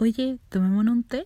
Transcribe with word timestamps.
Oye, 0.00 0.38
tomémonos 0.48 0.94
un 0.94 1.02
té. 1.02 1.24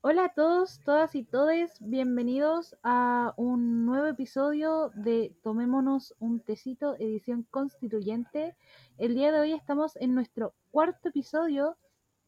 Hola 0.00 0.24
a 0.24 0.34
todos, 0.34 0.80
todas 0.84 1.14
y 1.14 1.22
todes, 1.22 1.76
bienvenidos 1.78 2.76
a 2.82 3.34
un 3.36 3.86
nuevo 3.86 4.08
episodio 4.08 4.90
de 4.96 5.32
Tomémonos 5.44 6.16
un 6.18 6.40
tecito, 6.40 6.96
edición 6.98 7.46
constituyente. 7.52 8.56
El 8.98 9.14
día 9.14 9.30
de 9.30 9.38
hoy 9.38 9.52
estamos 9.52 9.94
en 9.94 10.16
nuestro 10.16 10.54
cuarto 10.72 11.10
episodio, 11.10 11.76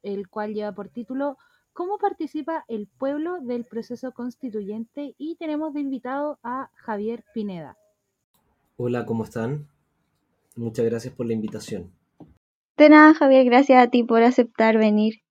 el 0.05 0.29
cual 0.29 0.55
lleva 0.55 0.71
por 0.71 0.89
título 0.89 1.37
¿Cómo 1.73 1.99
participa 1.99 2.65
el 2.69 2.87
pueblo 2.87 3.41
del 3.41 3.65
proceso 3.65 4.13
constituyente? 4.13 5.17
Y 5.19 5.35
tenemos 5.35 5.75
de 5.75 5.81
invitado 5.81 6.39
a 6.45 6.71
Javier 6.77 7.25
Pineda. 7.35 7.77
Hola, 8.77 9.05
¿cómo 9.05 9.25
están? 9.25 9.72
Muchas 10.57 10.85
gracias 10.85 11.15
por 11.15 11.27
la 11.27 11.33
invitación. 11.33 11.93
De 12.77 12.89
nada, 12.89 13.15
Javier, 13.15 13.45
gracias 13.45 13.83
a 13.83 13.91
ti 13.91 14.03
por 14.03 14.23
aceptar 14.23 14.79
venir. 14.79 15.23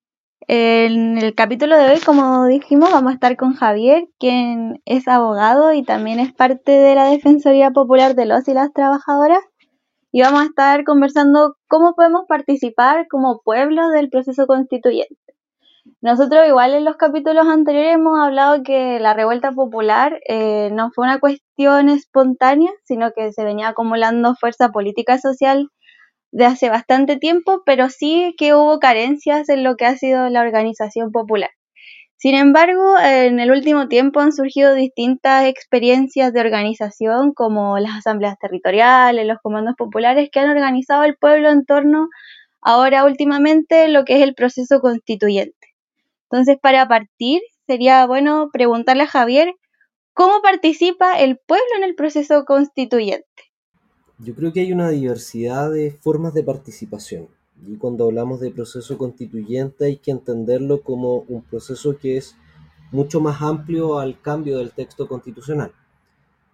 En 0.47 1.17
el 1.17 1.35
capítulo 1.35 1.77
de 1.77 1.91
hoy, 1.91 1.99
como 1.99 2.45
dijimos, 2.45 2.91
vamos 2.91 3.11
a 3.11 3.13
estar 3.13 3.37
con 3.37 3.53
Javier, 3.53 4.07
quien 4.19 4.81
es 4.85 5.07
abogado 5.07 5.73
y 5.73 5.83
también 5.83 6.19
es 6.19 6.33
parte 6.33 6.71
de 6.71 6.95
la 6.95 7.05
Defensoría 7.05 7.71
Popular 7.71 8.15
de 8.15 8.25
los 8.25 8.47
y 8.47 8.53
las 8.53 8.73
trabajadoras. 8.73 9.43
Y 10.11 10.21
vamos 10.21 10.41
a 10.41 10.45
estar 10.45 10.83
conversando 10.83 11.55
cómo 11.67 11.93
podemos 11.95 12.23
participar 12.27 13.07
como 13.07 13.41
pueblo 13.43 13.89
del 13.89 14.09
proceso 14.09 14.47
constituyente. 14.47 15.15
Nosotros 16.01 16.47
igual 16.47 16.73
en 16.73 16.85
los 16.85 16.95
capítulos 16.97 17.47
anteriores 17.47 17.95
hemos 17.95 18.19
hablado 18.19 18.61
que 18.63 18.99
la 18.99 19.13
revuelta 19.13 19.51
popular 19.51 20.19
eh, 20.27 20.69
no 20.71 20.91
fue 20.91 21.05
una 21.05 21.19
cuestión 21.19 21.89
espontánea, 21.89 22.71
sino 22.83 23.11
que 23.13 23.31
se 23.31 23.43
venía 23.43 23.69
acumulando 23.69 24.35
fuerza 24.35 24.69
política 24.69 25.15
y 25.15 25.19
social 25.19 25.69
de 26.31 26.45
hace 26.45 26.69
bastante 26.69 27.17
tiempo, 27.17 27.63
pero 27.65 27.89
sí 27.89 28.35
que 28.37 28.53
hubo 28.53 28.79
carencias 28.79 29.49
en 29.49 29.63
lo 29.63 29.75
que 29.75 29.85
ha 29.85 29.97
sido 29.97 30.29
la 30.29 30.41
organización 30.41 31.11
popular. 31.11 31.49
Sin 32.17 32.35
embargo, 32.35 32.97
en 32.99 33.39
el 33.39 33.51
último 33.51 33.87
tiempo 33.87 34.19
han 34.19 34.33
surgido 34.33 34.75
distintas 34.75 35.45
experiencias 35.47 36.33
de 36.33 36.41
organización, 36.41 37.33
como 37.33 37.79
las 37.79 37.97
asambleas 37.97 38.37
territoriales, 38.39 39.25
los 39.25 39.39
comandos 39.41 39.75
populares, 39.77 40.29
que 40.31 40.39
han 40.39 40.49
organizado 40.51 41.03
el 41.03 41.17
pueblo 41.17 41.49
en 41.49 41.65
torno 41.65 42.09
ahora 42.61 43.05
últimamente 43.05 43.87
lo 43.89 44.05
que 44.05 44.17
es 44.17 44.21
el 44.21 44.35
proceso 44.35 44.81
constituyente. 44.81 45.70
Entonces, 46.31 46.57
para 46.61 46.87
partir, 46.87 47.41
sería 47.67 48.07
bueno 48.07 48.49
preguntarle 48.53 49.03
a 49.03 49.07
Javier, 49.07 49.53
¿cómo 50.13 50.41
participa 50.41 51.19
el 51.19 51.37
pueblo 51.45 51.65
en 51.75 51.83
el 51.83 51.93
proceso 51.93 52.45
constituyente? 52.45 53.27
Yo 54.17 54.33
creo 54.33 54.53
que 54.53 54.61
hay 54.61 54.71
una 54.71 54.89
diversidad 54.89 55.71
de 55.71 55.91
formas 55.91 56.33
de 56.33 56.43
participación. 56.43 57.27
Y 57.67 57.75
cuando 57.75 58.05
hablamos 58.05 58.39
de 58.39 58.49
proceso 58.49 58.97
constituyente 58.97 59.85
hay 59.85 59.97
que 59.97 60.11
entenderlo 60.11 60.81
como 60.83 61.17
un 61.27 61.41
proceso 61.41 61.97
que 61.97 62.15
es 62.15 62.35
mucho 62.91 63.19
más 63.19 63.41
amplio 63.41 63.99
al 63.99 64.21
cambio 64.21 64.57
del 64.57 64.71
texto 64.71 65.09
constitucional. 65.09 65.73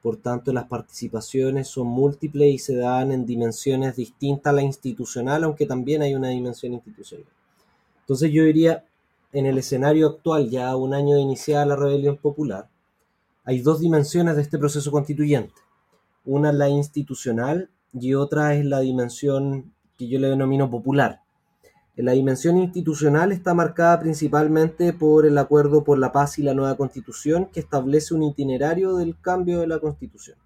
Por 0.02 0.18
tanto, 0.18 0.54
las 0.54 0.66
participaciones 0.66 1.68
son 1.68 1.88
múltiples 1.88 2.52
y 2.52 2.58
se 2.58 2.78
dan 2.78 3.12
en 3.12 3.28
dimensiones 3.28 3.96
distintas 3.96 4.52
a 4.52 4.56
la 4.56 4.64
institucional, 4.64 5.44
aunque 5.44 5.68
también 5.68 6.02
hay 6.02 6.16
una 6.16 6.30
dimensión 6.30 6.74
institucional. 6.74 7.28
Entonces 8.02 8.32
yo 8.32 8.44
diría, 8.44 8.87
en 9.34 9.46
el 9.46 9.58
escenario 9.58 10.08
actual, 10.08 10.50
ya 10.50 10.76
un 10.76 10.94
año 10.94 11.16
de 11.16 11.22
iniciada 11.22 11.66
la 11.66 11.76
rebelión 11.76 12.18
popular, 12.18 12.70
hay 13.44 13.62
dos 13.62 13.80
dimensiones 13.80 14.36
de 14.36 14.42
este 14.42 14.58
proceso 14.58 14.92
constituyente. 14.92 15.54
Una 16.26 16.50
es 16.50 16.56
la 16.56 16.70
institucional 16.70 17.70
y 17.94 18.14
otra 18.14 18.56
es 18.56 18.66
la 18.66 18.82
dimensión 18.82 19.74
que 19.98 20.08
yo 20.08 20.20
le 20.20 20.28
denomino 20.28 20.70
popular. 20.70 21.22
La 21.96 22.12
dimensión 22.12 22.58
institucional 22.58 23.32
está 23.32 23.56
marcada 23.56 24.00
principalmente 24.00 24.94
por 24.94 25.26
el 25.26 25.36
Acuerdo 25.38 25.84
por 25.84 25.98
la 25.98 26.12
Paz 26.12 26.38
y 26.38 26.44
la 26.44 26.54
nueva 26.54 26.78
Constitución, 26.78 27.48
que 27.52 27.60
establece 27.60 28.14
un 28.14 28.22
itinerario 28.22 28.98
del 28.98 29.20
cambio 29.20 29.62
de 29.62 29.68
la 29.68 29.80
Constitución. 29.80 30.38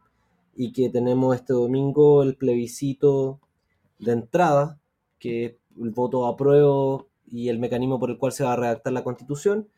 Y 0.56 0.72
que 0.72 0.90
tenemos 0.90 1.36
este 1.36 1.52
domingo 1.52 2.24
el 2.24 2.36
plebiscito 2.36 3.42
de 4.00 4.14
entrada, 4.14 4.80
que 5.20 5.60
el 5.78 5.90
voto 5.90 6.26
apruebo 6.26 7.08
y 7.32 7.50
el 7.50 7.60
mecanismo 7.60 8.00
por 8.00 8.12
el 8.12 8.18
cual 8.18 8.34
se 8.34 8.44
va 8.44 8.54
a 8.54 8.58
redactar 8.58 8.94
la 8.94 9.04
constitución. 9.04 9.70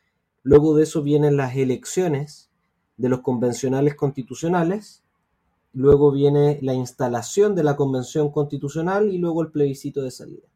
Luego 0.42 0.76
de 0.76 0.84
eso 0.84 1.04
vienen 1.04 1.38
las 1.38 1.56
elecciones 1.56 2.50
de 2.98 3.10
los 3.10 3.22
convencionales 3.22 3.96
constitucionales. 3.96 5.04
Luego 5.72 6.12
viene 6.12 6.60
la 6.62 6.74
instalación 6.74 7.56
de 7.56 7.64
la 7.64 7.76
convención 7.76 8.32
constitucional 8.32 9.12
y 9.12 9.20
luego 9.20 9.42
el 9.42 9.52
plebiscito 9.52 10.02
de 10.02 10.12
salida. 10.12 10.48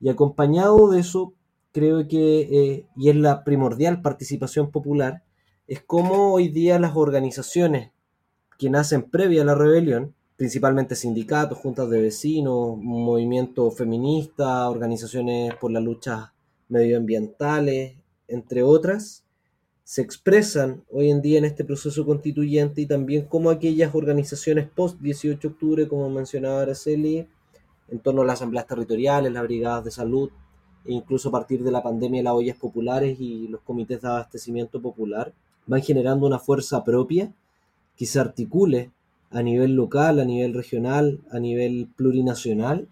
Y 0.00 0.08
acompañado 0.08 0.90
de 0.90 1.00
eso, 1.00 1.32
creo 1.72 2.06
que, 2.08 2.40
eh, 2.40 2.86
y 2.96 3.10
es 3.10 3.16
la 3.16 3.44
primordial 3.44 4.02
participación 4.02 4.70
popular, 4.70 5.22
es 5.66 5.80
cómo 5.80 6.32
hoy 6.32 6.48
día 6.48 6.78
las 6.80 6.96
organizaciones 6.96 7.92
que 8.58 8.70
nacen 8.70 9.02
previa 9.02 9.42
a 9.42 9.44
la 9.44 9.54
rebelión 9.54 10.14
principalmente 10.40 10.96
sindicatos, 10.96 11.58
juntas 11.58 11.90
de 11.90 12.00
vecinos, 12.00 12.78
movimientos 12.78 13.76
feministas, 13.76 14.68
organizaciones 14.68 15.54
por 15.56 15.70
las 15.70 15.82
luchas 15.82 16.30
medioambientales, 16.70 17.92
entre 18.26 18.62
otras, 18.62 19.22
se 19.84 20.00
expresan 20.00 20.82
hoy 20.90 21.10
en 21.10 21.20
día 21.20 21.36
en 21.36 21.44
este 21.44 21.62
proceso 21.62 22.06
constituyente 22.06 22.80
y 22.80 22.86
también 22.86 23.26
como 23.26 23.50
aquellas 23.50 23.94
organizaciones 23.94 24.66
post 24.66 24.98
18 25.00 25.38
de 25.38 25.48
octubre, 25.52 25.88
como 25.88 26.08
mencionaba 26.08 26.62
Araceli, 26.62 27.28
en 27.90 27.98
torno 27.98 28.22
a 28.22 28.24
las 28.24 28.36
asambleas 28.36 28.66
territoriales, 28.66 29.30
las 29.30 29.42
brigadas 29.42 29.84
de 29.84 29.90
salud, 29.90 30.30
e 30.86 30.94
incluso 30.94 31.28
a 31.28 31.32
partir 31.32 31.62
de 31.62 31.70
la 31.70 31.82
pandemia 31.82 32.22
las 32.22 32.32
ollas 32.32 32.56
populares 32.56 33.20
y 33.20 33.46
los 33.48 33.60
comités 33.60 34.00
de 34.00 34.08
abastecimiento 34.08 34.80
popular, 34.80 35.34
van 35.66 35.82
generando 35.82 36.26
una 36.26 36.38
fuerza 36.38 36.82
propia 36.82 37.30
que 37.94 38.06
se 38.06 38.18
articule 38.18 38.90
a 39.30 39.42
nivel 39.42 39.74
local, 39.74 40.20
a 40.20 40.24
nivel 40.24 40.54
regional, 40.54 41.20
a 41.30 41.38
nivel 41.38 41.88
plurinacional, 41.96 42.88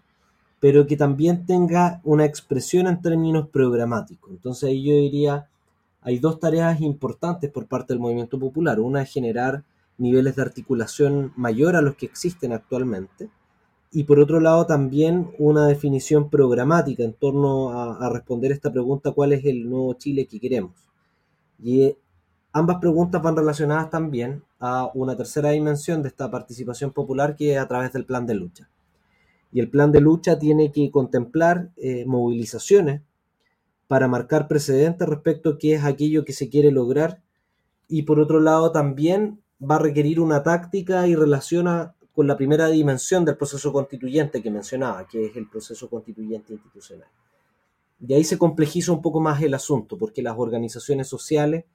pero 0.59 0.87
que 0.87 0.97
también 0.97 1.45
tenga 1.45 2.01
una 2.03 2.25
expresión 2.25 2.87
en 2.87 3.01
términos 3.01 3.47
programáticos. 3.49 4.31
Entonces 4.31 4.69
ahí 4.69 4.83
yo 4.83 4.93
diría, 4.95 5.47
hay 6.01 6.19
dos 6.19 6.39
tareas 6.39 6.81
importantes 6.81 7.51
por 7.51 7.67
parte 7.67 7.93
del 7.93 7.99
movimiento 7.99 8.39
popular. 8.39 8.79
Una 8.79 9.01
es 9.01 9.11
generar 9.11 9.63
niveles 9.97 10.35
de 10.35 10.41
articulación 10.41 11.33
mayor 11.35 11.75
a 11.75 11.81
los 11.81 11.95
que 11.95 12.05
existen 12.05 12.53
actualmente. 12.53 13.29
Y 13.91 14.03
por 14.03 14.19
otro 14.19 14.39
lado 14.39 14.65
también 14.65 15.31
una 15.39 15.67
definición 15.67 16.29
programática 16.29 17.03
en 17.03 17.13
torno 17.13 17.71
a, 17.71 18.05
a 18.05 18.09
responder 18.09 18.51
esta 18.51 18.71
pregunta, 18.71 19.11
¿cuál 19.11 19.33
es 19.33 19.43
el 19.45 19.69
nuevo 19.69 19.93
Chile 19.95 20.25
que 20.25 20.39
queremos? 20.39 20.71
Y 21.61 21.95
Ambas 22.51 22.77
preguntas 22.77 23.21
van 23.21 23.35
relacionadas 23.35 23.89
también 23.89 24.43
a 24.59 24.89
una 24.95 25.15
tercera 25.15 25.51
dimensión 25.51 26.01
de 26.01 26.09
esta 26.09 26.31
participación 26.31 26.91
popular 26.91 27.35
que 27.35 27.53
es 27.53 27.59
a 27.59 27.67
través 27.67 27.93
del 27.93 28.05
plan 28.05 28.25
de 28.25 28.33
lucha. 28.33 28.69
Y 29.51 29.59
el 29.59 29.69
plan 29.69 29.91
de 29.91 30.01
lucha 30.01 30.39
tiene 30.39 30.71
que 30.71 30.89
contemplar 30.89 31.69
eh, 31.77 32.05
movilizaciones 32.05 33.01
para 33.87 34.07
marcar 34.07 34.47
precedentes 34.47 35.07
respecto 35.07 35.49
a 35.49 35.57
qué 35.57 35.73
es 35.73 35.83
aquello 35.83 36.25
que 36.25 36.33
se 36.33 36.49
quiere 36.49 36.71
lograr 36.71 37.21
y 37.87 38.03
por 38.03 38.19
otro 38.19 38.39
lado 38.39 38.71
también 38.71 39.41
va 39.59 39.75
a 39.75 39.79
requerir 39.79 40.19
una 40.19 40.43
táctica 40.43 41.07
y 41.07 41.15
relaciona 41.15 41.95
con 42.13 42.27
la 42.27 42.37
primera 42.37 42.67
dimensión 42.67 43.25
del 43.25 43.37
proceso 43.37 43.71
constituyente 43.71 44.41
que 44.41 44.51
mencionaba, 44.51 45.07
que 45.07 45.27
es 45.27 45.35
el 45.35 45.49
proceso 45.49 45.89
constituyente 45.89 46.53
institucional. 46.53 47.07
Y 48.05 48.13
ahí 48.13 48.23
se 48.23 48.37
complejiza 48.37 48.91
un 48.91 49.01
poco 49.01 49.19
más 49.19 49.41
el 49.41 49.53
asunto, 49.53 49.97
porque 49.97 50.21
las 50.21 50.35
organizaciones 50.37 51.07
sociales 51.07 51.65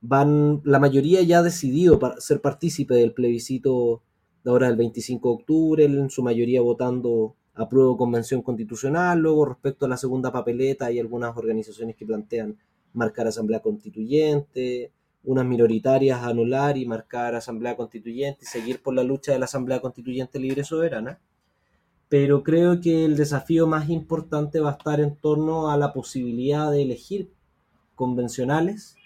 van, 0.00 0.60
la 0.64 0.78
mayoría 0.78 1.22
ya 1.22 1.40
ha 1.40 1.42
decidido 1.42 2.00
ser 2.18 2.40
partícipe 2.40 2.94
del 2.94 3.12
plebiscito 3.12 4.02
de 4.44 4.50
ahora 4.50 4.68
del 4.68 4.76
25 4.76 5.28
de 5.28 5.34
octubre, 5.34 5.84
en 5.84 6.10
su 6.10 6.22
mayoría 6.22 6.62
votando 6.62 7.34
apruebo 7.54 7.96
convención 7.96 8.42
constitucional, 8.42 9.18
luego 9.18 9.44
respecto 9.44 9.84
a 9.84 9.88
la 9.88 9.96
segunda 9.98 10.32
papeleta 10.32 10.86
hay 10.86 10.98
algunas 10.98 11.36
organizaciones 11.36 11.96
que 11.96 12.06
plantean 12.06 12.56
marcar 12.94 13.26
asamblea 13.26 13.60
constituyente, 13.60 14.92
unas 15.24 15.44
minoritarias 15.44 16.22
anular 16.22 16.78
y 16.78 16.86
marcar 16.86 17.34
asamblea 17.34 17.76
constituyente 17.76 18.40
y 18.42 18.46
seguir 18.46 18.82
por 18.82 18.94
la 18.94 19.02
lucha 19.02 19.32
de 19.32 19.38
la 19.38 19.44
asamblea 19.44 19.80
constituyente 19.80 20.38
libre 20.38 20.62
y 20.62 20.64
soberana. 20.64 21.20
Pero 22.08 22.42
creo 22.42 22.80
que 22.80 23.04
el 23.04 23.16
desafío 23.16 23.66
más 23.66 23.90
importante 23.90 24.58
va 24.60 24.70
a 24.70 24.76
estar 24.76 25.00
en 25.00 25.14
torno 25.16 25.70
a 25.70 25.76
la 25.76 25.92
posibilidad 25.92 26.70
de 26.70 26.82
elegir 26.82 27.30
convencionales 27.94 28.96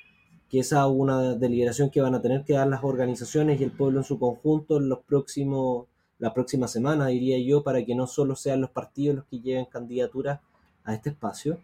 que 0.55 0.61
esa 0.61 0.87
es 0.87 0.93
una 0.93 1.35
deliberación 1.35 1.91
que 1.91 2.01
van 2.01 2.15
a 2.15 2.23
tener 2.23 2.45
que 2.45 2.53
dar 2.53 2.69
las 2.69 2.85
organizaciones 2.85 3.61
y 3.61 3.65
el 3.65 3.73
pueblo 3.73 3.99
en 3.99 4.05
su 4.05 4.21
conjunto 4.21 4.77
en 4.77 4.89
los 4.89 5.01
próximos, 5.01 5.89
la 6.21 6.33
próxima 6.33 6.69
semana, 6.69 7.09
diría 7.09 7.41
yo, 7.41 7.65
para 7.65 7.85
que 7.85 7.97
no 7.97 8.07
solo 8.07 8.37
sean 8.37 8.61
los 8.61 8.71
partidos 8.71 9.17
los 9.17 9.25
que 9.25 9.41
lleven 9.41 9.65
candidaturas 9.65 10.39
a 10.85 10.95
este 10.95 11.11
espacio. 11.11 11.59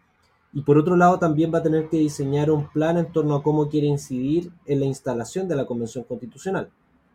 Y 0.52 0.62
por 0.62 0.76
otro 0.76 0.96
lado, 0.96 1.20
también 1.20 1.54
va 1.54 1.58
a 1.58 1.62
tener 1.62 1.88
que 1.88 1.98
diseñar 1.98 2.50
un 2.50 2.68
plan 2.68 2.98
en 2.98 3.12
torno 3.12 3.36
a 3.36 3.44
cómo 3.44 3.68
quiere 3.68 3.86
incidir 3.86 4.50
en 4.66 4.80
la 4.80 4.86
instalación 4.86 5.46
de 5.46 5.54
la 5.54 5.66
Convención 5.66 6.02
Constitucional. 6.02 6.68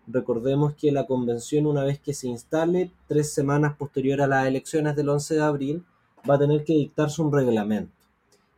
recordemos 0.07 0.75
que 0.75 0.93
la 0.93 1.05
convención, 1.05 1.65
una 1.65 1.83
vez 1.83 1.99
que 1.99 2.13
se 2.13 2.29
instale, 2.29 2.89
tres 3.09 3.33
semanas 3.33 3.75
posterior 3.75 4.21
a 4.21 4.27
las 4.27 4.47
elecciones 4.47 4.95
del 4.95 5.09
11 5.09 5.33
de 5.33 5.41
abril, 5.41 5.85
va 6.29 6.35
a 6.35 6.39
tener 6.39 6.63
que 6.63 6.71
dictarse 6.71 7.21
un 7.21 7.33
reglamento. 7.33 7.94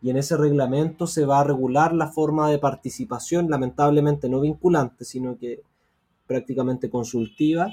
Y 0.01 0.09
en 0.09 0.17
ese 0.17 0.37
reglamento 0.37 1.07
se 1.07 1.25
va 1.25 1.39
a 1.39 1.43
regular 1.43 1.93
la 1.93 2.07
forma 2.07 2.49
de 2.49 2.59
participación, 2.59 3.49
lamentablemente 3.49 4.29
no 4.29 4.41
vinculante, 4.41 5.05
sino 5.05 5.37
que 5.37 5.61
prácticamente 6.27 6.89
consultiva, 6.89 7.69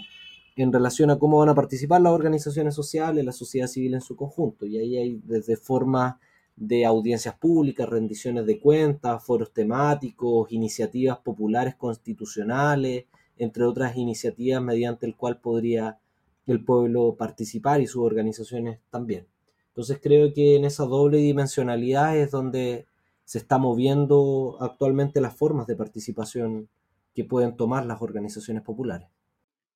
en 0.56 0.73
relación 0.73 1.11
a 1.11 1.19
cómo 1.19 1.38
van 1.38 1.49
a 1.49 1.55
participar 1.55 2.00
las 2.00 2.12
organizaciones 2.12 2.75
sociales, 2.75 3.25
la 3.25 3.32
sociedad 3.32 3.67
civil 3.67 3.94
en 3.94 4.00
su 4.00 4.17
conjunto. 4.17 4.65
Y 4.67 4.79
ahí 4.79 4.97
hay 4.97 5.21
desde 5.25 5.56
formas 5.56 6.15
de 6.56 6.85
audiencias 6.87 7.35
públicas, 7.35 7.88
rendiciones 7.88 8.47
de 8.47 8.61
cuentas, 8.61 9.25
foros 9.25 9.53
temáticos, 9.53 10.53
iniciativas 10.53 11.19
populares 11.19 11.75
constitucionales, 11.75 13.06
entre 13.37 13.65
otras 13.65 13.97
iniciativas 13.97 14.62
mediante 14.62 15.06
el 15.06 15.17
cual 15.17 15.41
podría 15.41 15.99
el 16.47 16.65
pueblo 16.65 17.17
participar 17.17 17.81
y 17.81 17.87
sus 17.87 18.03
organizaciones 18.05 18.79
también. 18.91 19.27
Entonces 19.75 19.99
creo 20.00 20.32
que 20.32 20.55
en 20.55 20.65
esa 20.65 20.85
doble 20.85 21.19
dimensionalidad 21.19 22.17
es 22.17 22.31
donde 22.31 22.87
se 23.25 23.38
está 23.38 23.59
moviendo 23.59 24.56
actualmente 24.61 25.21
las 25.21 25.35
formas 25.35 25.67
de 25.67 25.75
participación 25.75 26.69
que 27.12 27.25
pueden 27.25 27.56
tomar 27.56 27.85
las 27.85 28.00
organizaciones 28.00 28.62
populares. 28.62 29.09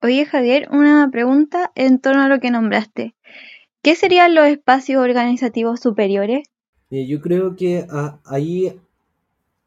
Oye 0.00 0.24
Javier, 0.24 0.68
una 0.70 1.08
pregunta 1.10 1.72
en 1.74 1.98
torno 1.98 2.22
a 2.22 2.28
lo 2.28 2.38
que 2.38 2.52
nombraste. 2.52 3.16
¿Qué 3.82 3.96
serían 3.96 4.36
los 4.36 4.46
espacios 4.46 5.02
organizativos 5.02 5.80
superiores? 5.80 6.46
Eh, 6.90 7.08
yo 7.08 7.20
creo 7.20 7.56
que 7.56 7.84
ah, 7.90 8.20
ahí 8.24 8.80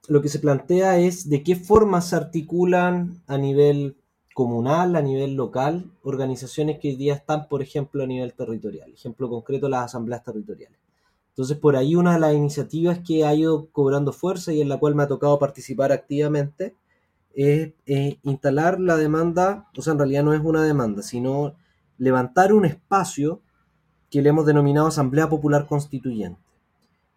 lo 0.08 0.22
que 0.22 0.30
se 0.30 0.40
plantea 0.40 0.98
es 0.98 1.30
de 1.30 1.44
qué 1.44 1.58
forma 1.58 2.00
se 2.00 2.16
articulan 2.16 3.22
a 3.28 3.38
nivel 3.38 3.98
comunal, 4.34 4.96
a 4.96 5.02
nivel 5.02 5.36
local, 5.36 5.92
organizaciones 6.04 6.80
que 6.80 6.90
hoy 6.90 6.96
día 6.96 7.14
están, 7.14 7.48
por 7.48 7.62
ejemplo, 7.62 8.04
a 8.04 8.08
nivel 8.08 8.34
territorial. 8.34 8.92
Ejemplo 8.94 9.30
concreto, 9.30 9.70
las 9.70 9.86
asambleas 9.86 10.24
territoriales. 10.24 10.80
Entonces, 11.30 11.58
por 11.58 11.76
ahí 11.76 11.96
una 11.96 12.14
de 12.14 12.20
las 12.20 12.34
iniciativas 12.34 13.00
que 13.00 13.26
ha 13.26 13.34
ido 13.34 13.68
cobrando 13.72 14.12
fuerza 14.12 14.54
y 14.54 14.62
en 14.62 14.70
la 14.70 14.78
cual 14.78 14.96
me 14.96 15.04
ha 15.04 15.08
tocado 15.08 15.40
participar 15.40 15.92
activamente 15.92 16.76
es, 17.34 17.74
instalar 18.24 18.80
la 18.80 18.98
demanda, 18.98 19.70
o 19.78 19.82
sea, 19.82 19.94
en 19.94 20.00
realidad 20.00 20.24
no 20.24 20.34
es 20.34 20.42
una 20.42 20.64
demanda, 20.64 21.02
sino 21.02 21.56
levantar 21.98 22.54
un 22.54 22.66
espacio 22.66 23.42
que 24.10 24.22
le 24.22 24.30
hemos 24.30 24.46
denominado 24.46 24.88
Asamblea 24.88 25.30
Popular 25.30 25.68
Constituyente 25.68 26.42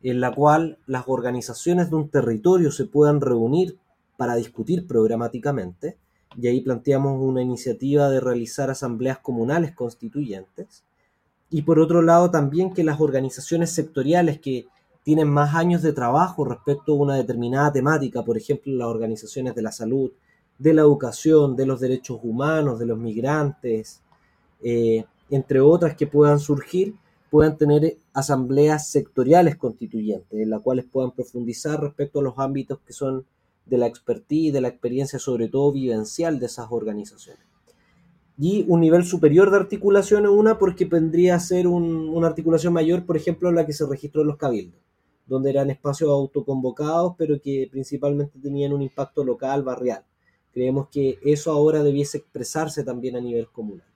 en 0.05 0.21
la 0.21 0.33
cual 0.33 0.79
las 0.87 1.05
organizaciones 1.07 1.89
de 1.89 1.97
un 1.97 2.11
territorio 2.11 2.71
se 2.71 2.85
puedan 2.85 3.23
reunir 3.23 3.79
para 4.19 4.37
discutir 4.37 4.87
programáticamente, 4.87 5.97
y 6.41 6.49
ahí 6.49 6.61
planteamos 6.61 7.21
una 7.21 7.43
iniciativa 7.43 8.09
de 8.11 8.21
realizar 8.21 8.71
asambleas 8.71 9.19
comunales 9.19 9.73
constituyentes, 9.75 10.85
y 11.51 11.63
por 11.63 11.79
otro 11.79 12.03
lado 12.03 12.31
también 12.31 12.73
que 12.73 12.85
las 12.85 13.01
organizaciones 13.01 13.71
sectoriales 13.71 14.41
que 14.41 14.67
tienen 15.05 15.29
más 15.29 15.55
años 15.55 15.83
de 15.83 15.93
trabajo 15.93 16.45
respecto 16.45 16.93
a 16.93 16.97
una 16.97 17.17
determinada 17.17 17.73
temática, 17.73 18.25
por 18.25 18.37
ejemplo 18.37 18.73
las 18.73 18.89
organizaciones 18.89 19.55
de 19.55 19.63
la 19.63 19.71
salud, 19.71 20.11
de 20.59 20.73
la 20.73 20.83
educación, 20.83 21.57
de 21.57 21.67
los 21.67 21.81
derechos 21.81 22.19
humanos, 22.23 22.79
de 22.79 22.87
los 22.87 22.99
migrantes, 22.99 24.01
eh, 24.63 25.05
entre 25.31 25.61
otras 25.61 25.95
que 25.95 26.07
puedan 26.07 26.41
surgir, 26.41 26.95
puedan 27.31 27.59
tener 27.59 27.99
asambleas 28.13 28.89
sectoriales 28.89 29.57
constituyentes, 29.57 30.41
en 30.41 30.51
las 30.51 30.63
cuales 30.63 30.87
puedan 30.91 31.11
profundizar 31.11 31.81
respecto 31.81 32.21
a 32.21 32.23
los 32.23 32.39
ámbitos 32.39 32.79
que 32.87 32.93
son 32.93 33.27
de 33.67 33.79
la 33.79 33.87
expertise, 33.87 34.53
de 34.53 34.61
la 34.61 34.69
experiencia 34.69 35.19
sobre 35.19 35.49
todo 35.49 35.73
vivencial 35.73 36.39
de 36.39 36.47
esas 36.47 36.67
organizaciones. 36.71 37.45
Y 38.37 38.65
un 38.69 38.81
nivel 38.81 39.05
superior 39.05 39.51
de 39.51 39.59
articulación 39.59 40.25
es 40.25 40.31
una 40.31 40.59
porque 40.59 40.85
vendría 40.87 41.37
a 41.37 41.41
ser 41.41 41.69
una 41.69 42.27
articulación 42.27 42.73
mayor, 42.73 43.07
por 43.07 43.17
ejemplo, 43.17 43.53
la 43.53 43.65
que 43.65 43.73
se 43.73 43.87
registró 43.87 44.23
en 44.23 44.29
los 44.29 44.37
cabildos, 44.37 44.81
donde 45.27 45.51
eran 45.51 45.71
espacios 45.71 46.11
autoconvocados, 46.11 47.15
pero 47.17 47.41
que 47.41 47.69
principalmente 47.71 48.39
tenían 48.41 48.73
un 48.73 48.83
impacto 48.83 49.25
local, 49.25 49.63
barrial. 49.63 50.05
Creemos 50.53 50.89
que 50.89 51.19
eso 51.23 51.53
ahora 51.53 51.83
debiese 51.83 52.19
expresarse 52.19 52.83
también 52.83 53.17
a 53.17 53.21
nivel 53.21 53.49
comunal. 53.49 53.87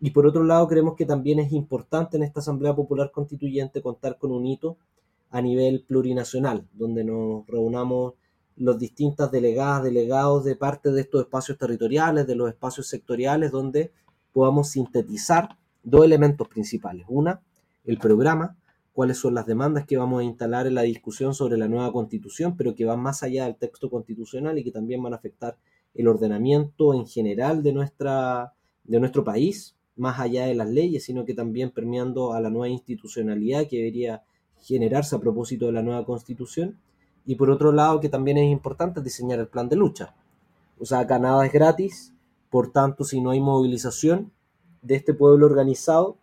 Y 0.00 0.10
por 0.10 0.26
otro 0.26 0.44
lado, 0.44 0.66
creemos 0.66 0.94
que 0.96 1.06
también 1.06 1.38
es 1.38 1.52
importante 1.52 2.16
en 2.16 2.24
esta 2.24 2.40
Asamblea 2.40 2.74
Popular 2.74 3.10
Constituyente 3.12 3.82
contar 3.82 4.18
con 4.18 4.32
un 4.32 4.46
hito 4.46 4.76
a 5.30 5.40
nivel 5.40 5.84
plurinacional, 5.86 6.66
donde 6.72 7.04
nos 7.04 7.46
reunamos 7.46 8.14
los 8.56 8.78
distintas 8.78 9.30
delegadas, 9.30 9.84
delegados 9.84 10.44
de 10.44 10.56
parte 10.56 10.90
de 10.90 11.00
estos 11.00 11.22
espacios 11.22 11.58
territoriales, 11.58 12.26
de 12.26 12.34
los 12.34 12.48
espacios 12.48 12.86
sectoriales, 12.86 13.50
donde 13.50 13.92
podamos 14.32 14.70
sintetizar 14.70 15.56
dos 15.82 16.04
elementos 16.04 16.48
principales. 16.48 17.06
Una, 17.08 17.40
el 17.84 17.98
programa, 17.98 18.56
cuáles 18.92 19.18
son 19.18 19.34
las 19.34 19.46
demandas 19.46 19.86
que 19.86 19.96
vamos 19.96 20.20
a 20.20 20.24
instalar 20.24 20.66
en 20.66 20.74
la 20.74 20.82
discusión 20.82 21.34
sobre 21.34 21.56
la 21.56 21.68
nueva 21.68 21.92
constitución, 21.92 22.56
pero 22.56 22.74
que 22.74 22.84
van 22.84 23.00
más 23.00 23.22
allá 23.22 23.44
del 23.44 23.56
texto 23.56 23.90
constitucional 23.90 24.58
y 24.58 24.64
que 24.64 24.70
también 24.70 25.02
van 25.02 25.12
a 25.12 25.16
afectar 25.16 25.56
el 25.94 26.08
ordenamiento 26.08 26.94
en 26.94 27.06
general 27.06 27.62
de, 27.62 27.72
nuestra, 27.72 28.54
de 28.84 29.00
nuestro 29.00 29.24
país, 29.24 29.76
más 29.96 30.20
allá 30.20 30.46
de 30.46 30.54
las 30.54 30.70
leyes, 30.70 31.04
sino 31.04 31.24
que 31.24 31.34
también 31.34 31.70
permeando 31.70 32.32
a 32.32 32.40
la 32.40 32.50
nueva 32.50 32.68
institucionalidad 32.68 33.66
que 33.68 33.76
debería 33.78 34.22
generarse 34.60 35.16
a 35.16 35.20
propósito 35.20 35.66
de 35.66 35.72
la 35.72 35.82
nueva 35.82 36.04
constitución. 36.06 36.78
Y 37.24 37.36
por 37.36 37.50
otro 37.50 37.72
lado, 37.72 38.00
que 38.00 38.08
también 38.08 38.38
es 38.38 38.50
importante 38.50 39.00
diseñar 39.00 39.38
el 39.38 39.48
plan 39.48 39.68
de 39.68 39.76
lucha. 39.76 40.14
O 40.78 40.84
sea, 40.84 41.00
acá 41.00 41.18
nada 41.18 41.46
es 41.46 41.52
gratis, 41.52 42.12
por 42.50 42.70
tanto, 42.70 43.04
si 43.04 43.20
no 43.20 43.30
hay 43.30 43.40
movilización 43.40 44.32
de 44.82 44.96
este 44.96 45.14
pueblo 45.14 45.46
organizado, 45.46 46.16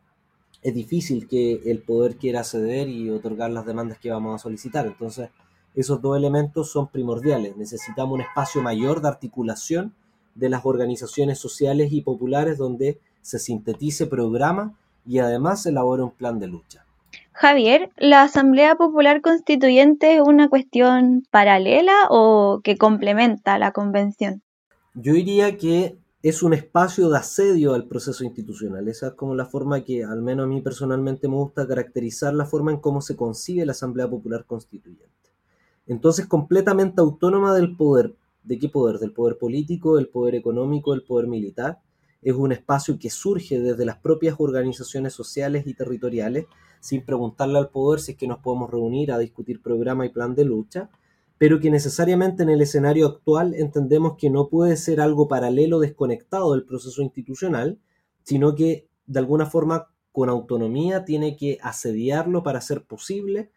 es 0.61 0.73
difícil 0.73 1.27
que 1.27 1.61
el 1.65 1.81
poder 1.81 2.17
quiera 2.17 2.43
ceder 2.43 2.89
y 2.89 3.09
otorgar 3.09 3.49
las 3.51 3.65
demandas 3.65 3.97
que 3.97 4.11
vamos 4.11 4.35
a 4.35 4.43
solicitar. 4.43 4.85
Entonces, 4.85 5.29
esos 5.73 6.01
dos 6.01 6.17
elementos 6.17 6.71
son 6.71 6.87
primordiales. 6.87 7.55
Necesitamos 7.55 8.15
un 8.15 8.21
espacio 8.21 8.61
mayor 8.61 9.01
de 9.01 9.07
articulación 9.07 9.95
de 10.35 10.49
las 10.49 10.65
organizaciones 10.65 11.39
sociales 11.39 11.91
y 11.91 12.01
populares 12.01 12.57
donde 12.57 12.99
se 13.21 13.39
sintetice 13.39 14.05
programa 14.05 14.77
y 15.05 15.19
además 15.19 15.63
se 15.63 15.69
elabora 15.69 16.03
un 16.03 16.11
plan 16.11 16.39
de 16.39 16.47
lucha. 16.47 16.85
Javier, 17.41 17.89
¿la 17.95 18.23
Asamblea 18.23 18.75
Popular 18.75 19.21
Constituyente 19.21 20.17
es 20.17 20.21
una 20.21 20.49
cuestión 20.49 21.23
paralela 21.31 21.93
o 22.09 22.59
que 22.65 22.77
complementa 22.77 23.57
la 23.57 23.71
convención? 23.71 24.43
Yo 24.93 25.13
diría 25.13 25.55
que 25.55 25.97
es 26.21 26.43
un 26.43 26.53
espacio 26.53 27.07
de 27.07 27.17
asedio 27.17 27.75
al 27.75 27.87
proceso 27.87 28.25
institucional. 28.25 28.89
Esa 28.89 29.07
es 29.07 29.13
como 29.13 29.35
la 29.35 29.45
forma 29.45 29.85
que, 29.85 30.03
al 30.03 30.21
menos 30.21 30.43
a 30.43 30.47
mí 30.47 30.59
personalmente, 30.59 31.29
me 31.29 31.35
gusta 31.35 31.65
caracterizar 31.65 32.33
la 32.33 32.43
forma 32.43 32.71
en 32.71 32.81
cómo 32.81 32.99
se 32.99 33.15
concibe 33.15 33.65
la 33.65 33.71
Asamblea 33.71 34.09
Popular 34.09 34.43
Constituyente. 34.45 35.29
Entonces, 35.87 36.27
completamente 36.27 36.99
autónoma 36.99 37.53
del 37.53 37.77
poder. 37.77 38.15
¿De 38.43 38.59
qué 38.59 38.67
poder? 38.67 38.99
Del 38.99 39.13
poder 39.13 39.37
político, 39.37 39.95
del 39.95 40.09
poder 40.09 40.35
económico, 40.35 40.91
del 40.91 41.03
poder 41.03 41.27
militar 41.27 41.79
es 42.21 42.33
un 42.33 42.51
espacio 42.51 42.99
que 42.99 43.09
surge 43.09 43.59
desde 43.59 43.85
las 43.85 43.97
propias 43.97 44.35
organizaciones 44.39 45.13
sociales 45.13 45.65
y 45.67 45.73
territoriales, 45.73 46.45
sin 46.79 47.05
preguntarle 47.05 47.57
al 47.59 47.69
poder 47.69 47.99
si 47.99 48.13
es 48.13 48.17
que 48.17 48.27
nos 48.27 48.39
podemos 48.39 48.69
reunir 48.69 49.11
a 49.11 49.17
discutir 49.17 49.61
programa 49.61 50.05
y 50.05 50.09
plan 50.09 50.35
de 50.35 50.45
lucha, 50.45 50.89
pero 51.37 51.59
que 51.59 51.71
necesariamente 51.71 52.43
en 52.43 52.49
el 52.49 52.61
escenario 52.61 53.07
actual 53.07 53.53
entendemos 53.53 54.17
que 54.17 54.29
no 54.29 54.49
puede 54.49 54.75
ser 54.75 54.99
algo 54.99 55.27
paralelo 55.27 55.79
desconectado 55.79 56.53
del 56.53 56.65
proceso 56.65 57.01
institucional, 57.01 57.79
sino 58.23 58.55
que 58.55 58.87
de 59.07 59.19
alguna 59.19 59.45
forma 59.45 59.87
con 60.11 60.29
autonomía 60.29 61.05
tiene 61.05 61.37
que 61.37 61.57
asediarlo 61.61 62.43
para 62.43 62.59
hacer 62.59 62.83
posible 62.83 63.51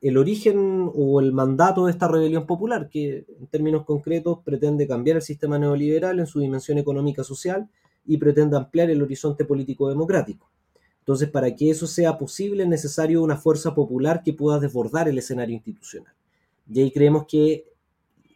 el 0.00 0.16
origen 0.16 0.90
o 0.94 1.20
el 1.20 1.32
mandato 1.32 1.86
de 1.86 1.90
esta 1.90 2.08
rebelión 2.08 2.46
popular, 2.46 2.88
que 2.88 3.26
en 3.40 3.46
términos 3.48 3.84
concretos 3.84 4.38
pretende 4.44 4.86
cambiar 4.86 5.16
el 5.16 5.22
sistema 5.22 5.58
neoliberal 5.58 6.20
en 6.20 6.26
su 6.26 6.40
dimensión 6.40 6.78
económica 6.78 7.24
social 7.24 7.68
y 8.06 8.16
pretende 8.16 8.56
ampliar 8.56 8.90
el 8.90 9.02
horizonte 9.02 9.44
político 9.44 9.88
democrático. 9.88 10.50
Entonces, 11.08 11.30
para 11.30 11.56
que 11.56 11.70
eso 11.70 11.86
sea 11.86 12.18
posible 12.18 12.64
es 12.64 12.68
necesario 12.68 13.22
una 13.22 13.38
fuerza 13.38 13.74
popular 13.74 14.22
que 14.22 14.34
pueda 14.34 14.60
desbordar 14.60 15.08
el 15.08 15.16
escenario 15.16 15.54
institucional. 15.54 16.12
Y 16.70 16.82
ahí 16.82 16.90
creemos 16.90 17.24
que 17.26 17.64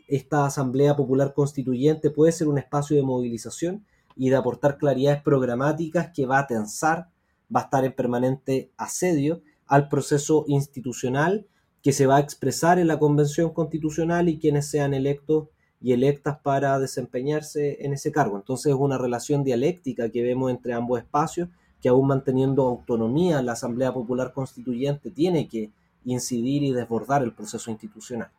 esta 0.09 0.47
Asamblea 0.47 0.97
Popular 0.97 1.35
Constituyente 1.35 2.09
puede 2.09 2.33
ser 2.33 2.49
un 2.49 2.57
espacio 2.57 2.97
de 2.97 3.03
movilización 3.03 3.85
y 4.17 4.31
de 4.31 4.37
aportar 4.37 4.79
claridades 4.79 5.21
programáticas 5.21 6.13
que 6.15 6.25
va 6.25 6.39
a 6.39 6.47
tensar, 6.47 7.11
va 7.55 7.61
a 7.61 7.65
estar 7.65 7.85
en 7.85 7.93
permanente 7.93 8.71
asedio 8.79 9.43
al 9.67 9.91
proceso 9.91 10.47
institucional 10.49 11.47
que 11.83 11.93
se 11.93 12.07
va 12.07 12.17
a 12.17 12.21
expresar 12.21 12.79
en 12.79 12.89
la 12.89 12.99
Convención 12.99 13.53
Constitucional 13.53 14.31
y 14.31 14.39
quienes 14.39 14.67
sean 14.71 14.95
electos 14.95 15.49
y 15.79 15.93
electas 15.93 16.39
para 16.43 16.79
desempeñarse 16.79 17.85
en 17.85 17.93
ese 17.93 18.13
cargo. 18.13 18.39
Entonces 18.39 18.73
es 18.73 18.79
una 18.79 18.97
relación 18.97 19.45
dialéctica 19.45 20.09
que 20.09 20.23
vemos 20.23 20.51
entre 20.51 20.73
ambos 20.73 20.99
espacios, 21.01 21.51
que 21.83 21.89
aún 21.89 22.07
manteniendo 22.07 22.63
autonomía 22.63 23.43
la 23.43 23.53
Asamblea 23.53 23.93
Popular 23.93 24.33
Constituyente 24.33 25.11
tiene 25.11 25.49
que 25.49 25.71
incidir 26.05 26.63
y 26.63 26.73
desbordar 26.73 27.23
el 27.23 27.33
proceso 27.33 27.71
institucional. 27.71 28.31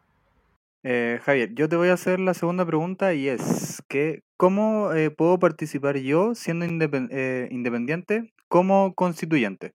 Eh, 0.83 1.19
Javier, 1.23 1.53
yo 1.53 1.69
te 1.69 1.75
voy 1.75 1.89
a 1.89 1.93
hacer 1.93 2.19
la 2.19 2.33
segunda 2.33 2.65
pregunta 2.65 3.13
y 3.13 3.27
es 3.27 3.81
que 3.87 4.23
¿cómo 4.37 4.91
eh, 4.93 5.11
puedo 5.11 5.39
participar 5.39 5.97
yo 5.97 6.35
siendo 6.35 6.65
eh, 6.65 7.47
independiente 7.51 8.33
como 8.47 8.93
constituyente? 8.93 9.73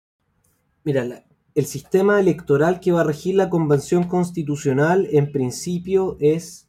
Mira, 0.85 1.25
el 1.55 1.67
sistema 1.67 2.21
electoral 2.21 2.81
que 2.81 2.93
va 2.93 3.03
a 3.03 3.05
regir 3.05 3.35
la 3.35 3.51
convención 3.51 4.05
constitucional 4.05 5.09
en 5.11 5.33
principio 5.33 6.17
es 6.21 6.69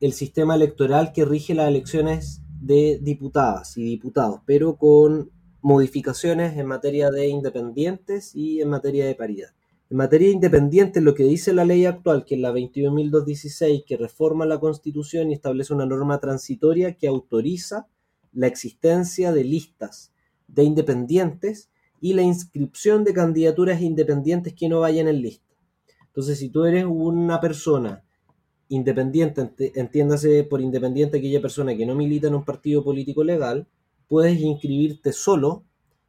el 0.00 0.12
sistema 0.12 0.56
electoral 0.56 1.12
que 1.12 1.24
rige 1.24 1.54
las 1.54 1.68
elecciones 1.68 2.42
de 2.60 2.98
diputadas 3.02 3.76
y 3.76 3.84
diputados, 3.84 4.40
pero 4.46 4.76
con 4.76 5.30
modificaciones 5.62 6.58
en 6.58 6.66
materia 6.66 7.10
de 7.10 7.28
independientes 7.28 8.34
y 8.34 8.60
en 8.60 8.68
materia 8.68 9.06
de 9.06 9.14
paridad. 9.14 9.50
En 9.88 9.96
materia 9.96 10.30
independiente, 10.30 11.00
lo 11.00 11.14
que 11.14 11.24
dice 11.24 11.52
la 11.52 11.64
ley 11.64 11.86
actual, 11.86 12.24
que 12.24 12.34
es 12.34 12.40
la 12.40 12.52
21.216, 12.52 13.84
que 13.84 13.96
reforma 13.96 14.44
la 14.44 14.58
Constitución 14.58 15.30
y 15.30 15.34
establece 15.34 15.72
una 15.72 15.86
norma 15.86 16.18
transitoria 16.18 16.94
que 16.94 17.06
autoriza 17.06 17.86
la 18.32 18.46
existencia 18.46 19.32
de 19.32 19.44
listas 19.44 20.12
de 20.48 20.64
independientes 20.64 21.70
y 22.00 22.14
la 22.14 22.22
inscripción 22.22 23.04
de 23.04 23.14
candidaturas 23.14 23.80
independientes 23.80 24.54
que 24.54 24.68
no 24.68 24.80
vayan 24.80 25.08
en 25.08 25.22
lista. 25.22 25.54
Entonces, 26.06 26.38
si 26.38 26.48
tú 26.48 26.64
eres 26.64 26.84
una 26.84 27.40
persona 27.40 28.02
independiente, 28.68 29.50
entiéndase 29.74 30.44
por 30.44 30.60
independiente 30.60 31.18
aquella 31.18 31.40
persona 31.40 31.76
que 31.76 31.86
no 31.86 31.94
milita 31.94 32.28
en 32.28 32.34
un 32.34 32.44
partido 32.44 32.82
político 32.82 33.22
legal, 33.22 33.68
puedes 34.12 34.38
inscribirte 34.42 35.10
solo 35.10 35.64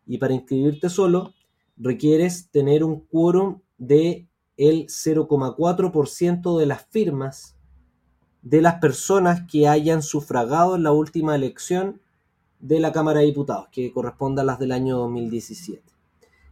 y 0.05 0.17
para 0.17 0.33
inscribirte 0.33 0.89
solo 0.89 1.33
requieres 1.77 2.50
tener 2.50 2.83
un 2.83 3.00
quórum 3.00 3.62
de 3.77 4.27
el 4.57 4.88
0,4% 4.88 6.60
de 6.60 6.65
las 6.65 6.86
firmas 6.88 7.55
de 8.41 8.62
las 8.62 8.81
personas 8.81 9.43
que 9.50 9.69
hayan 9.69 10.01
sufragado 10.01 10.75
en 10.75 10.83
la 10.83 10.91
última 10.91 11.33
elección 11.33 12.01
de 12.60 12.81
la 12.81 12.91
Cámara 12.91 13.22
de 13.22 13.27
Diputados, 13.27 13.69
que 13.72 13.93
corresponde 13.93 14.41
a 14.41 14.43
las 14.43 14.60
del 14.60 14.74
año 14.74 14.98
2017. 14.98 15.81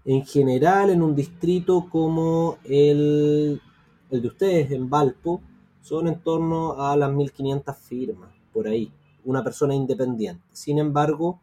En 0.05 0.25
general, 0.25 0.89
en 0.89 1.01
un 1.01 1.13
distrito 1.15 1.89
como 1.89 2.59
el, 2.63 3.61
el 4.09 4.21
de 4.21 4.27
ustedes, 4.29 4.71
en 4.71 4.89
Valpo, 4.89 5.41
son 5.81 6.07
en 6.07 6.17
torno 6.21 6.81
a 6.81 6.95
las 6.95 7.11
1.500 7.11 7.75
firmas, 7.75 8.29
por 8.53 8.69
ahí, 8.69 8.89
una 9.25 9.43
persona 9.43 9.75
independiente. 9.75 10.43
Sin 10.51 10.79
embargo, 10.79 11.39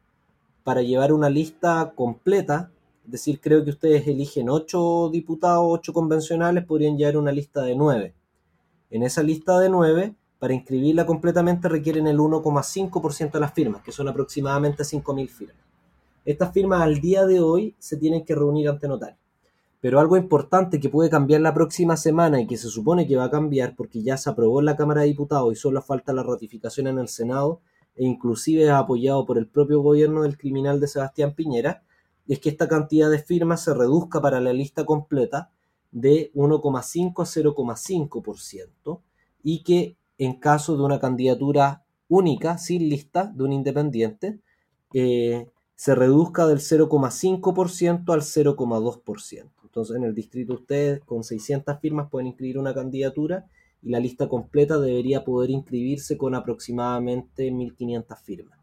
para 0.65 0.83
llevar 0.83 1.13
una 1.13 1.31
lista 1.31 1.93
completa, 1.95 2.71
es 3.05 3.13
decir, 3.13 3.41
creo 3.41 3.65
que 3.65 3.71
ustedes 3.71 4.07
eligen 4.07 4.51
ocho 4.51 5.09
diputados, 5.11 5.65
ocho 5.67 5.93
convencionales, 5.93 6.65
podrían 6.65 6.97
llevar 6.97 7.17
una 7.17 7.33
lista 7.33 7.63
de 7.63 7.75
nueve. 7.75 8.15
En 8.91 9.03
esa 9.03 9.23
lista 9.23 9.59
de 9.59 9.71
nueve, 9.71 10.15
para 10.39 10.55
inscribirla 10.55 11.07
completamente 11.07 11.69
requieren 11.69 12.07
el 12.07 12.19
1,5% 12.19 13.33
de 13.33 13.41
las 13.41 13.53
firmas, 13.53 13.83
que 13.83 13.93
son 13.93 14.09
aproximadamente 14.09 14.83
5.000 14.85 15.29
firmas. 15.29 15.57
Estas 16.25 16.53
firmas 16.53 16.83
al 16.83 17.01
día 17.01 17.27
de 17.27 17.41
hoy 17.41 17.75
se 17.79 17.97
tienen 17.97 18.25
que 18.25 18.35
reunir 18.35 18.69
ante 18.69 18.87
notario. 18.87 19.17
Pero 19.81 20.01
algo 20.01 20.17
importante 20.17 20.81
que 20.81 20.89
puede 20.89 21.11
cambiar 21.11 21.41
la 21.41 21.55
próxima 21.55 21.97
semana 21.97 22.41
y 22.41 22.47
que 22.47 22.57
se 22.57 22.69
supone 22.69 23.07
que 23.07 23.17
va 23.17 23.25
a 23.25 23.31
cambiar 23.31 23.77
porque 23.77 24.03
ya 24.03 24.17
se 24.17 24.29
aprobó 24.29 24.59
en 24.61 24.67
la 24.67 24.77
Cámara 24.77 25.03
de 25.03 25.09
Diputados 25.09 25.53
y 25.53 25.57
solo 25.57 25.81
falta 25.83 26.13
la 26.13 26.25
ratificación 26.25 26.89
en 26.89 26.99
el 26.99 27.09
Senado 27.09 27.61
e 27.95 28.05
inclusive 28.05 28.65
es 28.65 28.71
apoyado 28.71 29.25
por 29.27 29.39
el 29.39 29.47
propio 29.47 29.81
gobierno 29.81 30.23
del 30.23 30.39
criminal 30.39 30.81
de 30.81 30.89
Sebastián 30.89 31.35
Piñera, 31.35 31.83
es 32.27 32.39
que 32.41 32.49
esta 32.49 32.69
cantidad 32.69 33.11
de 33.11 33.19
firmas 33.19 33.65
se 33.65 33.75
reduzca 33.75 34.21
para 34.21 34.41
la 34.41 34.53
lista 34.53 34.85
completa 34.85 35.51
de 35.91 36.31
1,5 36.35 37.23
a 37.23 37.25
0,5% 37.25 39.01
y 39.43 39.63
que 39.63 39.97
en 40.19 40.35
caso 40.35 40.77
de 40.77 40.83
una 40.83 40.99
candidatura 40.99 41.85
única, 42.09 42.59
sin 42.59 42.89
lista, 42.89 43.33
de 43.35 43.45
un 43.45 43.53
independiente, 43.53 44.41
eh, 44.93 45.49
se 45.75 45.95
reduzca 45.95 46.47
del 46.47 46.59
0,5% 46.59 48.13
al 48.13 48.23
0,2%. 48.23 49.51
Entonces, 49.79 49.97
en 49.97 50.05
el 50.05 50.15
distrito 50.15 50.55
ustedes 50.55 51.01
con 51.05 51.23
600 51.23 51.79
firmas 51.81 52.11
pueden 52.11 52.27
inscribir 52.27 52.59
una 52.59 52.75
candidatura 52.75 53.47
y 53.83 53.91
la 53.91 54.01
lista 54.01 54.29
completa 54.29 54.79
debería 54.79 55.25
poder 55.25 55.51
inscribirse 55.51 56.19
con 56.19 56.35
aproximadamente 56.35 57.51
1.500 57.53 58.19
firmas 58.23 58.59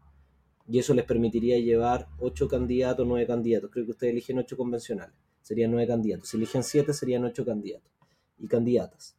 y 0.68 0.78
eso 0.78 0.94
les 0.94 1.04
permitiría 1.04 1.58
llevar 1.58 2.08
ocho 2.18 2.48
candidatos, 2.48 3.06
nueve 3.06 3.26
candidatos. 3.26 3.70
Creo 3.70 3.84
que 3.84 3.92
ustedes 3.92 4.12
eligen 4.12 4.38
ocho 4.38 4.56
convencionales, 4.56 5.14
serían 5.42 5.70
nueve 5.70 5.86
candidatos. 5.86 6.28
Si 6.28 6.36
eligen 6.36 6.62
siete, 6.62 6.92
serían 6.92 7.24
ocho 7.24 7.44
candidatos 7.44 7.90
y 8.38 8.48
candidatas. 8.48 9.16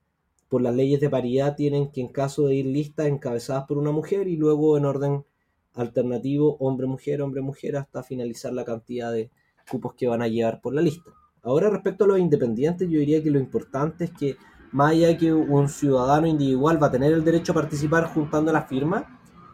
Por 0.50 0.62
las 0.62 0.75
leyes 0.75 1.00
de 1.00 1.10
paridad 1.10 1.56
tienen 1.56 1.92
que 1.92 2.01
en 2.01 2.08
caso 2.10 2.48
de 2.48 2.56
ir 2.56 2.66
listas 2.66 3.08
encabezadas 3.08 3.66
por 3.66 3.77
una 3.77 3.92
mujer 3.92 4.27
y 4.27 4.38
luego 4.38 4.77
en 4.77 4.86
orden 4.86 5.25
alternativo 5.74 6.58
hombre-mujer, 6.60 7.22
hombre-mujer 7.22 7.77
hasta 7.77 8.04
finalizar 8.04 8.54
la 8.54 8.66
cantidad 8.66 9.12
de 9.12 9.30
cupos 9.70 9.94
que 9.94 10.08
van 10.08 10.22
a 10.22 10.27
llevar 10.27 10.62
por 10.62 10.74
la 10.74 10.82
lista. 10.82 11.12
Ahora 11.48 11.70
respecto 11.70 12.04
a 12.04 12.08
los 12.08 12.20
independientes, 12.20 12.89
yo 12.89 13.00
diría 13.00 13.24
que 13.24 13.32
lo 13.32 13.39
importante 13.39 14.04
es 14.04 14.12
que 14.12 14.36
más 14.74 14.92
allá 14.92 15.18
que 15.18 15.32
un 15.32 15.70
ciudadano 15.70 16.27
individual 16.27 16.84
va 16.84 16.88
a 16.88 16.92
tener 16.92 17.13
el 17.13 17.24
derecho 17.24 17.54
a 17.54 17.56
participar 17.56 18.13
juntando 18.13 18.51
las 18.51 18.68
firmas, 18.68 19.06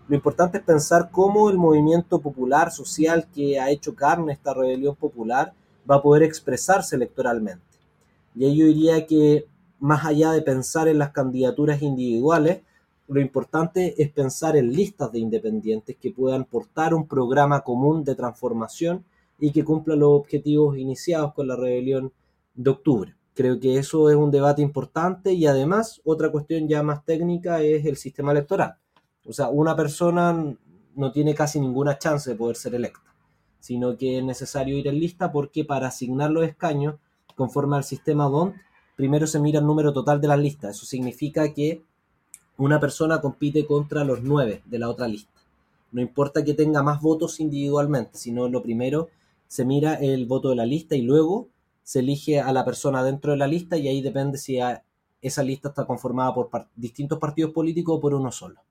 lo 0.08 0.16
importante 0.16 0.58
es 0.58 0.64
pensar 0.64 1.12
cómo 1.12 1.52
el 1.52 1.58
movimiento 1.60 2.20
popular, 2.20 2.72
social 2.72 3.28
que 3.32 3.60
ha 3.60 3.70
hecho 3.70 3.94
carne 3.94 4.34
esta 4.34 4.56
rebelión 4.56 4.96
popular 4.96 5.54
va 5.90 5.98
a 5.98 6.02
poder 6.02 6.24
expresarse 6.24 6.96
electoralmente. 6.96 7.78
Y 8.34 8.46
ahí 8.46 8.58
yo 8.58 8.66
diría 8.66 9.06
que 9.06 9.46
más 9.80 10.04
allá 10.04 10.32
de 10.32 10.42
pensar 10.42 10.88
en 10.88 10.98
las 10.98 11.12
candidaturas 11.12 11.84
individuales, 11.84 12.64
lo 13.08 13.22
importante 13.22 14.02
es 14.02 14.12
pensar 14.12 14.58
en 14.58 14.74
listas 14.74 15.12
de 15.12 15.20
independientes 15.20 15.96
que 16.02 16.10
puedan 16.10 16.46
portar 16.46 16.96
un 16.96 17.08
programa 17.08 17.62
común 17.62 18.04
de 18.04 18.16
transformación 18.16 19.06
y 19.44 19.52
que 19.52 19.66
cumpla 19.66 19.98
los 19.98 20.22
objetivos 20.22 20.78
iniciados 20.78 21.34
con 21.34 21.50
la 21.50 21.58
rebelión 21.58 22.14
de 22.56 22.70
octubre. 22.70 23.14
Creo 23.34 23.60
que 23.60 23.78
eso 23.78 24.10
es 24.10 24.16
un 24.16 24.32
debate 24.32 24.62
importante 24.62 25.34
y 25.34 25.46
además 25.48 26.00
otra 26.06 26.32
cuestión 26.32 26.70
ya 26.70 26.82
más 26.82 27.04
técnica 27.04 27.62
es 27.62 27.86
el 27.86 27.98
sistema 27.98 28.32
electoral. 28.32 28.76
O 29.26 29.34
sea, 29.34 29.50
una 29.50 29.76
persona 29.76 30.56
no 30.96 31.12
tiene 31.12 31.36
casi 31.36 31.60
ninguna 31.60 31.98
chance 31.98 32.30
de 32.30 32.38
poder 32.38 32.56
ser 32.56 32.74
electa, 32.74 33.14
sino 33.60 33.98
que 33.98 34.20
es 34.20 34.24
necesario 34.24 34.78
ir 34.78 34.88
en 34.88 34.98
lista 34.98 35.30
porque 35.30 35.66
para 35.66 35.88
asignar 35.88 36.32
los 36.32 36.46
escaños, 36.46 36.96
conforme 37.36 37.76
al 37.76 37.84
sistema 37.84 38.30
DONT, 38.30 38.56
primero 38.96 39.28
se 39.28 39.42
mira 39.42 39.60
el 39.60 39.66
número 39.66 39.92
total 39.92 40.22
de 40.22 40.30
las 40.30 40.40
listas. 40.40 40.78
Eso 40.78 40.86
significa 40.86 41.54
que 41.54 41.84
una 42.56 42.80
persona 42.80 43.20
compite 43.20 43.66
contra 43.66 44.06
los 44.06 44.24
nueve 44.24 44.62
de 44.64 44.80
la 44.80 44.88
otra 44.88 45.10
lista. 45.10 45.42
No 45.92 46.00
importa 46.00 46.46
que 46.46 46.54
tenga 46.54 46.82
más 46.82 47.02
votos 47.02 47.42
individualmente, 47.42 48.18
sino 48.18 48.48
lo 48.48 48.64
primero 48.64 49.10
se 49.54 49.66
mira 49.66 49.94
el 49.94 50.26
voto 50.26 50.50
de 50.50 50.56
la 50.56 50.66
lista 50.66 50.96
y 50.96 51.04
luego 51.04 51.52
se 51.84 52.00
elige 52.00 52.40
a 52.40 52.52
la 52.52 52.66
persona 52.66 53.04
dentro 53.04 53.34
de 53.34 53.38
la 53.38 53.46
lista 53.46 53.78
y 53.78 53.88
ahí 53.88 54.02
depende 54.02 54.40
si 54.40 54.58
esa 55.22 55.44
lista 55.44 55.70
está 55.70 55.86
conformada 55.86 56.34
por 56.34 56.50
distintos 56.76 57.20
partidos 57.20 57.52
políticos 57.52 57.98
o 57.98 58.02
por 58.02 58.16
uno 58.16 58.32
solo. 58.32 58.62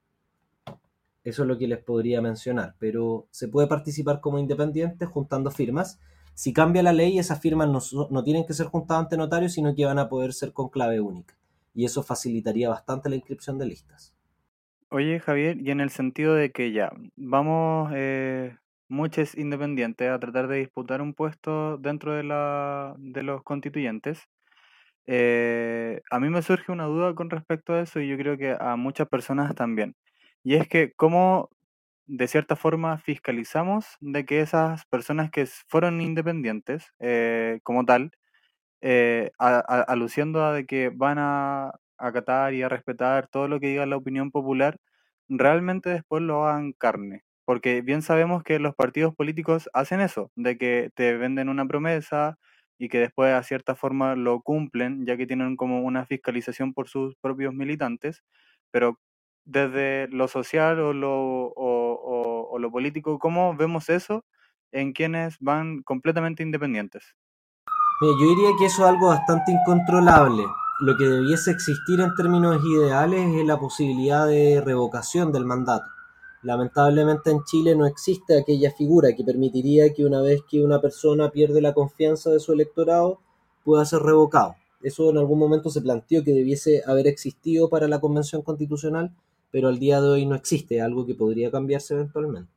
Eso 1.22 1.42
es 1.42 1.48
lo 1.48 1.56
que 1.56 1.68
les 1.68 1.78
podría 1.78 2.20
mencionar, 2.20 2.74
pero 2.80 3.28
se 3.30 3.46
puede 3.46 3.68
participar 3.68 4.20
como 4.20 4.40
independiente 4.40 5.06
juntando 5.06 5.52
firmas. 5.52 6.00
Si 6.34 6.52
cambia 6.52 6.82
la 6.82 6.92
ley, 6.92 7.16
esas 7.16 7.40
firmas 7.40 7.68
no, 8.10 8.24
tienen 8.24 8.44
que 8.44 8.52
ser 8.52 8.66
juntadas 8.66 9.04
ante 9.04 9.16
notario, 9.16 9.48
sino 9.48 9.76
que 9.76 9.84
van 9.84 10.00
a 10.00 10.08
poder 10.08 10.32
ser 10.32 10.52
con 10.52 10.68
clave 10.68 10.98
única. 10.98 11.38
Y 11.76 11.84
eso 11.84 12.02
facilitaría 12.02 12.68
bastante 12.68 13.08
la 13.08 13.14
inscripción 13.14 13.56
de 13.56 13.66
listas. 13.66 14.16
Oye, 14.88 15.20
Javier, 15.20 15.58
y 15.60 15.70
en 15.70 15.80
el 15.80 15.90
sentido 15.90 16.34
de 16.34 16.50
que 16.50 16.72
ya 16.72 16.90
vamos 17.14 17.92
eh, 17.94 18.56
muchos 18.92 19.36
independientes 19.36 20.10
a 20.10 20.20
tratar 20.20 20.48
de 20.48 20.58
disputar 20.58 21.02
un 21.02 21.14
puesto 21.14 21.78
dentro 21.78 22.14
de, 22.14 22.24
la, 22.24 22.94
de 22.98 23.22
los 23.24 23.42
constituyentes, 23.44 24.28
eh, 25.06 26.00
a 26.10 26.20
mí 26.20 26.28
me 26.30 26.42
surge 26.42 26.72
una 26.72 26.86
duda 26.86 27.14
con 27.14 27.30
respecto 27.30 27.74
a 27.74 27.80
eso 27.80 28.00
y 28.00 28.08
yo 28.08 28.16
creo 28.18 28.38
que 28.38 28.56
a 28.58 28.76
muchas 28.76 29.08
personas 29.08 29.54
también. 29.54 29.94
Y 30.44 30.54
es 30.56 30.68
que 30.68 30.92
cómo 30.96 31.50
de 32.06 32.28
cierta 32.28 32.56
forma 32.56 32.98
fiscalizamos 32.98 33.86
de 34.00 34.24
que 34.26 34.40
esas 34.40 34.86
personas 34.86 35.30
que 35.30 35.46
fueron 35.68 36.00
independientes 36.00 36.86
eh, 37.00 37.60
como 37.64 37.84
tal, 37.86 38.12
eh, 38.82 39.30
aluciendo 39.38 40.44
a 40.44 40.52
de 40.54 40.66
que 40.66 40.90
van 40.94 41.18
a 41.20 41.72
acatar 41.98 42.54
y 42.54 42.62
a 42.62 42.68
respetar 42.68 43.28
todo 43.28 43.48
lo 43.48 43.60
que 43.60 43.68
diga 43.68 43.86
la 43.86 43.96
opinión 43.96 44.30
popular, 44.30 44.78
realmente 45.28 45.90
después 45.90 46.22
lo 46.22 46.46
hagan 46.46 46.72
carne. 46.72 47.22
Porque 47.44 47.82
bien 47.82 48.02
sabemos 48.02 48.42
que 48.42 48.58
los 48.58 48.74
partidos 48.74 49.14
políticos 49.14 49.68
hacen 49.72 50.00
eso, 50.00 50.30
de 50.36 50.56
que 50.58 50.90
te 50.94 51.16
venden 51.16 51.48
una 51.48 51.66
promesa 51.66 52.38
y 52.78 52.88
que 52.88 52.98
después 52.98 53.34
a 53.34 53.42
cierta 53.42 53.74
forma 53.74 54.16
lo 54.16 54.40
cumplen, 54.40 55.06
ya 55.06 55.16
que 55.16 55.26
tienen 55.26 55.56
como 55.56 55.80
una 55.82 56.06
fiscalización 56.06 56.72
por 56.72 56.88
sus 56.88 57.14
propios 57.16 57.54
militantes, 57.54 58.22
pero 58.70 58.98
desde 59.44 60.08
lo 60.08 60.28
social 60.28 60.78
o 60.80 60.92
lo, 60.92 61.52
o, 61.56 62.58
lo 62.58 62.70
político, 62.70 63.18
¿cómo 63.18 63.56
vemos 63.56 63.88
eso 63.88 64.24
en 64.70 64.92
quienes 64.92 65.36
van 65.40 65.82
completamente 65.82 66.42
independientes? 66.42 67.14
yo 68.00 68.28
diría 68.28 68.50
que 68.58 68.66
eso 68.66 68.82
es 68.82 68.88
algo 68.88 69.08
bastante 69.08 69.52
incontrolable 69.52 70.42
lo 70.82 70.96
que 70.96 71.04
debiese 71.04 71.52
existir 71.52 72.00
en 72.00 72.12
términos 72.16 72.60
ideales 72.64 73.36
es 73.36 73.46
la 73.46 73.56
posibilidad 73.56 74.26
de 74.26 74.60
revocación 74.64 75.30
del 75.30 75.44
mandato. 75.44 75.84
Lamentablemente 76.42 77.30
en 77.30 77.44
Chile 77.44 77.76
no 77.76 77.86
existe 77.86 78.36
aquella 78.36 78.72
figura 78.72 79.14
que 79.14 79.22
permitiría 79.22 79.92
que 79.94 80.04
una 80.04 80.20
vez 80.20 80.40
que 80.48 80.64
una 80.64 80.80
persona 80.80 81.30
pierde 81.30 81.60
la 81.60 81.72
confianza 81.72 82.30
de 82.30 82.40
su 82.40 82.52
electorado 82.52 83.20
pueda 83.64 83.84
ser 83.84 84.00
revocado. 84.00 84.56
Eso 84.82 85.10
en 85.10 85.18
algún 85.18 85.38
momento 85.38 85.70
se 85.70 85.80
planteó 85.80 86.24
que 86.24 86.32
debiese 86.32 86.82
haber 86.86 87.06
existido 87.06 87.68
para 87.68 87.86
la 87.86 88.00
Convención 88.00 88.42
Constitucional, 88.42 89.14
pero 89.52 89.68
al 89.68 89.78
día 89.78 90.00
de 90.00 90.08
hoy 90.08 90.26
no 90.26 90.34
existe, 90.34 90.80
algo 90.80 91.06
que 91.06 91.14
podría 91.14 91.52
cambiarse 91.52 91.94
eventualmente. 91.94 92.50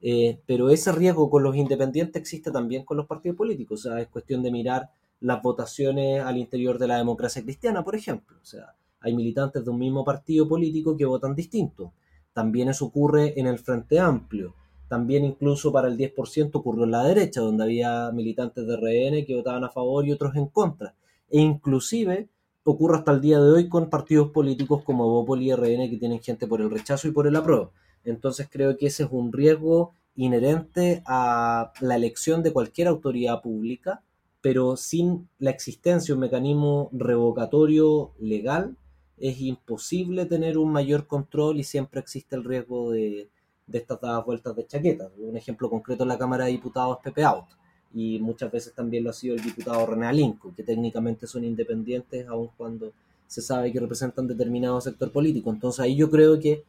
Eh, 0.00 0.38
pero 0.46 0.70
ese 0.70 0.92
riesgo 0.92 1.28
con 1.28 1.42
los 1.42 1.56
independientes 1.56 2.20
existe 2.20 2.52
también 2.52 2.84
con 2.84 2.96
los 2.96 3.06
partidos 3.06 3.36
políticos, 3.36 3.84
o 3.84 3.90
sea, 3.90 4.00
es 4.00 4.06
cuestión 4.06 4.44
de 4.44 4.52
mirar 4.52 4.90
las 5.20 5.42
votaciones 5.42 6.22
al 6.22 6.36
interior 6.36 6.78
de 6.78 6.86
la 6.86 6.98
democracia 6.98 7.42
cristiana, 7.42 7.82
por 7.82 7.96
ejemplo. 7.96 8.36
O 8.40 8.44
sea, 8.44 8.76
hay 9.00 9.14
militantes 9.16 9.64
de 9.64 9.70
un 9.70 9.78
mismo 9.78 10.04
partido 10.04 10.46
político 10.46 10.96
que 10.96 11.04
votan 11.04 11.34
distinto. 11.34 11.92
También 12.32 12.68
eso 12.68 12.86
ocurre 12.86 13.38
en 13.38 13.46
el 13.46 13.58
Frente 13.58 13.98
Amplio. 13.98 14.54
También 14.88 15.24
incluso 15.24 15.70
para 15.70 15.88
el 15.88 15.98
10% 15.98 16.50
ocurrió 16.54 16.84
en 16.84 16.92
la 16.92 17.04
derecha, 17.04 17.40
donde 17.40 17.64
había 17.64 18.10
militantes 18.12 18.66
de 18.66 18.76
RN 18.76 19.26
que 19.26 19.36
votaban 19.36 19.64
a 19.64 19.70
favor 19.70 20.06
y 20.06 20.12
otros 20.12 20.34
en 20.36 20.46
contra. 20.46 20.94
E 21.30 21.40
inclusive 21.40 22.28
ocurre 22.64 22.96
hasta 22.96 23.12
el 23.12 23.20
día 23.20 23.38
de 23.40 23.50
hoy 23.50 23.68
con 23.68 23.90
partidos 23.90 24.30
políticos 24.30 24.82
como 24.82 25.08
Bopol 25.08 25.42
y 25.42 25.54
RN 25.54 25.90
que 25.90 25.98
tienen 25.98 26.20
gente 26.20 26.46
por 26.46 26.60
el 26.60 26.70
rechazo 26.70 27.08
y 27.08 27.12
por 27.12 27.26
el 27.26 27.36
apruebo. 27.36 27.72
Entonces 28.04 28.48
creo 28.50 28.76
que 28.76 28.86
ese 28.86 29.04
es 29.04 29.08
un 29.12 29.32
riesgo 29.32 29.92
inherente 30.16 31.02
a 31.06 31.72
la 31.80 31.96
elección 31.96 32.42
de 32.42 32.52
cualquier 32.52 32.88
autoridad 32.88 33.40
pública, 33.40 34.02
pero 34.40 34.76
sin 34.76 35.28
la 35.38 35.50
existencia 35.50 36.12
de 36.12 36.14
un 36.14 36.20
mecanismo 36.20 36.88
revocatorio 36.92 38.12
legal 38.18 38.76
es 39.20 39.40
imposible 39.40 40.26
tener 40.26 40.58
un 40.58 40.72
mayor 40.72 41.06
control 41.06 41.58
y 41.58 41.64
siempre 41.64 42.00
existe 42.00 42.36
el 42.36 42.44
riesgo 42.44 42.92
de, 42.92 43.28
estas 43.72 44.00
dadas 44.00 44.24
vueltas 44.24 44.56
de 44.56 44.66
chaqueta. 44.66 45.10
Un 45.18 45.36
ejemplo 45.36 45.68
concreto 45.68 46.04
en 46.04 46.08
la 46.08 46.18
Cámara 46.18 46.44
de 46.46 46.52
Diputados 46.52 46.98
Pepe 47.02 47.24
Out 47.24 47.46
y 47.94 48.18
muchas 48.18 48.50
veces 48.50 48.74
también 48.74 49.04
lo 49.04 49.10
ha 49.10 49.14
sido 49.14 49.34
el 49.34 49.42
diputado 49.42 49.86
René 49.86 50.06
Alinco, 50.06 50.54
que 50.54 50.62
técnicamente 50.62 51.26
son 51.26 51.44
independientes 51.44 52.26
aun 52.28 52.50
cuando 52.56 52.92
se 53.26 53.42
sabe 53.42 53.72
que 53.72 53.80
representan 53.80 54.26
determinado 54.26 54.80
sector 54.80 55.12
político. 55.12 55.50
Entonces 55.50 55.80
ahí 55.80 55.96
yo 55.96 56.10
creo 56.10 56.38
que 56.38 56.64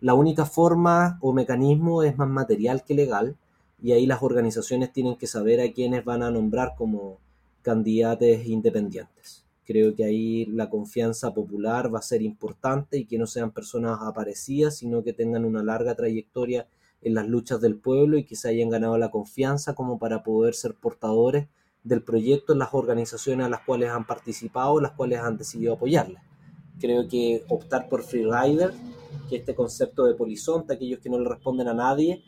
la 0.00 0.14
única 0.14 0.44
forma 0.44 1.18
o 1.22 1.32
mecanismo 1.32 2.02
es 2.02 2.18
más 2.18 2.28
material 2.28 2.84
que 2.84 2.94
legal 2.94 3.36
y 3.82 3.92
ahí 3.92 4.06
las 4.06 4.22
organizaciones 4.22 4.92
tienen 4.92 5.16
que 5.16 5.26
saber 5.26 5.60
a 5.60 5.72
quiénes 5.72 6.04
van 6.04 6.22
a 6.22 6.30
nombrar 6.30 6.74
como 6.76 7.18
candidatos 7.62 8.46
independientes. 8.46 9.45
Creo 9.66 9.94
que 9.94 10.04
ahí 10.04 10.46
la 10.46 10.70
confianza 10.70 11.34
popular 11.34 11.92
va 11.92 11.98
a 11.98 12.02
ser 12.02 12.22
importante 12.22 12.98
y 12.98 13.04
que 13.04 13.18
no 13.18 13.26
sean 13.26 13.50
personas 13.50 13.98
aparecidas, 14.00 14.76
sino 14.76 15.02
que 15.02 15.12
tengan 15.12 15.44
una 15.44 15.62
larga 15.62 15.94
trayectoria 15.94 16.68
en 17.02 17.14
las 17.14 17.26
luchas 17.26 17.60
del 17.60 17.76
pueblo 17.76 18.16
y 18.16 18.24
que 18.24 18.36
se 18.36 18.48
hayan 18.48 18.70
ganado 18.70 18.96
la 18.96 19.10
confianza 19.10 19.74
como 19.74 19.98
para 19.98 20.22
poder 20.22 20.54
ser 20.54 20.74
portadores 20.74 21.48
del 21.82 22.02
proyecto 22.02 22.52
en 22.52 22.58
las 22.60 22.72
organizaciones 22.72 23.46
a 23.46 23.48
las 23.48 23.60
cuales 23.60 23.90
han 23.90 24.06
participado, 24.06 24.80
las 24.80 24.92
cuales 24.92 25.20
han 25.20 25.36
decidido 25.36 25.74
apoyarlas. 25.74 26.22
Creo 26.80 27.08
que 27.08 27.44
optar 27.48 27.88
por 27.88 28.02
freerider, 28.02 28.72
que 29.28 29.36
este 29.36 29.54
concepto 29.54 30.04
de 30.04 30.14
polizonte, 30.14 30.74
aquellos 30.74 31.00
que 31.00 31.10
no 31.10 31.18
le 31.18 31.28
responden 31.28 31.68
a 31.68 31.74
nadie, 31.74 32.22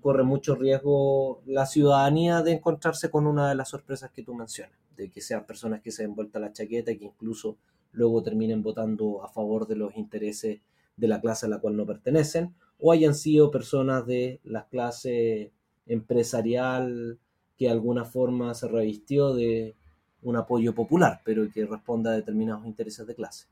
corre 0.00 0.22
mucho 0.22 0.54
riesgo 0.54 1.40
la 1.46 1.66
ciudadanía 1.66 2.42
de 2.42 2.52
encontrarse 2.52 3.10
con 3.10 3.26
una 3.26 3.48
de 3.48 3.54
las 3.54 3.68
sorpresas 3.68 4.10
que 4.10 4.22
tú 4.22 4.34
mencionas, 4.34 4.76
que 5.06 5.20
sean 5.20 5.46
personas 5.46 5.80
que 5.80 5.92
se 5.92 6.02
den 6.02 6.14
vuelta 6.14 6.40
la 6.40 6.52
chaqueta 6.52 6.90
y 6.90 6.98
que 6.98 7.04
incluso 7.04 7.56
luego 7.92 8.22
terminen 8.22 8.62
votando 8.62 9.22
a 9.24 9.28
favor 9.28 9.66
de 9.66 9.76
los 9.76 9.96
intereses 9.96 10.60
de 10.96 11.08
la 11.08 11.20
clase 11.20 11.46
a 11.46 11.48
la 11.48 11.60
cual 11.60 11.76
no 11.76 11.86
pertenecen, 11.86 12.54
o 12.80 12.92
hayan 12.92 13.14
sido 13.14 13.50
personas 13.50 14.06
de 14.06 14.40
la 14.44 14.66
clase 14.66 15.52
empresarial 15.86 17.18
que 17.56 17.66
de 17.66 17.70
alguna 17.70 18.04
forma 18.04 18.54
se 18.54 18.68
revistió 18.68 19.34
de 19.34 19.74
un 20.22 20.36
apoyo 20.36 20.74
popular, 20.74 21.20
pero 21.24 21.50
que 21.52 21.66
responda 21.66 22.10
a 22.10 22.14
determinados 22.14 22.66
intereses 22.66 23.06
de 23.06 23.14
clase. 23.14 23.46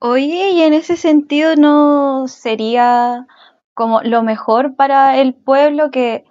Oye, 0.00 0.50
y 0.50 0.62
en 0.62 0.74
ese 0.74 0.96
sentido 0.96 1.56
no 1.56 2.26
sería 2.28 3.26
como 3.72 4.02
lo 4.02 4.22
mejor 4.22 4.76
para 4.76 5.20
el 5.20 5.34
pueblo 5.34 5.90
que 5.90 6.24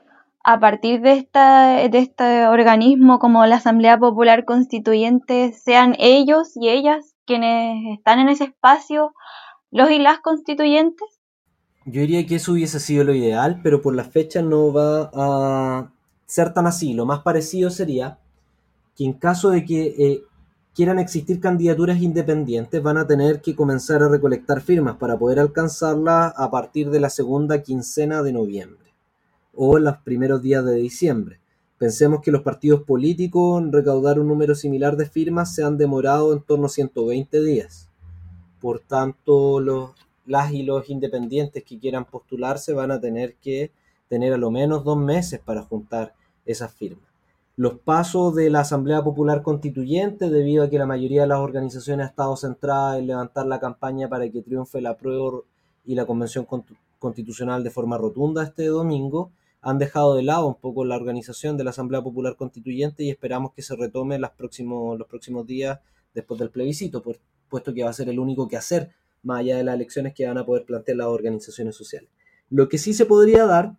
a 0.44 0.60
partir 0.60 1.02
de, 1.02 1.14
esta, 1.14 1.88
de 1.88 1.98
este 2.00 2.48
organismo 2.48 3.18
como 3.20 3.46
la 3.46 3.56
Asamblea 3.56 3.98
Popular 3.98 4.44
Constituyente 4.44 5.54
sean 5.54 5.96
ellos 6.00 6.52
y 6.56 6.70
ellas 6.70 7.16
quienes 7.26 7.98
están 7.98 8.20
en 8.20 8.30
ese 8.30 8.46
espacio, 8.46 9.14
los 9.72 9.90
y 9.90 10.00
las 10.00 10.20
constituyentes? 10.20 11.08
Yo 11.86 12.02
diría 12.02 12.26
que 12.26 12.36
eso 12.36 12.54
hubiese 12.54 12.80
sido 12.80 13.06
lo 13.06 13.14
ideal, 13.14 13.62
pero 13.64 13.82
por 13.82 13.96
la 13.96 14.04
fecha 14.04 14.42
no 14.42 14.74
va 14.74 15.10
a 15.14 15.92
ser 16.26 16.54
tan 16.54 16.68
así. 16.68 16.94
Lo 16.94 17.06
más 17.06 17.22
parecido 17.22 17.70
sería 17.70 18.20
que 18.96 19.06
en 19.06 19.14
caso 19.14 19.50
de 19.50 19.66
que 19.66 19.96
eh, 19.98 20.24
quieran 20.76 21.00
existir 21.00 21.40
candidaturas 21.40 22.02
independientes, 22.02 22.82
van 22.82 22.98
a 22.98 23.08
tener 23.08 23.42
que 23.42 23.56
comenzar 23.56 24.04
a 24.04 24.10
recolectar 24.10 24.62
firmas 24.62 24.98
para 24.98 25.18
poder 25.18 25.40
alcanzarlas 25.40 26.34
a 26.36 26.52
partir 26.52 26.90
de 26.90 27.00
la 27.00 27.10
segunda 27.10 27.64
quincena 27.64 28.24
de 28.24 28.34
noviembre 28.34 28.93
o 29.54 29.78
los 29.80 29.98
primeros 29.98 30.42
días 30.42 30.66
de 30.66 30.76
diciembre. 30.76 31.40
Pensemos 31.78 32.22
que 32.22 32.32
los 32.32 32.42
partidos 32.42 32.84
políticos 32.84 33.62
en 33.62 33.72
recaudar 33.72 34.20
un 34.20 34.28
número 34.28 34.56
similar 34.56 34.98
de 34.98 35.06
firmas 35.06 35.54
se 35.54 35.64
han 35.64 35.78
demorado 35.78 36.34
en 36.34 36.42
torno 36.42 36.68
a 36.68 36.70
120 36.70 37.42
días. 37.42 37.90
Por 38.60 38.80
tanto, 38.80 39.60
los, 39.60 39.92
las 40.26 40.54
y 40.54 40.64
los 40.64 40.90
independientes 40.90 41.64
que 41.64 41.80
quieran 41.80 42.06
postularse 42.06 42.74
van 42.74 42.92
a 42.92 43.02
tener 43.02 43.36
que 43.36 43.72
tener 44.08 44.34
a 44.34 44.38
lo 44.38 44.52
menos 44.52 44.84
dos 44.84 44.98
meses 44.98 45.40
para 45.40 45.64
juntar 45.64 46.14
esas 46.46 46.72
firmas 46.72 47.14
los 47.56 47.80
pasos 47.80 48.34
de 48.34 48.50
la 48.50 48.62
Asamblea 48.62 49.04
Popular 49.04 49.44
Constituyente, 49.44 50.30
debido 50.30 50.64
a 50.64 50.70
que 50.70 50.80
la 50.80 50.88
mayoría 50.88 51.22
de 51.22 51.28
las 51.28 51.40
organizaciones 51.40 52.08
ha 52.08 52.10
estado 52.10 52.36
centrada 52.36 52.98
en 52.98 53.08
levantar 53.08 53.46
la 53.46 53.60
campaña 53.60 54.10
para 54.10 54.28
que 54.30 54.42
triunfe 54.42 54.82
la 54.82 54.98
prueba 54.98 55.42
y 55.86 55.94
la 55.94 56.06
Convención 56.06 56.48
Constitucional 56.98 57.64
de 57.64 57.70
forma 57.70 57.98
rotunda 57.98 58.44
este 58.44 58.66
domingo, 58.66 59.32
han 59.64 59.80
dejado 59.80 60.16
de 60.16 60.24
lado 60.24 60.48
un 60.48 60.56
poco 60.56 60.86
la 60.86 60.96
organización 60.96 61.58
de 61.58 61.64
la 61.64 61.72
Asamblea 61.72 62.02
Popular 62.02 62.36
Constituyente 62.36 63.04
y 63.04 63.10
esperamos 63.10 63.54
que 63.54 63.62
se 63.62 63.76
retome 63.76 64.20
los 64.20 64.32
próximos, 64.32 65.00
los 65.00 65.08
próximos 65.08 65.48
días 65.48 65.80
después 66.14 66.40
del 66.40 66.50
plebiscito, 66.50 67.02
puesto 67.50 67.74
que 67.74 67.84
va 67.84 67.90
a 67.90 67.94
ser 67.94 68.10
el 68.10 68.20
único 68.20 68.48
que 68.48 68.58
hacer, 68.58 68.92
más 69.24 69.40
allá 69.40 69.58
de 69.58 69.64
las 69.64 69.76
elecciones 69.76 70.14
que 70.14 70.28
van 70.28 70.38
a 70.38 70.46
poder 70.46 70.66
plantear 70.66 70.98
las 70.98 71.08
organizaciones 71.08 71.76
sociales. 71.76 72.10
Lo 72.50 72.68
que 72.68 72.78
sí 72.78 72.94
se 72.94 73.06
podría 73.06 73.46
dar 73.46 73.78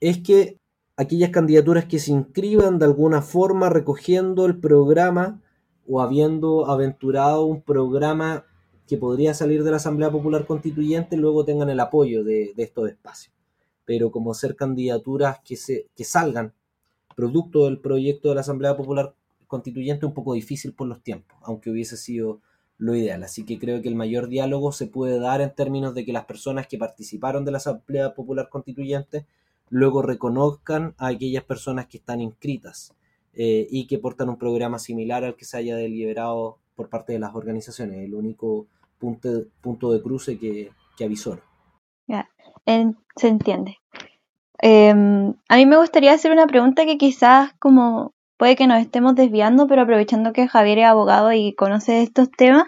es 0.00 0.18
que 0.18 0.58
aquellas 0.96 1.30
candidaturas 1.30 1.84
que 1.84 1.98
se 1.98 2.12
inscriban 2.12 2.78
de 2.78 2.84
alguna 2.84 3.22
forma 3.22 3.70
recogiendo 3.70 4.46
el 4.46 4.58
programa 4.58 5.40
o 5.88 6.00
habiendo 6.00 6.66
aventurado 6.70 7.44
un 7.44 7.62
programa 7.62 8.44
que 8.86 8.98
podría 8.98 9.32
salir 9.32 9.64
de 9.64 9.70
la 9.70 9.76
Asamblea 9.76 10.10
Popular 10.10 10.46
Constituyente 10.46 11.16
luego 11.16 11.44
tengan 11.44 11.70
el 11.70 11.80
apoyo 11.80 12.24
de, 12.24 12.52
estos 12.56 12.88
espacios. 12.88 13.33
Pero 13.84 14.10
como 14.10 14.34
ser 14.34 14.56
candidaturas 14.56 15.40
que, 15.44 15.56
se, 15.56 15.86
que 15.96 16.04
salgan 16.04 16.52
producto 17.14 17.66
del 17.66 17.80
proyecto 17.80 18.28
de 18.28 18.34
la 18.34 18.40
Asamblea 18.40 18.76
Popular 18.76 19.14
Constituyente 19.46 20.06
un 20.06 20.14
poco 20.14 20.34
difícil 20.34 20.72
por 20.72 20.88
los 20.88 21.02
tiempos, 21.02 21.36
aunque 21.42 21.70
hubiese 21.70 21.96
sido 21.96 22.40
lo 22.78 22.94
ideal. 22.96 23.22
Así 23.22 23.44
que 23.44 23.58
creo 23.58 23.80
que 23.82 23.88
el 23.88 23.94
mayor 23.94 24.28
diálogo 24.28 24.72
se 24.72 24.86
puede 24.86 25.18
dar 25.18 25.40
en 25.40 25.54
términos 25.54 25.94
de 25.94 26.04
que 26.04 26.12
las 26.12 26.24
personas 26.24 26.66
que 26.66 26.78
participaron 26.78 27.44
de 27.44 27.52
la 27.52 27.58
Asamblea 27.58 28.14
Popular 28.14 28.48
Constituyente 28.48 29.26
luego 29.70 30.02
reconozcan 30.02 30.94
a 30.98 31.08
aquellas 31.08 31.44
personas 31.44 31.86
que 31.86 31.98
están 31.98 32.20
inscritas 32.20 32.94
eh, 33.32 33.66
y 33.70 33.86
que 33.86 33.98
portan 33.98 34.28
un 34.28 34.38
programa 34.38 34.78
similar 34.78 35.24
al 35.24 35.36
que 35.36 35.44
se 35.44 35.56
haya 35.56 35.76
deliberado 35.76 36.58
por 36.74 36.88
parte 36.88 37.12
de 37.12 37.18
las 37.18 37.34
organizaciones, 37.34 38.04
el 38.04 38.14
único 38.14 38.66
punto, 38.98 39.28
punto 39.60 39.92
de 39.92 40.02
cruce 40.02 40.38
que, 40.38 40.70
que. 40.96 41.08
Ya, 42.66 42.92
se 43.16 43.28
entiende. 43.28 43.78
Em, 44.58 45.34
a 45.48 45.56
mí 45.56 45.66
me 45.66 45.76
gustaría 45.76 46.12
hacer 46.12 46.32
una 46.32 46.46
pregunta 46.46 46.86
que 46.86 46.96
quizás 46.96 47.52
como 47.58 48.14
puede 48.38 48.56
que 48.56 48.66
nos 48.66 48.80
estemos 48.80 49.14
desviando, 49.14 49.66
pero 49.66 49.82
aprovechando 49.82 50.32
que 50.32 50.48
Javier 50.48 50.78
es 50.78 50.86
abogado 50.86 51.32
y 51.32 51.54
conoce 51.54 52.02
estos 52.02 52.30
temas, 52.30 52.64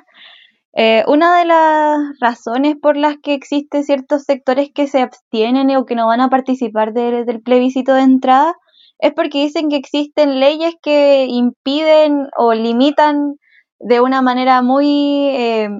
eh, 0.74 1.04
una 1.08 1.38
de 1.38 1.46
las 1.46 1.98
razones 2.20 2.76
por 2.80 2.96
las 2.98 3.16
que 3.22 3.34
existen 3.34 3.84
ciertos 3.84 4.24
sectores 4.24 4.70
que 4.74 4.86
se 4.88 5.00
abstienen 5.00 5.74
o 5.74 5.86
que 5.86 5.94
no 5.94 6.06
van 6.06 6.20
a 6.20 6.28
participar 6.28 6.92
del 6.92 7.42
plebiscito 7.42 7.94
de 7.94 8.02
entrada 8.02 8.54
es 8.98 9.12
porque 9.14 9.42
dicen 9.44 9.68
que 9.70 9.76
existen 9.76 10.38
leyes 10.40 10.74
que 10.82 11.26
impiden 11.26 12.28
o 12.36 12.52
limitan 12.52 13.36
de 13.78 14.00
una 14.00 14.22
manera 14.22 14.62
muy 14.62 15.28
eh, 15.30 15.70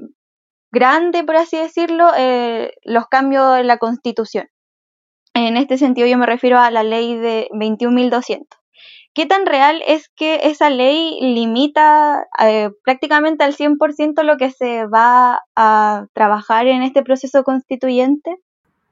grande, 0.71 1.23
por 1.23 1.35
así 1.35 1.57
decirlo, 1.57 2.11
eh, 2.17 2.73
los 2.83 3.07
cambios 3.07 3.59
en 3.59 3.67
la 3.67 3.77
Constitución. 3.77 4.47
En 5.33 5.57
este 5.57 5.77
sentido 5.77 6.07
yo 6.07 6.17
me 6.17 6.25
refiero 6.25 6.59
a 6.59 6.71
la 6.71 6.83
ley 6.83 7.15
de 7.15 7.47
21.200 7.51 8.47
¿qué 9.17 9.25
tan 9.25 9.47
real 9.47 9.81
es 9.87 10.09
que 10.15 10.41
esa 10.43 10.69
ley 10.69 11.17
limita 11.19 12.27
eh, 12.39 12.69
prácticamente 12.83 13.43
al 13.43 13.55
100% 13.55 14.21
lo 14.21 14.37
que 14.37 14.51
se 14.51 14.85
va 14.85 15.39
a 15.55 16.05
trabajar 16.13 16.67
en 16.67 16.83
este 16.83 17.01
proceso 17.01 17.41
constituyente? 17.43 18.35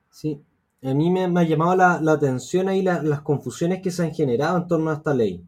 Sí, 0.10 0.42
a 0.82 0.96
mí 0.96 1.12
me, 1.12 1.26
ha 1.26 1.44
llamado 1.44 1.76
la, 1.76 2.12
atención 2.12 2.70
ahí 2.70 2.82
las 2.82 3.22
confusiones 3.22 3.84
que 3.84 3.92
se 3.92 4.02
han 4.02 4.16
generado 4.16 4.58
en 4.58 4.68
torno 4.68 4.90
a 4.90 4.96
esta 4.96 5.14
ley. 5.14 5.44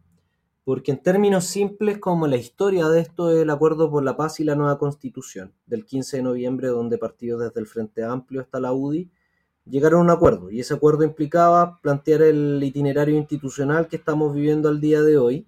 Porque 0.68 0.90
en 0.90 0.98
términos 0.98 1.46
simples, 1.46 1.96
como 1.96 2.26
la 2.26 2.36
historia 2.36 2.90
de 2.90 3.00
esto 3.00 3.30
es 3.30 3.38
el 3.38 3.48
Acuerdo 3.48 3.90
por 3.90 4.04
la 4.04 4.18
Paz 4.18 4.38
y 4.38 4.44
la 4.44 4.54
Nueva 4.54 4.76
Constitución, 4.76 5.54
del 5.64 5.86
15 5.86 6.18
de 6.18 6.22
noviembre, 6.22 6.68
donde 6.68 6.98
partidos 6.98 7.40
desde 7.40 7.58
el 7.58 7.66
Frente 7.66 8.04
Amplio 8.04 8.42
hasta 8.42 8.60
la 8.60 8.74
UDI 8.74 9.10
llegaron 9.64 10.00
a 10.00 10.02
un 10.02 10.10
acuerdo. 10.10 10.50
Y 10.50 10.60
ese 10.60 10.74
acuerdo 10.74 11.04
implicaba 11.04 11.80
plantear 11.80 12.20
el 12.20 12.62
itinerario 12.62 13.16
institucional 13.16 13.88
que 13.88 13.96
estamos 13.96 14.34
viviendo 14.34 14.68
al 14.68 14.78
día 14.78 15.00
de 15.00 15.16
hoy, 15.16 15.46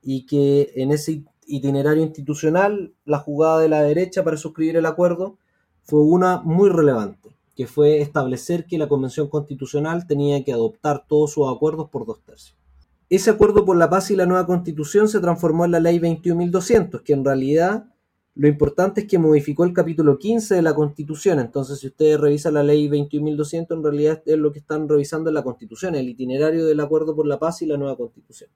y 0.00 0.24
que 0.24 0.72
en 0.76 0.92
ese 0.92 1.24
itinerario 1.46 2.02
institucional, 2.02 2.94
la 3.04 3.18
jugada 3.18 3.60
de 3.60 3.68
la 3.68 3.82
derecha 3.82 4.24
para 4.24 4.38
suscribir 4.38 4.78
el 4.78 4.86
acuerdo 4.86 5.36
fue 5.82 6.00
una 6.00 6.40
muy 6.40 6.70
relevante 6.70 7.36
que 7.54 7.66
fue 7.66 8.00
establecer 8.00 8.64
que 8.64 8.78
la 8.78 8.88
Convención 8.88 9.28
Constitucional 9.28 10.06
tenía 10.06 10.42
que 10.42 10.54
adoptar 10.54 11.04
todos 11.06 11.32
sus 11.32 11.54
acuerdos 11.54 11.90
por 11.90 12.06
dos 12.06 12.22
tercios. 12.22 12.63
Ese 13.10 13.30
acuerdo 13.30 13.64
por 13.64 13.76
la 13.76 13.90
paz 13.90 14.10
y 14.10 14.16
la 14.16 14.26
nueva 14.26 14.46
Constitución 14.46 15.08
se 15.08 15.20
transformó 15.20 15.64
en 15.64 15.72
la 15.72 15.80
Ley 15.80 15.98
21.200, 15.98 17.02
que 17.02 17.12
en 17.12 17.24
realidad 17.24 17.86
lo 18.34 18.48
importante 18.48 19.02
es 19.02 19.06
que 19.06 19.18
modificó 19.18 19.64
el 19.64 19.72
capítulo 19.72 20.18
15 20.18 20.56
de 20.56 20.62
la 20.62 20.74
Constitución. 20.74 21.38
Entonces, 21.38 21.78
si 21.78 21.86
ustedes 21.86 22.18
revisan 22.18 22.54
la 22.54 22.62
Ley 22.62 22.88
21.200, 22.88 23.76
en 23.76 23.82
realidad 23.82 24.22
es 24.26 24.38
lo 24.38 24.50
que 24.52 24.58
están 24.58 24.88
revisando 24.88 25.30
en 25.30 25.34
la 25.34 25.42
Constitución, 25.42 25.94
el 25.94 26.08
itinerario 26.08 26.66
del 26.66 26.80
acuerdo 26.80 27.14
por 27.14 27.26
la 27.26 27.38
paz 27.38 27.62
y 27.62 27.66
la 27.66 27.76
nueva 27.76 27.96
Constitución. 27.96 28.50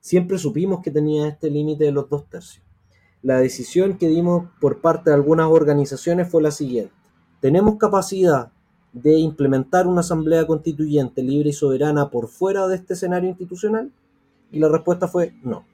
Siempre 0.00 0.36
supimos 0.36 0.82
que 0.82 0.90
tenía 0.90 1.28
este 1.28 1.48
límite 1.48 1.84
de 1.84 1.92
los 1.92 2.10
dos 2.10 2.28
tercios. 2.28 2.62
La 3.22 3.38
decisión 3.38 3.96
que 3.96 4.08
dimos 4.08 4.50
por 4.60 4.82
parte 4.82 5.08
de 5.08 5.16
algunas 5.16 5.46
organizaciones 5.48 6.28
fue 6.28 6.42
la 6.42 6.50
siguiente 6.50 6.92
¿Tenemos 7.44 7.76
capacidad 7.76 8.52
de 8.94 9.18
implementar 9.18 9.86
una 9.86 10.00
asamblea 10.00 10.46
constituyente 10.46 11.22
libre 11.22 11.50
y 11.50 11.52
soberana 11.52 12.08
por 12.08 12.28
fuera 12.28 12.66
de 12.66 12.76
este 12.76 12.94
escenario 12.94 13.28
institucional? 13.28 13.90
Y 14.50 14.60
la 14.60 14.68
respuesta 14.68 15.08
fue 15.08 15.34
no. 15.42 15.66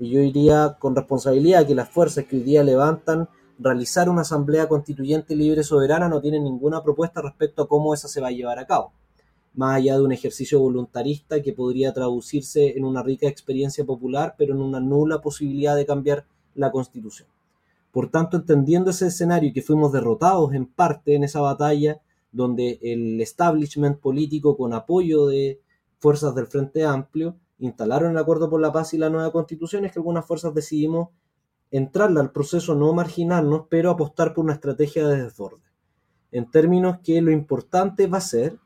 Y 0.00 0.10
yo 0.10 0.20
iría 0.20 0.76
con 0.80 0.96
responsabilidad 0.96 1.66
que 1.66 1.74
las 1.74 1.88
fuerzas 1.88 2.24
que 2.24 2.36
hoy 2.36 2.42
día 2.42 2.64
levantan 2.64 3.28
realizar 3.58 4.08
una 4.08 4.22
asamblea 4.22 4.66
constituyente 4.66 5.36
libre 5.36 5.60
y 5.60 5.64
soberana 5.64 6.08
no 6.08 6.20
tienen 6.20 6.44
ninguna 6.44 6.82
propuesta 6.82 7.22
respecto 7.22 7.62
a 7.62 7.68
cómo 7.68 7.94
esa 7.94 8.08
se 8.08 8.20
va 8.20 8.28
a 8.28 8.32
llevar 8.32 8.58
a 8.58 8.66
cabo, 8.66 8.92
más 9.54 9.76
allá 9.76 9.94
de 9.94 10.02
un 10.02 10.12
ejercicio 10.12 10.58
voluntarista 10.58 11.40
que 11.40 11.52
podría 11.52 11.92
traducirse 11.92 12.76
en 12.76 12.84
una 12.84 13.02
rica 13.02 13.28
experiencia 13.28 13.84
popular, 13.84 14.34
pero 14.36 14.54
en 14.54 14.60
una 14.60 14.80
nula 14.80 15.20
posibilidad 15.20 15.76
de 15.76 15.86
cambiar 15.86 16.24
la 16.54 16.72
constitución. 16.72 17.28
Por 17.92 18.10
tanto, 18.10 18.36
entendiendo 18.36 18.90
ese 18.90 19.06
escenario 19.06 19.50
y 19.50 19.52
que 19.52 19.62
fuimos 19.62 19.92
derrotados 19.92 20.52
en 20.52 20.66
parte 20.66 21.14
en 21.14 21.22
esa 21.22 21.40
batalla, 21.40 22.00
donde 22.34 22.78
el 22.82 23.20
establishment 23.20 23.98
político 23.98 24.56
con 24.56 24.72
apoyo 24.74 25.26
de 25.26 25.60
fuerzas 25.98 26.34
del 26.34 26.46
Frente 26.46 26.84
Amplio 26.84 27.36
instalaron 27.58 28.10
el 28.10 28.18
acuerdo 28.18 28.50
por 28.50 28.60
la 28.60 28.72
paz 28.72 28.92
y 28.92 28.98
la 28.98 29.08
nueva 29.08 29.32
constitución, 29.32 29.84
es 29.84 29.92
que 29.92 29.98
algunas 29.98 30.26
fuerzas 30.26 30.52
decidimos 30.52 31.08
entrarle 31.70 32.20
al 32.20 32.32
proceso, 32.32 32.74
no 32.74 32.92
marginarnos, 32.92 33.66
pero 33.70 33.90
apostar 33.90 34.34
por 34.34 34.44
una 34.44 34.54
estrategia 34.54 35.06
de 35.06 35.22
desborde. 35.22 35.62
En 36.30 36.50
términos 36.50 36.98
que 37.02 37.22
lo 37.22 37.30
importante 37.30 38.06
va 38.06 38.18
a 38.18 38.20
ser 38.20 38.58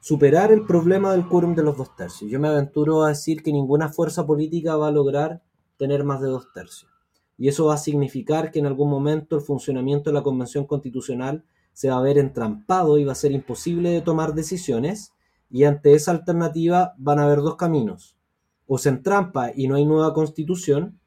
superar 0.00 0.52
el 0.52 0.66
problema 0.66 1.12
del 1.12 1.26
quórum 1.26 1.54
de 1.54 1.62
los 1.62 1.76
dos 1.76 1.94
tercios. 1.96 2.30
Yo 2.30 2.40
me 2.40 2.48
aventuro 2.48 3.04
a 3.04 3.08
decir 3.08 3.42
que 3.42 3.52
ninguna 3.52 3.88
fuerza 3.88 4.26
política 4.26 4.76
va 4.76 4.88
a 4.88 4.92
lograr 4.92 5.42
tener 5.76 6.04
más 6.04 6.20
de 6.20 6.28
dos 6.28 6.52
tercios 6.52 6.90
y 7.38 7.46
eso 7.46 7.66
va 7.66 7.74
a 7.74 7.78
significar 7.78 8.50
que 8.50 8.58
en 8.58 8.66
algún 8.66 8.90
momento 8.90 9.36
el 9.36 9.42
funcionamiento 9.42 10.10
de 10.10 10.14
la 10.14 10.22
Convención 10.22 10.66
Constitucional 10.66 11.44
se 11.78 11.90
va 11.90 11.98
a 11.98 12.02
ver 12.02 12.18
entrampado 12.18 12.98
y 12.98 13.04
va 13.04 13.12
a 13.12 13.14
ser 13.14 13.30
imposible 13.30 13.90
de 13.90 14.00
tomar 14.00 14.34
decisiones 14.34 15.12
y 15.48 15.62
ante 15.62 15.94
esa 15.94 16.10
alternativa 16.10 16.94
van 16.98 17.20
a 17.20 17.22
haber 17.22 17.38
dos 17.38 17.54
caminos. 17.54 18.16
O 18.66 18.78
se 18.78 18.88
entrampa 18.88 19.52
y 19.54 19.68
no 19.68 19.76
hay 19.76 19.86
nueva 19.86 20.12
constitución 20.12 20.98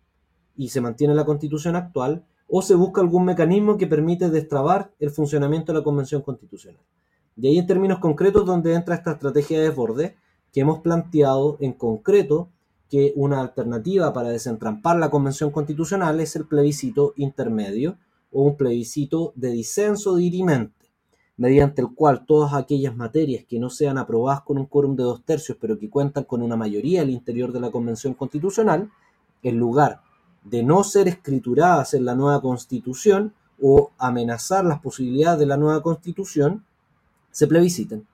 y 0.55 0.69
se 0.69 0.79
mantiene 0.79 1.13
la 1.13 1.25
constitución 1.25 1.75
actual, 1.75 2.23
o 2.47 2.61
se 2.61 2.75
busca 2.75 3.01
algún 3.01 3.25
mecanismo 3.25 3.77
que 3.77 3.85
permite 3.85 4.29
destrabar 4.29 4.93
el 4.99 5.11
funcionamiento 5.11 5.73
de 5.73 5.79
la 5.79 5.83
Convención 5.83 6.21
Constitucional. 6.21 6.81
De 7.35 7.49
ahí 7.49 7.57
en 7.57 7.67
términos 7.67 7.99
concretos 7.99 8.45
donde 8.45 8.73
entra 8.73 8.95
esta 8.95 9.11
estrategia 9.11 9.59
de 9.59 9.67
desborde 9.67 10.15
que 10.53 10.61
hemos 10.61 10.79
planteado 10.79 11.57
en 11.59 11.73
concreto 11.73 12.47
que 12.89 13.11
una 13.17 13.41
alternativa 13.41 14.13
para 14.13 14.29
desentrampar 14.29 14.95
la 14.95 15.09
Convención 15.09 15.51
Constitucional 15.51 16.21
es 16.21 16.37
el 16.37 16.47
plebiscito 16.47 17.11
intermedio 17.17 17.97
o 18.31 18.43
un 18.43 18.55
plebiscito 18.55 19.33
de 19.35 19.51
disenso 19.51 20.15
dirimente, 20.15 20.91
mediante 21.37 21.81
el 21.81 21.93
cual 21.93 22.25
todas 22.25 22.53
aquellas 22.53 22.95
materias 22.95 23.45
que 23.47 23.59
no 23.59 23.69
sean 23.69 23.97
aprobadas 23.97 24.41
con 24.41 24.57
un 24.57 24.65
quórum 24.65 24.95
de 24.95 25.03
dos 25.03 25.23
tercios, 25.23 25.57
pero 25.59 25.77
que 25.77 25.89
cuentan 25.89 26.23
con 26.23 26.41
una 26.41 26.55
mayoría 26.55 27.01
al 27.01 27.09
interior 27.09 27.51
de 27.51 27.59
la 27.59 27.71
Convención 27.71 28.13
Constitucional, 28.13 28.89
en 29.43 29.57
lugar 29.57 30.01
de 30.43 30.63
no 30.63 30.83
ser 30.83 31.07
escrituradas 31.07 31.93
en 31.93 32.05
la 32.05 32.15
nueva 32.15 32.41
Constitución 32.41 33.33
o 33.61 33.91
amenazar 33.97 34.65
las 34.65 34.79
posibilidades 34.79 35.39
de 35.39 35.45
la 35.45 35.57
nueva 35.57 35.81
Constitución, 35.83 36.65
se 37.31 37.47
plebisciten. 37.47 38.07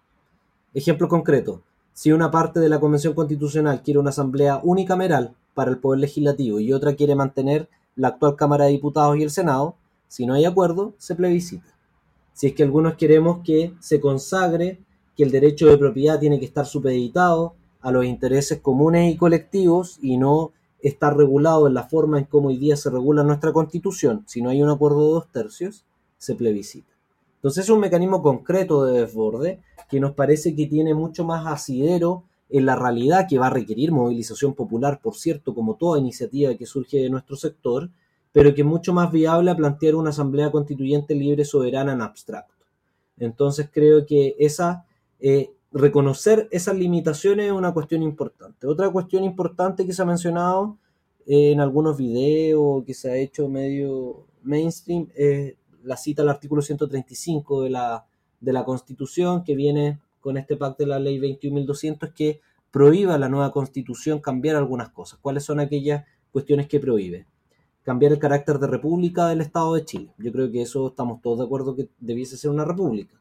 Ejemplo 0.73 1.08
concreto, 1.08 1.62
si 1.93 2.12
una 2.12 2.30
parte 2.30 2.60
de 2.60 2.69
la 2.69 2.80
Convención 2.80 3.13
Constitucional 3.13 3.82
quiere 3.82 3.99
una 3.99 4.12
asamblea 4.12 4.60
unicameral 4.63 5.36
para 5.53 5.71
el 5.71 5.80
Poder 5.80 5.99
Legislativo 5.99 6.60
y 6.60 6.71
otra 6.71 6.95
quiere 6.95 7.15
mantener 7.15 7.69
la 7.95 8.10
actual 8.10 8.36
Cámara 8.36 8.65
de 8.65 8.71
Diputados 8.71 9.17
y 9.17 9.23
el 9.23 9.32
Senado, 9.32 9.75
si 10.07 10.25
no 10.25 10.33
hay 10.33 10.45
acuerdo, 10.45 10.93
se 10.97 11.15
plebiscita. 11.15 11.75
Si 12.33 12.47
es 12.47 12.53
que 12.53 12.63
algunos 12.63 12.95
queremos 12.95 13.39
que 13.43 13.73
se 13.79 13.99
consagre 13.99 14.79
que 15.15 15.23
el 15.23 15.31
derecho 15.31 15.67
de 15.67 15.77
propiedad 15.77 16.19
tiene 16.19 16.39
que 16.39 16.45
estar 16.45 16.65
supeditado 16.65 17.55
a 17.81 17.91
los 17.91 18.05
intereses 18.05 18.59
comunes 18.61 19.13
y 19.13 19.17
colectivos 19.17 19.97
y 20.01 20.17
no 20.17 20.51
estar 20.81 21.17
regulado 21.17 21.67
en 21.67 21.73
la 21.73 21.83
forma 21.83 22.19
en 22.19 22.25
cómo 22.25 22.49
hoy 22.49 22.57
día 22.57 22.77
se 22.77 22.89
regula 22.89 23.23
nuestra 23.23 23.51
constitución, 23.51 24.23
si 24.27 24.41
no 24.41 24.49
hay 24.49 24.61
un 24.61 24.69
acuerdo 24.69 25.05
de 25.05 25.13
dos 25.13 25.31
tercios, 25.31 25.85
se 26.17 26.35
plebiscita. 26.35 26.93
Entonces 27.35 27.65
es 27.65 27.69
un 27.69 27.79
mecanismo 27.79 28.21
concreto 28.21 28.85
de 28.85 29.01
desborde 29.01 29.59
que 29.89 29.99
nos 29.99 30.13
parece 30.13 30.55
que 30.55 30.67
tiene 30.67 30.93
mucho 30.93 31.23
más 31.23 31.45
asidero 31.47 32.23
en 32.49 32.65
la 32.65 32.75
realidad 32.75 33.27
que 33.29 33.37
va 33.37 33.47
a 33.47 33.51
requerir 33.51 33.91
movilización 33.91 34.53
popular, 34.53 34.99
por 35.01 35.15
cierto, 35.15 35.53
como 35.53 35.75
toda 35.75 35.99
iniciativa 35.99 36.55
que 36.55 36.65
surge 36.65 36.97
de 36.97 37.09
nuestro 37.09 37.35
sector, 37.35 37.89
pero 38.31 38.53
que 38.53 38.61
es 38.61 38.67
mucho 38.67 38.93
más 38.93 39.11
viable 39.11 39.53
plantear 39.55 39.95
una 39.95 40.11
asamblea 40.11 40.51
constituyente 40.51 41.15
libre 41.15 41.45
soberana 41.45 41.93
en 41.93 42.01
abstracto. 42.01 42.65
Entonces 43.17 43.69
creo 43.71 44.05
que 44.05 44.35
esa, 44.39 44.85
eh, 45.19 45.51
reconocer 45.71 46.47
esas 46.51 46.75
limitaciones 46.75 47.47
es 47.47 47.51
una 47.51 47.73
cuestión 47.73 48.03
importante. 48.03 48.67
Otra 48.67 48.89
cuestión 48.89 49.23
importante 49.23 49.85
que 49.85 49.93
se 49.93 50.01
ha 50.01 50.05
mencionado 50.05 50.77
en 51.25 51.59
algunos 51.59 51.97
videos 51.97 52.85
que 52.85 52.93
se 52.93 53.11
ha 53.11 53.17
hecho 53.17 53.49
medio 53.49 54.25
mainstream 54.43 55.09
es 55.15 55.55
la 55.83 55.97
cita 55.97 56.21
al 56.21 56.29
artículo 56.29 56.61
135 56.61 57.63
de 57.63 57.69
la, 57.69 58.05
de 58.39 58.53
la 58.53 58.63
Constitución, 58.63 59.43
que 59.43 59.55
viene 59.55 59.99
con 60.21 60.37
este 60.37 60.57
pacto 60.57 60.83
de 60.83 60.89
la 60.89 60.99
ley 60.99 61.19
21.200, 61.19 62.13
que 62.13 62.41
prohíba 62.71 63.17
la 63.17 63.29
nueva 63.29 63.51
Constitución 63.51 64.19
cambiar 64.19 64.55
algunas 64.55 64.89
cosas. 64.89 65.19
¿Cuáles 65.21 65.43
son 65.43 65.59
aquellas 65.59 66.05
cuestiones 66.31 66.67
que 66.67 66.79
prohíbe? 66.79 67.25
Cambiar 67.88 68.12
el 68.12 68.19
carácter 68.19 68.60
de 68.60 68.67
república 68.67 69.28
del 69.28 69.39
Estado 69.39 69.76
de 69.76 69.86
Chile. 69.86 70.12
Yo 70.17 70.34
creo 70.34 70.52
que 70.52 70.62
eso 70.62 70.89
estamos 70.89 71.21
todos 71.21 71.38
de 71.39 71.45
acuerdo 71.45 71.73
que 71.73 71.88
debiese 72.00 72.36
ser 72.36 72.52
una 72.52 72.65
república, 72.65 73.15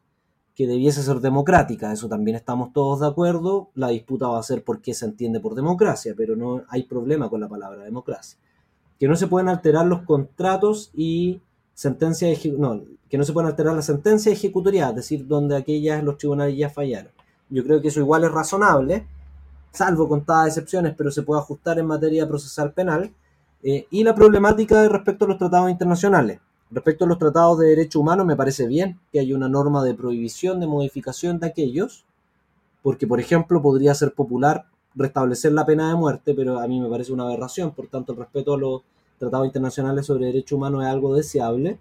que 0.55 0.67
debiese 0.67 1.01
ser 1.03 1.21
democrática, 1.21 1.93
eso 1.93 2.09
también 2.09 2.35
estamos 2.35 2.73
todos 2.73 2.99
de 2.99 3.07
acuerdo. 3.07 3.69
La 3.75 3.87
disputa 3.87 4.27
va 4.27 4.39
a 4.39 4.43
ser 4.43 4.65
por 4.65 4.81
qué 4.81 4.93
se 4.93 5.05
entiende 5.05 5.39
por 5.39 5.55
democracia, 5.55 6.15
pero 6.17 6.35
no 6.35 6.63
hay 6.67 6.83
problema 6.83 7.29
con 7.29 7.39
la 7.39 7.47
palabra 7.47 7.85
democracia. 7.85 8.37
Que 8.99 9.07
no 9.07 9.15
se 9.15 9.27
pueden 9.27 9.47
alterar 9.47 9.85
los 9.85 10.01
contratos 10.01 10.91
y 10.93 11.39
sentencia 11.73 12.27
no, 12.57 12.81
que 13.09 13.17
no 13.17 13.23
se 13.23 13.31
pueden 13.31 13.49
alterar 13.49 13.73
la 13.73 13.81
sentencia 13.81 14.29
de 14.31 14.35
ejecutoria, 14.35 14.89
es 14.89 14.95
decir, 14.97 15.25
donde 15.25 15.55
aquellas 15.55 16.03
los 16.03 16.17
tribunales 16.17 16.57
ya 16.57 16.69
fallaron. 16.69 17.13
Yo 17.49 17.63
creo 17.63 17.81
que 17.81 17.87
eso 17.87 18.01
igual 18.01 18.25
es 18.25 18.33
razonable, 18.33 19.07
salvo 19.71 20.09
contadas 20.09 20.49
excepciones, 20.49 20.93
pero 20.97 21.09
se 21.09 21.23
puede 21.23 21.39
ajustar 21.39 21.79
en 21.79 21.85
materia 21.85 22.27
procesal 22.27 22.73
penal. 22.73 23.13
Eh, 23.63 23.87
y 23.89 24.03
la 24.03 24.13
problemática 24.13 24.87
respecto 24.87 25.25
a 25.25 25.27
los 25.27 25.37
tratados 25.37 25.69
internacionales. 25.69 26.39
Respecto 26.69 27.05
a 27.05 27.07
los 27.07 27.17
tratados 27.17 27.59
de 27.59 27.67
derechos 27.67 28.01
humanos, 28.01 28.25
me 28.25 28.35
parece 28.35 28.67
bien 28.67 28.99
que 29.11 29.19
haya 29.19 29.35
una 29.35 29.49
norma 29.49 29.83
de 29.83 29.93
prohibición 29.93 30.59
de 30.59 30.67
modificación 30.67 31.39
de 31.39 31.47
aquellos, 31.47 32.05
porque, 32.81 33.07
por 33.07 33.19
ejemplo, 33.19 33.61
podría 33.61 33.95
ser 33.95 34.13
popular 34.13 34.65
restablecer 34.93 35.53
la 35.53 35.65
pena 35.65 35.89
de 35.89 35.95
muerte, 35.95 36.33
pero 36.33 36.59
a 36.59 36.67
mí 36.67 36.79
me 36.79 36.89
parece 36.89 37.13
una 37.13 37.23
aberración, 37.23 37.71
por 37.71 37.87
tanto, 37.87 38.13
el 38.13 38.19
respeto 38.19 38.53
a 38.53 38.57
los 38.57 38.81
tratados 39.17 39.45
internacionales 39.45 40.05
sobre 40.05 40.25
derechos 40.25 40.57
humanos 40.57 40.83
es 40.83 40.89
algo 40.89 41.15
deseable, 41.15 41.79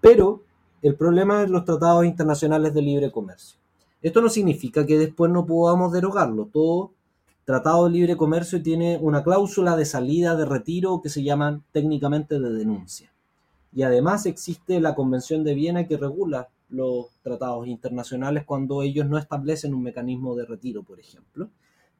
pero 0.00 0.42
el 0.82 0.94
problema 0.94 1.42
es 1.42 1.50
los 1.50 1.64
tratados 1.64 2.04
internacionales 2.04 2.74
de 2.74 2.82
libre 2.82 3.10
comercio. 3.10 3.58
Esto 4.00 4.20
no 4.20 4.28
significa 4.28 4.86
que 4.86 4.98
después 4.98 5.30
no 5.30 5.44
podamos 5.44 5.92
derogarlo, 5.92 6.48
todo 6.52 6.92
Tratado 7.48 7.86
de 7.86 7.92
Libre 7.92 8.18
Comercio 8.18 8.62
tiene 8.62 8.98
una 9.00 9.24
cláusula 9.24 9.74
de 9.74 9.86
salida 9.86 10.36
de 10.36 10.44
retiro 10.44 11.00
que 11.00 11.08
se 11.08 11.22
llaman 11.22 11.64
técnicamente 11.72 12.38
de 12.38 12.52
denuncia. 12.52 13.10
Y 13.72 13.84
además 13.84 14.26
existe 14.26 14.82
la 14.82 14.94
Convención 14.94 15.44
de 15.44 15.54
Viena 15.54 15.86
que 15.86 15.96
regula 15.96 16.50
los 16.68 17.06
tratados 17.22 17.66
internacionales 17.66 18.44
cuando 18.44 18.82
ellos 18.82 19.08
no 19.08 19.16
establecen 19.16 19.72
un 19.72 19.82
mecanismo 19.82 20.36
de 20.36 20.44
retiro, 20.44 20.82
por 20.82 21.00
ejemplo. 21.00 21.48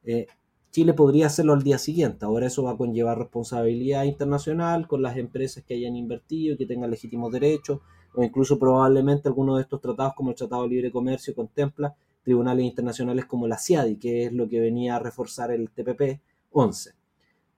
Eh, 0.05 0.27
Chile 0.71 0.93
podría 0.93 1.29
hacerlo 1.29 1.55
al 1.55 1.63
día 1.63 1.79
siguiente. 1.79 2.27
Ahora 2.27 2.47
eso 2.47 2.65
va 2.65 2.73
a 2.73 2.77
conllevar 2.77 3.17
responsabilidad 3.17 4.05
internacional 4.05 4.87
con 4.87 5.01
las 5.01 5.17
empresas 5.17 5.65
que 5.65 5.77
hayan 5.77 5.97
invertido 5.97 6.59
que 6.59 6.67
tengan 6.67 6.91
legítimos 6.91 7.33
derechos, 7.33 7.81
o 8.15 8.23
incluso 8.23 8.59
probablemente 8.59 9.29
alguno 9.29 9.57
de 9.57 9.63
estos 9.63 9.81
tratados 9.81 10.13
como 10.13 10.29
el 10.29 10.37
Tratado 10.37 10.65
de 10.65 10.69
Libre 10.69 10.93
Comercio 10.93 11.35
contempla 11.35 11.97
tribunales 12.29 12.67
internacionales 12.67 13.25
como 13.25 13.49
la 13.49 13.57
CIADI, 13.57 13.97
que 13.97 14.27
es 14.27 14.35
lo 14.35 14.51
que 14.51 14.61
venía 14.61 14.97
a 14.97 14.99
reforzar 14.99 15.51
el 15.51 15.71
TPP 15.71 16.21
11. 16.53 16.91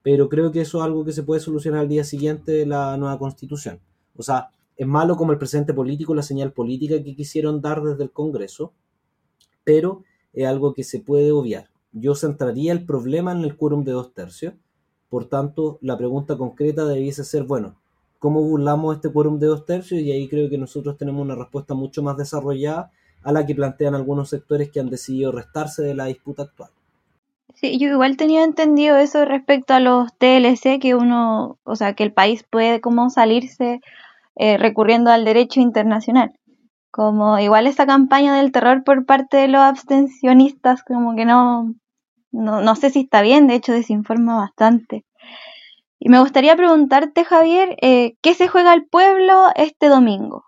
Pero 0.01 0.29
creo 0.29 0.53
que 0.53 0.61
eso 0.61 0.77
es 0.77 0.85
algo 0.85 1.03
que 1.03 1.11
se 1.11 1.23
puede 1.23 1.41
solucionar 1.41 1.81
al 1.81 1.89
día 1.89 2.05
siguiente 2.05 2.53
de 2.53 2.65
la 2.65 2.95
nueva 2.95 3.19
constitución. 3.19 3.81
O 4.15 4.23
sea, 4.23 4.51
es 4.77 4.87
malo 4.87 5.17
como 5.17 5.33
el 5.33 5.37
presente 5.37 5.73
político, 5.73 6.15
la 6.15 6.23
señal 6.23 6.53
política 6.53 7.03
que 7.03 7.17
quisieron 7.17 7.59
dar 7.59 7.83
desde 7.83 8.03
el 8.03 8.11
Congreso, 8.11 8.71
pero 9.65 10.05
es 10.31 10.47
algo 10.47 10.73
que 10.73 10.85
se 10.85 11.01
puede 11.01 11.33
obviar. 11.33 11.69
Yo 11.91 12.15
centraría 12.15 12.71
el 12.71 12.85
problema 12.85 13.33
en 13.33 13.39
el 13.39 13.57
quórum 13.57 13.83
de 13.83 13.91
dos 13.91 14.13
tercios, 14.13 14.53
por 15.09 15.25
tanto, 15.25 15.79
la 15.81 15.97
pregunta 15.97 16.37
concreta 16.37 16.85
debiese 16.85 17.25
ser, 17.25 17.43
bueno, 17.43 17.75
¿cómo 18.19 18.41
burlamos 18.41 18.95
este 18.95 19.11
quórum 19.11 19.37
de 19.37 19.47
dos 19.47 19.65
tercios? 19.65 19.99
Y 19.99 20.13
ahí 20.13 20.29
creo 20.29 20.49
que 20.49 20.57
nosotros 20.57 20.95
tenemos 20.97 21.21
una 21.21 21.35
respuesta 21.35 21.73
mucho 21.73 22.01
más 22.01 22.15
desarrollada 22.15 22.89
a 23.23 23.31
la 23.31 23.45
que 23.45 23.55
plantean 23.55 23.95
algunos 23.95 24.29
sectores 24.29 24.69
que 24.71 24.79
han 24.79 24.89
decidido 24.89 25.31
restarse 25.31 25.83
de 25.83 25.95
la 25.95 26.05
disputa 26.05 26.43
actual. 26.43 26.71
Sí, 27.55 27.77
yo 27.77 27.89
igual 27.89 28.17
tenía 28.17 28.43
entendido 28.43 28.97
eso 28.97 29.25
respecto 29.25 29.73
a 29.73 29.79
los 29.79 30.11
TLC, 30.17 30.79
que 30.79 30.95
uno, 30.95 31.59
o 31.63 31.75
sea, 31.75 31.93
que 31.93 32.03
el 32.03 32.13
país 32.13 32.43
puede 32.49 32.81
como 32.81 33.09
salirse 33.09 33.81
eh, 34.35 34.57
recurriendo 34.57 35.11
al 35.11 35.25
derecho 35.25 35.59
internacional. 35.59 36.33
Como 36.89 37.39
igual 37.39 37.67
esa 37.67 37.85
campaña 37.85 38.35
del 38.35 38.51
terror 38.51 38.83
por 38.83 39.05
parte 39.05 39.37
de 39.37 39.47
los 39.47 39.61
abstencionistas, 39.61 40.83
como 40.83 41.15
que 41.15 41.25
no, 41.25 41.75
no, 42.31 42.75
sé 42.75 42.89
si 42.89 43.01
está 43.01 43.21
bien, 43.21 43.47
de 43.47 43.55
hecho 43.55 43.73
desinforma 43.73 44.37
bastante. 44.37 45.05
Y 45.99 46.09
me 46.09 46.19
gustaría 46.19 46.55
preguntarte, 46.55 47.23
Javier, 47.23 47.77
eh, 47.81 48.15
¿qué 48.21 48.33
se 48.33 48.47
juega 48.47 48.73
el 48.73 48.85
pueblo 48.87 49.49
este 49.55 49.87
domingo? 49.87 50.45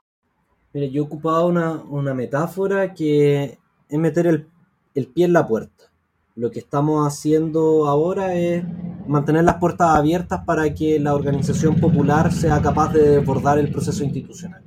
Mira, 0.73 0.87
yo 0.87 1.03
ocupaba 1.03 1.45
una, 1.45 1.83
una 1.83 2.15
metáfora 2.15 2.95
que 2.95 3.59
es 3.89 3.99
meter 3.99 4.25
el, 4.25 4.47
el 4.95 5.07
pie 5.07 5.25
en 5.25 5.33
la 5.33 5.47
puerta. 5.47 5.91
Lo 6.35 6.49
que 6.49 6.59
estamos 6.59 7.07
haciendo 7.07 7.85
ahora 7.87 8.33
es 8.33 8.63
mantener 9.07 9.43
las 9.43 9.57
puertas 9.57 9.95
abiertas 9.95 10.43
para 10.45 10.73
que 10.73 10.99
la 10.99 11.13
organización 11.13 11.79
popular 11.79 12.31
sea 12.33 12.59
capaz 12.59 12.91
de 12.91 13.17
desbordar 13.17 13.59
el 13.59 13.71
proceso 13.71 14.03
institucional. 14.03 14.63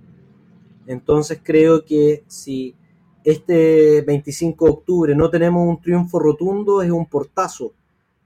Entonces 0.87 1.41
creo 1.43 1.85
que 1.85 2.23
si 2.29 2.77
este 3.25 4.03
25 4.03 4.65
de 4.65 4.71
octubre 4.71 5.15
no 5.17 5.29
tenemos 5.29 5.67
un 5.67 5.81
triunfo 5.81 6.21
rotundo, 6.21 6.83
es 6.83 6.91
un 6.93 7.07
portazo 7.07 7.73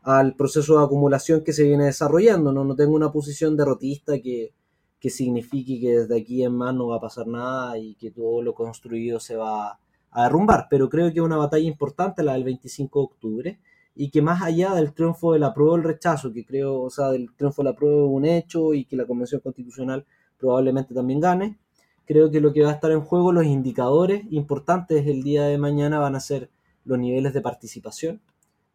al 0.02 0.34
proceso 0.34 0.78
de 0.78 0.84
acumulación 0.84 1.42
que 1.42 1.54
se 1.54 1.64
viene 1.64 1.86
desarrollando. 1.86 2.52
No, 2.52 2.62
no 2.62 2.76
tengo 2.76 2.94
una 2.94 3.10
posición 3.10 3.56
derrotista 3.56 4.20
que, 4.20 4.52
que 5.00 5.10
signifique 5.10 5.80
que 5.80 5.98
desde 6.00 6.18
aquí 6.20 6.44
en 6.44 6.54
más 6.54 6.74
no 6.74 6.88
va 6.88 6.96
a 6.96 7.00
pasar 7.00 7.26
nada 7.26 7.78
y 7.78 7.94
que 7.94 8.10
todo 8.10 8.42
lo 8.42 8.54
construido 8.54 9.18
se 9.18 9.36
va 9.36 9.78
a 10.10 10.22
derrumbar. 10.24 10.66
Pero 10.68 10.90
creo 10.90 11.12
que 11.12 11.20
es 11.20 11.24
una 11.24 11.38
batalla 11.38 11.66
importante 11.66 12.22
la 12.22 12.34
del 12.34 12.44
25 12.44 12.98
de 12.98 13.04
octubre 13.04 13.60
y 13.96 14.10
que 14.10 14.22
más 14.22 14.42
allá 14.42 14.74
del 14.74 14.92
triunfo 14.92 15.32
de 15.32 15.38
la 15.38 15.54
prueba 15.54 15.72
o 15.72 15.76
el 15.76 15.84
rechazo, 15.84 16.32
que 16.32 16.44
creo, 16.44 16.80
o 16.82 16.90
sea, 16.90 17.10
del 17.10 17.32
triunfo 17.34 17.62
de 17.62 17.70
la 17.70 17.76
prueba 17.76 18.04
un 18.04 18.24
hecho 18.24 18.74
y 18.74 18.84
que 18.84 18.96
la 18.96 19.06
Convención 19.06 19.40
Constitucional 19.40 20.04
probablemente 20.38 20.94
también 20.94 21.20
gane, 21.20 21.58
creo 22.06 22.30
que 22.30 22.40
lo 22.40 22.52
que 22.52 22.62
va 22.62 22.70
a 22.70 22.74
estar 22.74 22.90
en 22.92 23.00
juego, 23.00 23.32
los 23.32 23.44
indicadores 23.44 24.24
importantes 24.30 25.06
el 25.06 25.22
día 25.22 25.44
de 25.44 25.58
mañana 25.58 25.98
van 25.98 26.16
a 26.16 26.20
ser 26.20 26.50
los 26.84 26.98
niveles 26.98 27.32
de 27.34 27.40
participación, 27.40 28.20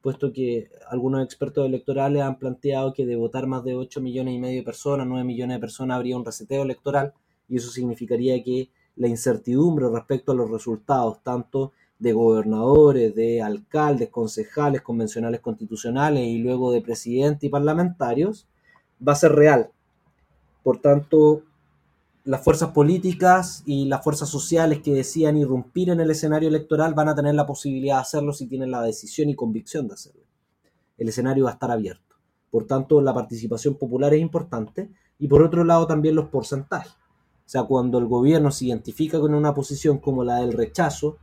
puesto 0.06 0.32
que 0.32 0.70
algunos 0.88 1.24
expertos 1.24 1.65
electorales 1.65 2.22
han 2.22 2.38
planteado 2.38 2.94
que 2.94 3.08
de 3.08 3.15
votar 3.15 3.48
más 3.48 3.63
de 3.63 3.74
8 3.74 4.02
millones 4.02 4.36
y 4.36 4.38
medio 4.38 4.60
de 4.60 4.63
personas, 4.63 5.08
9 5.08 5.24
millones 5.24 5.58
de 5.58 5.60
personas, 5.60 5.96
habría 5.96 6.15
un 6.15 6.24
reseteo 6.24 6.62
electoral 6.62 7.12
y 7.50 7.58
eso 7.58 7.72
significaría 7.72 8.44
que 8.44 8.70
la 8.98 9.08
incertidumbre 9.08 9.89
respecto 9.89 10.32
a 10.32 10.36
los 10.36 10.52
resultados, 10.52 11.24
tanto 11.24 11.72
de 11.98 12.13
gobernadores, 12.13 13.15
de 13.15 13.41
alcaldes, 13.41 14.10
concejales, 14.10 14.84
convencionales 14.84 15.41
constitucionales 15.41 16.24
y 16.28 16.38
luego 16.38 16.72
de 16.72 16.82
presidente 16.82 17.48
y 17.48 17.50
parlamentarios, 17.50 18.48
va 19.02 19.13
a 19.13 19.15
ser 19.15 19.32
real. 19.32 19.72
Por 20.62 20.82
tanto, 20.82 21.41
las 22.26 22.44
fuerzas 22.44 22.72
políticas 22.72 23.62
y 23.68 23.86
las 23.86 24.04
fuerzas 24.04 24.28
sociales 24.30 24.80
que 24.82 24.94
decían 24.94 25.38
irrumpir 25.38 25.92
en 25.92 26.00
el 26.00 26.10
escenario 26.10 26.50
electoral 26.50 26.96
van 26.96 27.08
a 27.08 27.16
tener 27.16 27.36
la 27.36 27.46
posibilidad 27.46 27.98
de 27.98 28.02
hacerlo 28.02 28.34
si 28.34 28.48
tienen 28.48 28.72
la 28.72 28.82
decisión 28.82 29.30
y 29.30 29.36
convicción 29.36 29.88
de 29.88 29.94
hacerlo. 29.94 30.24
El 30.98 31.08
escenario 31.08 31.44
va 31.44 31.52
a 31.52 31.54
estar 31.54 31.70
abierto. 31.70 32.16
Por 32.50 32.66
tanto, 32.66 33.00
la 33.00 33.14
participación 33.14 33.76
popular 33.76 34.12
es 34.16 34.22
importante 34.22 34.90
y 35.20 35.28
por 35.28 35.44
otro 35.44 35.64
lado 35.64 35.86
también 35.86 36.16
los 36.16 36.30
porcentajes. 36.30 36.94
O 36.94 37.48
sea, 37.48 37.64
cuando 37.64 38.00
el 38.00 38.08
gobierno 38.08 38.50
se 38.50 38.66
identifica 38.66 39.20
con 39.20 39.36
una 39.36 39.54
posición 39.54 40.00
como 40.00 40.24
la 40.24 40.38
del 40.38 40.54
rechazo, 40.54 41.18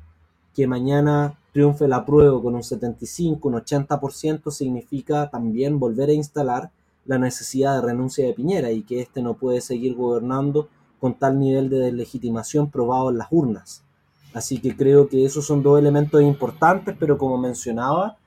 que 0.54 0.68
mañana 0.68 1.36
triunfe 1.52 1.86
el 1.86 1.94
apruebo 1.94 2.40
con 2.40 2.54
un 2.54 2.62
75, 2.62 3.48
un 3.48 3.54
80% 3.54 4.52
significa 4.52 5.28
también 5.30 5.80
volver 5.80 6.10
a 6.10 6.14
instalar 6.14 6.70
la 7.06 7.18
necesidad 7.18 7.74
de 7.74 7.88
renuncia 7.88 8.24
de 8.24 8.34
Piñera 8.34 8.70
y 8.70 8.82
que 8.82 9.00
éste 9.00 9.20
no 9.20 9.34
puede 9.34 9.60
seguir 9.60 9.96
gobernando 9.96 10.68
con 11.02 11.14
tal 11.14 11.36
nivel 11.36 11.68
de 11.68 11.80
deslegitimación 11.80 12.70
probado 12.70 13.10
en 13.10 13.18
las 13.18 13.26
urnas. 13.32 13.82
Así 14.34 14.60
que 14.60 14.76
creo 14.76 15.08
que 15.08 15.24
esos 15.24 15.44
son 15.44 15.60
dos 15.60 15.76
elementos 15.76 16.22
importantes, 16.22 16.94
pero 16.96 17.18
como 17.18 17.36
mencionaba, 17.36 18.18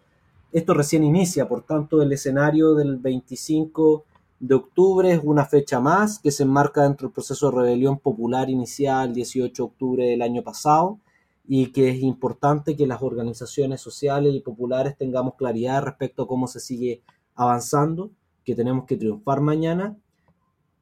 esto 0.52 0.74
recién 0.74 1.06
inicia, 1.06 1.48
por 1.48 1.62
tanto 1.62 2.02
el 2.02 2.12
escenario 2.12 2.76
del 2.76 2.98
25 2.98 4.04
de 4.42 4.56
octubre 4.56 5.10
es 5.10 5.22
una 5.24 5.46
fecha 5.46 5.80
más 5.80 6.20
que 6.20 6.32
se 6.32 6.44
enmarca 6.44 6.84
dentro 6.84 7.08
del 7.08 7.14
proceso 7.14 7.50
de 7.50 7.56
rebelión 7.56 7.98
popular 7.98 8.50
inicial 8.50 9.08
el 9.08 9.16
18 9.16 9.64
de 9.64 9.66
octubre 9.66 10.06
del 10.08 10.22
año 10.22 10.44
pasado 10.44 11.00
y 11.48 11.68
que 11.68 11.92
es 11.92 12.02
importante 12.04 12.76
que 12.76 12.88
las 12.88 13.02
organizaciones 13.02 13.80
sociales 13.80 14.36
y 14.36 14.42
populares 14.42 14.98
tengamos 14.98 15.36
claridad 15.36 15.82
respecto 15.82 16.24
a 16.24 16.28
cómo 16.28 16.46
se 16.48 16.60
sigue 16.60 17.04
avanzando, 17.36 18.12
que 18.44 18.54
tenemos 18.54 18.84
que 18.84 18.98
triunfar 18.98 19.40
mañana 19.40 19.96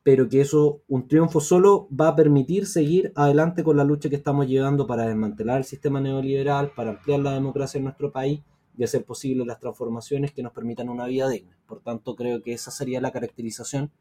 pero 0.03 0.27
que 0.27 0.41
eso, 0.41 0.81
un 0.89 1.07
triunfo 1.07 1.39
solo 1.39 1.87
va 1.89 2.09
a 2.09 2.15
permitir 2.15 2.67
seguir 2.67 3.13
adelante 3.15 3.63
con 3.63 3.77
la 3.77 3.85
lucha 3.85 4.09
que 4.09 4.17
estamos 4.17 4.47
llevando 4.47 4.85
para 4.85 5.07
desmantelar 5.07 5.57
el 5.57 5.63
sistema 5.63 6.01
neoliberal, 6.01 6.71
para 6.75 6.91
ampliar 6.91 7.21
la 7.21 7.33
democracia 7.33 7.77
en 7.77 7.85
nuestro 7.85 8.11
país 8.11 8.41
y 8.77 8.83
hacer 8.83 9.05
posible 9.05 9.45
las 9.45 9.59
transformaciones 9.59 10.33
que 10.33 10.43
nos 10.43 10.51
permitan 10.51 10.89
una 10.89 11.05
vida 11.05 11.29
digna. 11.29 11.57
Por 11.65 11.79
tanto, 11.79 12.15
creo 12.15 12.41
que 12.41 12.53
esa 12.53 12.69
sería 12.69 12.99
la 12.99 13.11
caracterización 13.11 13.91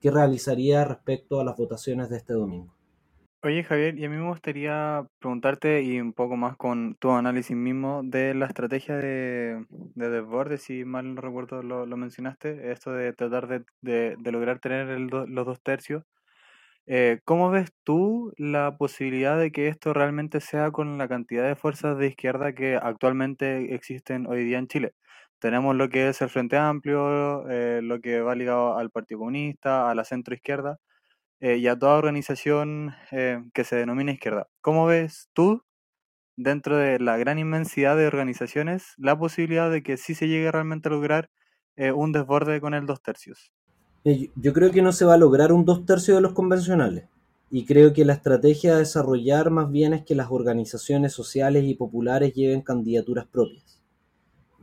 que 0.00 0.12
realizaría 0.12 0.84
respecto 0.84 1.40
a 1.40 1.44
las 1.44 1.56
votaciones 1.56 2.08
de 2.08 2.18
este 2.18 2.34
domingo. 2.34 2.77
Oye 3.44 3.62
Javier, 3.62 3.96
y 3.96 4.04
a 4.04 4.10
mí 4.10 4.16
me 4.16 4.26
gustaría 4.28 5.06
preguntarte 5.20 5.80
y 5.82 6.00
un 6.00 6.12
poco 6.12 6.36
más 6.36 6.56
con 6.56 6.96
tu 6.96 7.12
análisis 7.12 7.56
mismo 7.56 8.00
de 8.02 8.34
la 8.34 8.46
estrategia 8.46 8.96
de, 8.96 9.64
de 9.70 10.10
desborde, 10.10 10.58
si 10.58 10.84
mal 10.84 11.14
no 11.14 11.20
recuerdo 11.20 11.62
lo, 11.62 11.86
lo 11.86 11.96
mencionaste, 11.96 12.72
esto 12.72 12.90
de 12.90 13.12
tratar 13.12 13.46
de, 13.46 13.64
de, 13.80 14.32
lograr 14.32 14.58
tener 14.58 14.88
el 14.88 15.06
los 15.06 15.46
dos 15.46 15.62
tercios. 15.62 16.02
Eh, 16.86 17.20
¿Cómo 17.24 17.50
ves 17.50 17.70
tú 17.84 18.32
la 18.38 18.76
posibilidad 18.78 19.38
de 19.38 19.52
que 19.52 19.68
esto 19.68 19.92
realmente 19.94 20.40
sea 20.40 20.70
con 20.72 20.98
la 20.98 21.08
cantidad 21.08 21.46
de 21.46 21.56
fuerzas 21.56 21.98
de 21.98 22.08
izquierda 22.08 22.54
que 22.54 22.76
actualmente 22.76 23.74
existen 23.74 24.26
hoy 24.26 24.44
día 24.44 24.58
en 24.58 24.68
Chile? 24.68 24.94
Tenemos 25.40 25.76
lo 25.76 25.88
que 25.90 26.08
es 26.08 26.22
el 26.22 26.30
Frente 26.30 26.56
Amplio, 26.58 27.48
eh, 27.50 27.80
lo 27.82 28.00
que 28.00 28.20
va 28.22 28.34
ligado 28.34 28.78
al 28.78 28.90
Partido 28.90 29.20
Comunista, 29.20 29.90
a 29.90 29.94
la 29.94 30.04
centro 30.04 30.34
izquierda 30.34 30.78
eh, 31.40 31.56
y 31.56 31.68
a 31.68 31.78
toda 31.78 31.96
organización 31.96 32.94
eh, 33.12 33.42
que 33.54 33.64
se 33.64 33.76
denomina 33.76 34.12
izquierda. 34.12 34.48
¿Cómo 34.60 34.86
ves 34.86 35.28
tú, 35.32 35.62
dentro 36.36 36.76
de 36.76 36.98
la 36.98 37.16
gran 37.16 37.38
inmensidad 37.38 37.96
de 37.96 38.06
organizaciones, 38.06 38.94
la 38.96 39.18
posibilidad 39.18 39.70
de 39.70 39.82
que 39.82 39.96
sí 39.96 40.14
se 40.14 40.26
llegue 40.26 40.50
realmente 40.50 40.88
a 40.88 40.92
lograr 40.92 41.30
eh, 41.76 41.92
un 41.92 42.12
desborde 42.12 42.60
con 42.60 42.74
el 42.74 42.86
dos 42.86 43.02
tercios? 43.02 43.52
Yo 44.04 44.52
creo 44.52 44.70
que 44.70 44.82
no 44.82 44.92
se 44.92 45.04
va 45.04 45.14
a 45.14 45.18
lograr 45.18 45.52
un 45.52 45.64
dos 45.64 45.84
tercios 45.84 46.16
de 46.16 46.22
los 46.22 46.32
convencionales. 46.32 47.04
Y 47.50 47.64
creo 47.64 47.92
que 47.92 48.04
la 48.04 48.14
estrategia 48.14 48.74
a 48.74 48.78
desarrollar 48.78 49.50
más 49.50 49.70
bien 49.70 49.94
es 49.94 50.04
que 50.04 50.14
las 50.14 50.30
organizaciones 50.30 51.12
sociales 51.12 51.64
y 51.64 51.74
populares 51.74 52.34
lleven 52.34 52.62
candidaturas 52.62 53.26
propias. 53.26 53.80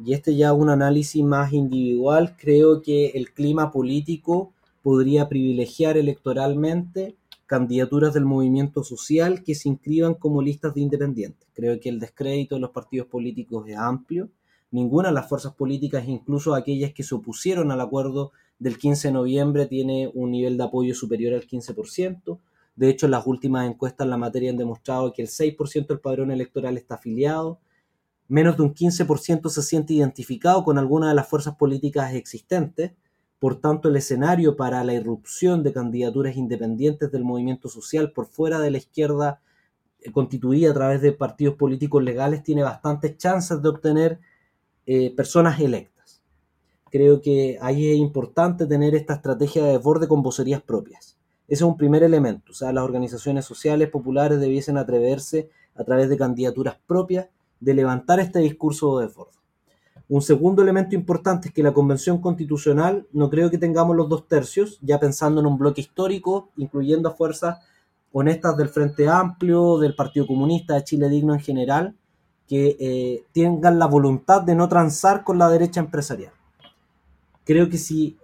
Y 0.04 0.14
este 0.14 0.36
ya 0.36 0.54
un 0.54 0.70
análisis 0.70 1.24
más 1.24 1.54
individual, 1.54 2.36
creo 2.38 2.82
que 2.82 3.08
el 3.16 3.32
clima 3.32 3.72
político 3.72 4.55
podría 4.86 5.28
privilegiar 5.28 5.98
electoralmente 5.98 7.16
candidaturas 7.48 8.14
del 8.14 8.26
movimiento 8.26 8.84
social 8.84 9.44
que 9.44 9.56
se 9.56 9.68
inscriban 9.68 10.14
como 10.14 10.44
listas 10.44 10.76
de 10.76 10.82
independientes. 10.82 11.50
Creo 11.56 11.80
que 11.80 11.90
el 11.90 12.00
descrédito 12.00 12.54
de 12.54 12.62
los 12.62 12.70
partidos 12.70 13.08
políticos 13.08 13.68
es 13.68 13.78
amplio, 13.78 14.30
ninguna 14.70 15.08
de 15.08 15.16
las 15.16 15.28
fuerzas 15.28 15.56
políticas, 15.56 16.08
incluso 16.08 16.54
aquellas 16.54 16.94
que 16.94 17.02
se 17.02 17.16
opusieron 17.16 17.72
al 17.72 17.82
acuerdo 17.82 18.32
del 18.60 18.78
15 18.78 19.08
de 19.08 19.12
noviembre, 19.16 19.66
tiene 19.66 20.12
un 20.14 20.30
nivel 20.30 20.56
de 20.56 20.66
apoyo 20.66 20.94
superior 20.94 21.34
al 21.34 21.48
15%. 21.48 22.38
De 22.76 22.88
hecho, 22.88 23.08
las 23.08 23.26
últimas 23.26 23.68
encuestas 23.68 24.06
en 24.06 24.12
la 24.12 24.18
materia 24.18 24.52
han 24.52 24.58
demostrado 24.58 25.14
que 25.14 25.24
el 25.24 25.30
6% 25.30 25.88
del 25.88 26.00
padrón 26.00 26.30
electoral 26.30 26.78
está 26.78 26.94
afiliado, 26.94 27.60
menos 28.28 28.56
de 28.56 28.62
un 28.62 28.76
15% 28.76 29.50
se 29.50 29.64
siente 29.64 29.96
identificado 29.96 30.64
con 30.64 30.78
alguna 30.78 31.10
de 31.10 31.16
las 31.16 31.28
fuerzas 31.28 31.56
políticas 31.56 32.14
existentes, 32.14 32.92
por 33.46 33.62
tanto 33.62 33.90
el 33.90 33.96
escenario 33.96 34.56
para 34.56 34.84
la 34.84 34.96
irrupción 34.96 35.62
de 35.62 35.72
candidaturas 35.72 36.36
independientes 36.36 37.12
del 37.12 37.24
movimiento 37.24 37.70
social 37.70 38.12
por 38.12 38.26
fuera 38.26 38.60
de 38.60 38.72
la 38.72 38.80
izquierda 38.80 39.40
eh, 40.02 40.12
constituida 40.12 40.72
a 40.72 40.74
través 40.74 41.00
de 41.04 41.12
partidos 41.12 41.54
políticos 41.54 42.02
legales 42.02 42.42
tiene 42.42 42.64
bastantes 42.64 43.20
chances 43.20 43.62
de 43.62 43.70
obtener 43.70 44.20
eh, 44.88 45.14
personas 45.16 45.60
electas. 45.60 46.24
Creo 46.90 47.22
que 47.22 47.60
ahí 47.62 47.92
es 47.92 47.98
importante 47.98 48.66
tener 48.66 48.96
esta 48.96 49.14
estrategia 49.14 49.64
de 49.64 49.74
desborde 49.74 50.08
con 50.08 50.24
vocerías 50.24 50.64
propias. 50.64 51.16
Ese 51.48 51.64
es 51.66 51.70
un 51.70 51.78
primer 51.78 52.02
elemento. 52.02 52.52
O 52.52 52.56
sea, 52.56 52.74
las 52.74 52.84
organizaciones 52.84 53.46
sociales 53.46 53.90
populares 53.90 54.40
debiesen 54.40 54.80
atreverse 54.80 55.52
a 55.76 55.84
través 55.84 56.10
de 56.10 56.18
candidaturas 56.18 56.80
propias 56.88 57.28
de 57.60 57.76
levantar 57.76 58.20
este 58.20 58.40
discurso 58.40 58.98
de 58.98 59.06
desborde. 59.06 59.38
Un 60.08 60.22
segundo 60.22 60.62
elemento 60.62 60.94
importante 60.94 61.48
es 61.48 61.54
que 61.54 61.64
la 61.64 61.74
Convención 61.74 62.22
Constitucional 62.22 63.08
no 63.12 63.30
creo 63.30 63.50
que 63.50 63.58
tengamos 63.58 63.96
los 63.96 64.08
dos 64.08 64.28
tercios, 64.28 64.78
ya 64.82 65.00
pensando 65.00 65.42
en 65.42 65.48
un 65.48 65.58
bloque 65.58 65.82
histórico, 65.82 66.50
incluyendo 66.58 67.10
a 67.10 67.16
fuerzas 67.16 67.58
honestas 68.12 68.56
del 68.56 68.70
Frente 68.70 69.10
Amplio, 69.10 69.80
del 69.80 69.96
Partido 69.96 70.28
Comunista, 70.28 70.76
de 70.76 70.84
Chile 70.84 71.10
Digno 71.10 71.34
en 71.34 71.40
general, 71.40 71.96
que 72.48 72.78
eh, 72.80 73.24
tengan 73.34 73.80
la 73.80 73.88
voluntad 73.88 74.44
de 74.44 74.54
no 74.54 74.70
transar 74.70 75.24
con 75.24 75.40
la 75.40 75.50
derecha 75.50 75.80
empresarial. 75.80 76.32
Creo 77.44 77.70
que 77.70 77.80
si 77.80 78.18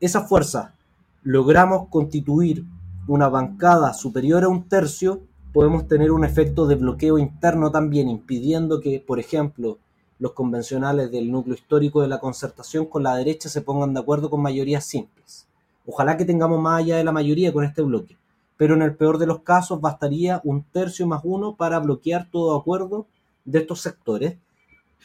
esa 0.00 0.22
fuerza 0.22 0.74
logramos 1.22 1.88
constituir 1.88 2.64
una 3.08 3.28
bancada 3.28 3.94
superior 3.94 4.44
a 4.44 4.48
un 4.48 4.68
tercio, 4.68 5.22
podemos 5.52 5.88
tener 5.88 6.12
un 6.12 6.24
efecto 6.24 6.66
de 6.66 6.76
bloqueo 6.76 7.18
interno 7.18 7.72
también, 7.72 8.08
impidiendo 8.08 8.80
que, 8.80 9.02
por 9.04 9.18
ejemplo, 9.18 9.78
los 10.18 10.32
convencionales 10.32 11.10
del 11.10 11.30
núcleo 11.30 11.54
histórico 11.54 12.02
de 12.02 12.08
la 12.08 12.20
concertación 12.20 12.86
con 12.86 13.02
la 13.02 13.16
derecha 13.16 13.48
se 13.48 13.60
pongan 13.60 13.94
de 13.94 14.00
acuerdo 14.00 14.30
con 14.30 14.42
mayorías 14.42 14.84
simples. 14.84 15.46
Ojalá 15.86 16.16
que 16.16 16.24
tengamos 16.24 16.60
más 16.60 16.80
allá 16.80 16.96
de 16.96 17.04
la 17.04 17.12
mayoría 17.12 17.52
con 17.52 17.64
este 17.64 17.82
bloque, 17.82 18.16
pero 18.56 18.74
en 18.74 18.82
el 18.82 18.96
peor 18.96 19.18
de 19.18 19.26
los 19.26 19.40
casos 19.40 19.80
bastaría 19.80 20.40
un 20.44 20.62
tercio 20.64 21.06
más 21.06 21.20
uno 21.24 21.54
para 21.54 21.78
bloquear 21.78 22.28
todo 22.30 22.56
acuerdo 22.56 23.06
de 23.44 23.60
estos 23.60 23.80
sectores. 23.82 24.36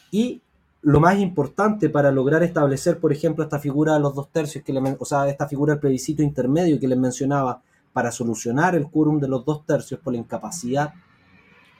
Y 0.09 0.41
lo 0.81 0.99
más 0.99 1.19
importante 1.19 1.89
para 1.89 2.11
lograr 2.11 2.41
establecer, 2.41 2.99
por 2.99 3.11
ejemplo, 3.11 3.43
esta 3.43 3.59
figura 3.59 3.93
de 3.93 3.99
los 3.99 4.15
dos 4.15 4.29
tercios, 4.29 4.63
que 4.63 4.73
o 4.97 5.05
sea, 5.05 5.27
esta 5.29 5.47
figura 5.47 5.73
del 5.73 5.79
plebiscito 5.79 6.23
intermedio 6.23 6.79
que 6.79 6.87
les 6.87 6.97
mencionaba, 6.97 7.61
para 7.93 8.11
solucionar 8.11 8.75
el 8.75 8.89
quórum 8.89 9.19
de 9.19 9.27
los 9.27 9.45
dos 9.45 9.65
tercios 9.65 9.99
por 9.99 10.13
la 10.13 10.19
incapacidad 10.19 10.93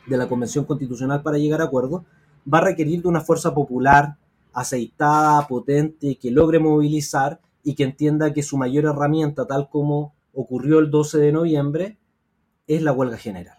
de 0.06 0.17
la 0.17 0.28
Convención 0.28 0.65
Constitucional 0.65 1.22
para 1.22 1.38
llegar 1.38 1.62
a 1.62 1.65
acuerdos, 1.65 2.04
va 2.52 2.60
a 2.60 2.66
requerir 2.66 3.02
de 3.02 3.08
una 3.08 3.22
fuerza 3.22 3.54
popular 3.54 4.18
aceitada, 4.54 5.48
potente, 5.48 6.16
que 6.16 6.32
logre 6.32 6.60
movilizar 6.60 7.40
y 7.64 7.76
que 7.76 7.84
entienda 7.84 8.34
que 8.34 8.44
su 8.44 8.58
mayor 8.58 8.86
herramienta, 8.86 9.46
tal 9.46 9.70
como 9.70 10.14
ocurrió 10.34 10.80
el 10.80 10.92
12 10.92 11.20
de 11.20 11.32
noviembre, 11.32 11.98
es 12.68 12.82
la 12.82 12.92
huelga 12.92 13.18
general. 13.18 13.58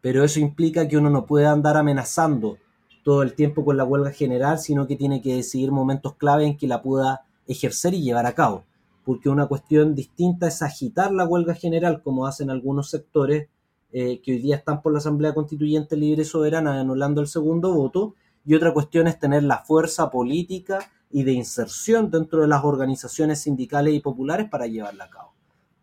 Pero 0.00 0.24
eso 0.24 0.40
implica 0.40 0.88
que 0.88 0.96
uno 0.96 1.10
no 1.10 1.26
puede 1.26 1.46
andar 1.46 1.76
amenazando 1.76 2.58
todo 3.04 3.22
el 3.22 3.34
tiempo 3.34 3.64
con 3.64 3.76
la 3.76 3.84
huelga 3.84 4.10
general, 4.10 4.58
sino 4.58 4.86
que 4.86 4.96
tiene 4.96 5.22
que 5.22 5.36
decidir 5.36 5.70
momentos 5.70 6.14
clave 6.16 6.44
en 6.44 6.56
que 6.56 6.66
la 6.66 6.82
pueda 6.82 7.22
ejercer 7.46 7.94
y 7.94 8.02
llevar 8.02 8.26
a 8.26 8.34
cabo. 8.34 8.64
Porque 9.04 9.28
una 9.28 9.46
cuestión 9.46 9.94
distinta 9.94 10.48
es 10.48 10.62
agitar 10.62 11.12
la 11.12 11.26
huelga 11.26 11.54
general, 11.54 12.02
como 12.02 12.26
hacen 12.26 12.50
algunos 12.50 12.90
sectores 12.90 13.48
eh, 13.92 14.20
que 14.22 14.32
hoy 14.32 14.38
día 14.38 14.56
están 14.56 14.82
por 14.82 14.92
la 14.92 14.98
Asamblea 14.98 15.34
Constituyente 15.34 15.96
Libre 15.96 16.22
y 16.22 16.24
Soberana 16.24 16.80
anulando 16.80 17.20
el 17.20 17.28
segundo 17.28 17.74
voto, 17.74 18.14
y 18.44 18.54
otra 18.54 18.72
cuestión 18.72 19.06
es 19.06 19.18
tener 19.18 19.42
la 19.42 19.58
fuerza 19.58 20.10
política 20.10 20.90
y 21.10 21.22
de 21.22 21.32
inserción 21.32 22.10
dentro 22.10 22.40
de 22.42 22.48
las 22.48 22.64
organizaciones 22.64 23.40
sindicales 23.40 23.94
y 23.94 24.00
populares 24.00 24.48
para 24.48 24.66
llevarla 24.66 25.04
a 25.04 25.10
cabo. 25.10 25.32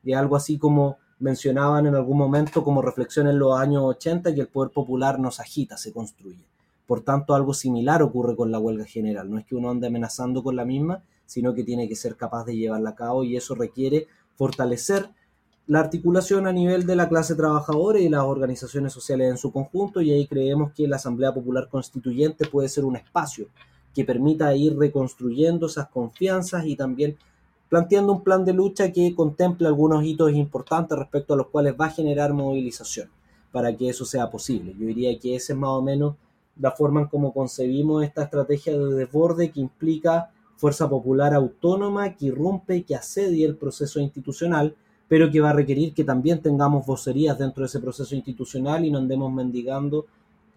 Y 0.04 0.14
algo 0.14 0.36
así 0.36 0.58
como 0.58 0.98
mencionaban 1.20 1.86
en 1.86 1.96
algún 1.96 2.18
momento 2.18 2.64
como 2.64 2.82
reflexión 2.82 3.28
en 3.28 3.40
los 3.40 3.58
años 3.58 3.84
80 3.84 4.34
que 4.34 4.42
el 4.42 4.48
poder 4.48 4.72
popular 4.72 5.20
no 5.20 5.32
se 5.32 5.42
agita, 5.44 5.78
se 5.78 5.94
construye. 5.94 6.46
Por 6.86 7.02
tanto, 7.02 7.36
algo 7.36 7.54
similar 7.54 8.02
ocurre 8.02 8.36
con 8.36 8.52
la 8.52 8.60
huelga 8.60 8.86
general. 8.86 9.30
No 9.30 9.38
es 9.38 9.46
que 9.46 9.56
uno 9.56 9.70
ande 9.70 9.88
amenazando 9.88 10.44
con 10.44 10.56
la 10.56 10.66
misma, 10.66 11.04
sino 11.26 11.54
que 11.54 11.64
tiene 11.64 11.88
que 11.88 11.96
ser 11.96 12.18
capaz 12.18 12.44
de 12.46 12.58
llevarla 12.58 12.90
a 12.90 12.96
cabo 12.96 13.24
y 13.24 13.38
eso 13.38 13.56
requiere 13.56 14.08
fortalecer 14.36 15.10
la 15.72 15.80
articulación 15.80 16.48
a 16.48 16.52
nivel 16.52 16.86
de 16.86 16.98
la 16.98 17.08
clase 17.08 17.34
trabajadora 17.34 17.98
y 17.98 18.10
las 18.10 18.24
organizaciones 18.24 18.92
sociales 18.92 19.32
en 19.32 19.38
su 19.38 19.54
conjunto 19.54 20.02
y 20.02 20.12
ahí 20.12 20.28
creemos 20.28 20.74
que 20.74 20.86
la 20.86 20.98
Asamblea 20.98 21.34
Popular 21.34 21.70
Constituyente 21.70 22.46
puede 22.46 22.68
ser 22.68 22.84
un 22.84 22.98
espacio 22.98 23.48
que 23.96 24.04
permita 24.04 24.54
ir 24.54 24.78
reconstruyendo 24.78 25.68
esas 25.68 25.88
confianzas 25.88 26.66
y 26.66 26.76
también 26.76 27.16
planteando 27.70 28.12
un 28.12 28.22
plan 28.22 28.44
de 28.44 28.52
lucha 28.52 28.92
que 28.92 29.16
contemple 29.16 29.66
algunos 29.66 30.04
hitos 30.04 30.34
importantes 30.34 31.00
respecto 31.00 31.36
a 31.36 31.38
los 31.38 31.48
cuales 31.48 31.74
va 31.80 31.86
a 31.86 31.92
generar 31.92 32.34
movilización 32.34 33.10
para 33.54 33.74
que 33.74 33.88
eso 33.88 34.04
sea 34.04 34.30
posible. 34.30 34.76
Yo 34.78 34.88
diría 34.88 35.18
que 35.18 35.38
esa 35.38 35.54
es 35.54 35.60
más 35.60 35.70
o 35.70 35.82
menos 35.82 36.16
la 36.60 36.72
forma 36.72 37.00
en 37.00 37.08
cómo 37.08 37.34
concebimos 37.34 38.04
esta 38.04 38.24
estrategia 38.24 38.78
de 38.78 38.94
desborde 38.94 39.52
que 39.52 39.62
implica 39.62 40.32
fuerza 40.58 40.90
popular 40.90 41.34
autónoma 41.34 42.14
que 42.18 42.26
irrumpe 42.26 42.84
que 42.84 42.96
asedia 42.96 43.48
el 43.48 43.56
proceso 43.56 44.02
institucional 44.02 44.76
pero 45.12 45.30
que 45.30 45.42
va 45.42 45.50
a 45.50 45.54
requerir 45.54 45.94
que 45.94 46.06
también 46.06 46.42
tengamos 46.42 46.86
vocerías 46.86 47.38
dentro 47.38 47.64
de 47.64 47.68
ese 47.68 47.82
proceso 47.82 48.16
institucional 48.16 48.86
y 48.86 48.92
no 48.92 48.98
andemos 48.98 49.30
mendigando 49.30 50.06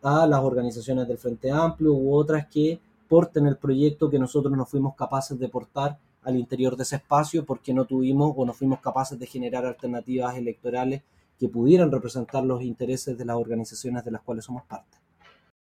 a 0.00 0.28
las 0.28 0.38
organizaciones 0.38 1.08
del 1.08 1.18
Frente 1.18 1.50
Amplio 1.50 1.92
u 1.92 2.14
otras 2.14 2.46
que 2.46 2.78
porten 3.08 3.48
el 3.48 3.56
proyecto 3.56 4.08
que 4.08 4.16
nosotros 4.16 4.56
no 4.56 4.64
fuimos 4.64 4.94
capaces 4.94 5.36
de 5.40 5.48
portar 5.48 5.98
al 6.22 6.36
interior 6.36 6.76
de 6.76 6.84
ese 6.84 6.94
espacio 6.94 7.44
porque 7.44 7.74
no 7.74 7.84
tuvimos 7.84 8.32
o 8.36 8.46
no 8.46 8.52
fuimos 8.52 8.78
capaces 8.78 9.18
de 9.18 9.26
generar 9.26 9.66
alternativas 9.66 10.36
electorales 10.36 11.02
que 11.36 11.48
pudieran 11.48 11.90
representar 11.90 12.44
los 12.44 12.62
intereses 12.62 13.18
de 13.18 13.24
las 13.24 13.34
organizaciones 13.34 14.04
de 14.04 14.12
las 14.12 14.22
cuales 14.22 14.44
somos 14.44 14.62
parte. 14.66 14.98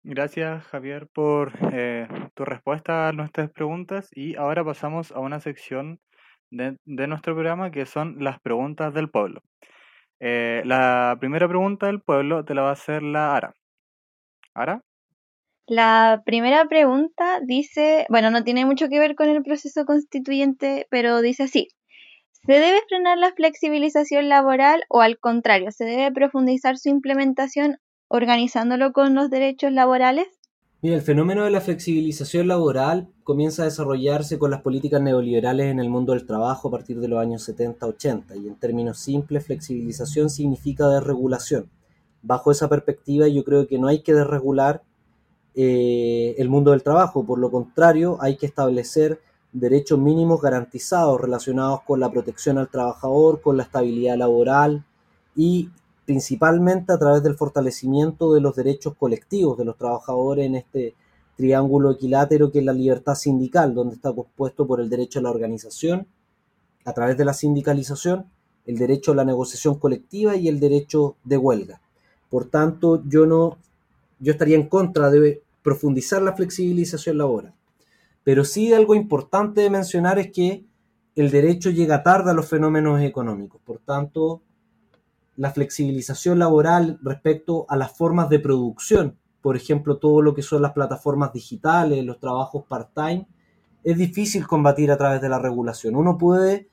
Gracias 0.04 0.64
Javier 0.64 1.06
por 1.06 1.52
eh, 1.72 2.08
tu 2.34 2.44
respuesta 2.44 3.08
a 3.08 3.12
nuestras 3.12 3.50
preguntas 3.50 4.10
y 4.14 4.36
ahora 4.36 4.62
pasamos 4.62 5.12
a 5.12 5.20
una 5.20 5.40
sección 5.40 5.98
de, 6.52 7.06
nuestro 7.06 7.34
programa, 7.34 7.70
que 7.70 7.86
son 7.86 8.22
las 8.22 8.40
preguntas 8.40 8.92
del 8.94 9.10
pueblo. 9.10 9.42
Eh, 10.20 10.62
la 10.64 11.16
primera 11.18 11.48
pregunta 11.48 11.86
del 11.86 12.00
pueblo 12.00 12.44
te 12.44 12.54
la 12.54 12.62
va 12.62 12.68
a 12.68 12.72
hacer 12.72 13.02
la 13.02 13.34
Ara. 13.34 13.54
¿Ara? 14.54 14.82
La 15.66 16.22
primera 16.24 16.66
pregunta 16.66 17.40
dice, 17.44 18.06
bueno, 18.08 18.30
no 18.30 18.44
tiene 18.44 18.66
mucho 18.66 18.88
que 18.88 18.98
ver 18.98 19.14
con 19.14 19.28
el 19.28 19.42
proceso 19.42 19.84
constituyente, 19.84 20.86
pero 20.90 21.22
dice 21.22 21.44
así. 21.44 21.68
¿Se 22.44 22.52
debe 22.52 22.80
frenar 22.88 23.18
la 23.18 23.32
flexibilización 23.32 24.28
laboral 24.28 24.82
o 24.88 25.00
al 25.00 25.18
contrario, 25.18 25.70
se 25.70 25.84
debe 25.84 26.10
profundizar 26.10 26.76
su 26.76 26.88
implementación 26.88 27.78
organizándolo 28.08 28.92
con 28.92 29.14
los 29.14 29.30
derechos 29.30 29.72
laborales? 29.72 30.26
Mira, 30.84 30.96
el 30.96 31.02
fenómeno 31.02 31.44
de 31.44 31.50
la 31.52 31.60
flexibilización 31.60 32.48
laboral 32.48 33.08
comienza 33.22 33.62
a 33.62 33.66
desarrollarse 33.66 34.36
con 34.36 34.50
las 34.50 34.62
políticas 34.62 35.00
neoliberales 35.00 35.66
en 35.66 35.78
el 35.78 35.88
mundo 35.88 36.12
del 36.12 36.26
trabajo 36.26 36.66
a 36.66 36.70
partir 36.72 36.98
de 36.98 37.06
los 37.06 37.20
años 37.20 37.48
70-80 37.48 38.42
y 38.42 38.48
en 38.48 38.56
términos 38.56 38.98
simples 38.98 39.46
flexibilización 39.46 40.28
significa 40.28 40.88
desregulación. 40.88 41.70
Bajo 42.20 42.50
esa 42.50 42.68
perspectiva 42.68 43.28
yo 43.28 43.44
creo 43.44 43.68
que 43.68 43.78
no 43.78 43.86
hay 43.86 44.02
que 44.02 44.12
desregular 44.12 44.82
eh, 45.54 46.34
el 46.38 46.48
mundo 46.48 46.72
del 46.72 46.82
trabajo, 46.82 47.24
por 47.24 47.38
lo 47.38 47.52
contrario 47.52 48.18
hay 48.20 48.36
que 48.36 48.46
establecer 48.46 49.20
derechos 49.52 50.00
mínimos 50.00 50.42
garantizados 50.42 51.20
relacionados 51.20 51.82
con 51.82 52.00
la 52.00 52.10
protección 52.10 52.58
al 52.58 52.68
trabajador, 52.68 53.40
con 53.40 53.56
la 53.56 53.62
estabilidad 53.62 54.16
laboral 54.16 54.84
y 55.36 55.68
principalmente 56.04 56.92
a 56.92 56.98
través 56.98 57.22
del 57.22 57.36
fortalecimiento 57.36 58.32
de 58.34 58.40
los 58.40 58.56
derechos 58.56 58.94
colectivos 58.96 59.56
de 59.58 59.64
los 59.64 59.76
trabajadores 59.76 60.46
en 60.46 60.56
este 60.56 60.94
triángulo 61.36 61.92
equilátero 61.92 62.50
que 62.50 62.58
es 62.58 62.64
la 62.64 62.72
libertad 62.72 63.14
sindical, 63.14 63.74
donde 63.74 63.94
está 63.94 64.12
compuesto 64.12 64.66
por 64.66 64.80
el 64.80 64.90
derecho 64.90 65.18
a 65.18 65.22
la 65.22 65.30
organización, 65.30 66.06
a 66.84 66.92
través 66.92 67.16
de 67.16 67.24
la 67.24 67.34
sindicalización, 67.34 68.26
el 68.66 68.78
derecho 68.78 69.12
a 69.12 69.16
la 69.16 69.24
negociación 69.24 69.76
colectiva 69.76 70.36
y 70.36 70.48
el 70.48 70.60
derecho 70.60 71.16
de 71.24 71.36
huelga. 71.36 71.80
Por 72.28 72.46
tanto, 72.46 73.02
yo 73.06 73.26
no, 73.26 73.58
yo 74.18 74.32
estaría 74.32 74.56
en 74.56 74.68
contra 74.68 75.10
de 75.10 75.42
profundizar 75.62 76.22
la 76.22 76.34
flexibilización 76.34 77.18
laboral. 77.18 77.54
Pero 78.24 78.44
sí 78.44 78.72
algo 78.72 78.94
importante 78.94 79.62
de 79.62 79.70
mencionar 79.70 80.18
es 80.18 80.30
que 80.30 80.64
el 81.14 81.30
derecho 81.30 81.70
llega 81.70 82.02
tarde 82.02 82.30
a 82.30 82.34
los 82.34 82.48
fenómenos 82.48 83.00
económicos. 83.02 83.60
Por 83.64 83.78
tanto, 83.78 84.40
la 85.36 85.50
flexibilización 85.50 86.38
laboral 86.38 86.98
respecto 87.02 87.66
a 87.68 87.76
las 87.76 87.96
formas 87.96 88.28
de 88.28 88.38
producción 88.38 89.16
por 89.42 89.56
ejemplo, 89.56 89.98
todo 89.98 90.22
lo 90.22 90.34
que 90.34 90.42
son 90.42 90.62
las 90.62 90.72
plataformas 90.72 91.32
digitales, 91.32 92.04
los 92.04 92.20
trabajos 92.20 92.64
part-time, 92.68 93.26
es 93.82 93.98
difícil 93.98 94.46
combatir 94.46 94.92
a 94.92 94.96
través 94.96 95.20
de 95.20 95.28
la 95.28 95.40
regulación. 95.40 95.96
Uno 95.96 96.16
puede 96.16 96.70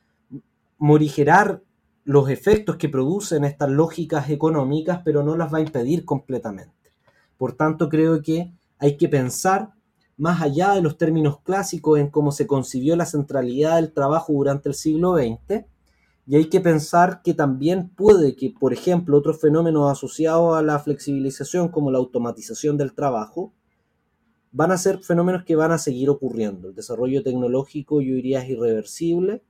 morigerar 0.78 1.64
los 2.06 2.30
efectos 2.30 2.78
que 2.78 2.88
producen 2.88 3.44
estas 3.44 3.72
lógicas 3.72 4.30
económicas, 4.30 5.02
pero 5.04 5.24
no 5.24 5.36
las 5.36 5.52
va 5.52 5.58
a 5.58 5.62
impedir 5.62 6.06
completamente. 6.06 6.94
Por 7.38 7.54
tanto, 7.54 7.90
creo 7.90 8.22
que 8.22 8.54
hay 8.78 8.98
que 8.98 9.10
pensar 9.10 9.72
más 10.18 10.42
allá 10.42 10.74
de 10.74 10.84
los 10.84 10.98
términos 10.98 11.42
clásicos 11.42 11.98
en 11.98 12.10
cómo 12.10 12.32
se 12.32 12.46
concibió 12.46 12.96
la 12.96 13.06
centralidad 13.06 13.78
del 13.78 13.94
trabajo 13.94 14.34
durante 14.34 14.70
el 14.70 14.76
siglo 14.76 15.16
XX, 15.16 15.66
y 16.30 16.36
hay 16.36 16.46
que 16.46 16.62
pensar 16.62 17.24
que 17.24 17.34
también 17.34 17.90
puede 17.90 18.36
que, 18.36 18.52
por 18.52 18.72
ejemplo, 18.72 19.18
otros 19.18 19.42
fenómenos 19.42 19.92
asociados 19.92 20.56
a 20.56 20.62
la 20.62 20.78
flexibilización, 20.78 21.70
como 21.70 21.90
la 21.90 21.98
automatización 21.98 22.78
del 22.78 22.94
trabajo, 22.94 23.52
van 24.52 24.72
a 24.72 24.78
ser 24.78 25.00
fenómenos 25.00 25.44
que 25.44 25.56
van 25.56 25.72
a 25.72 25.80
seguir 25.80 26.08
ocurriendo. 26.08 26.68
El 26.68 26.76
desarrollo 26.76 27.24
tecnológico, 27.24 28.00
yo 28.00 28.14
diría, 28.14 28.44
es 28.44 28.50
irreversible, 28.52 29.42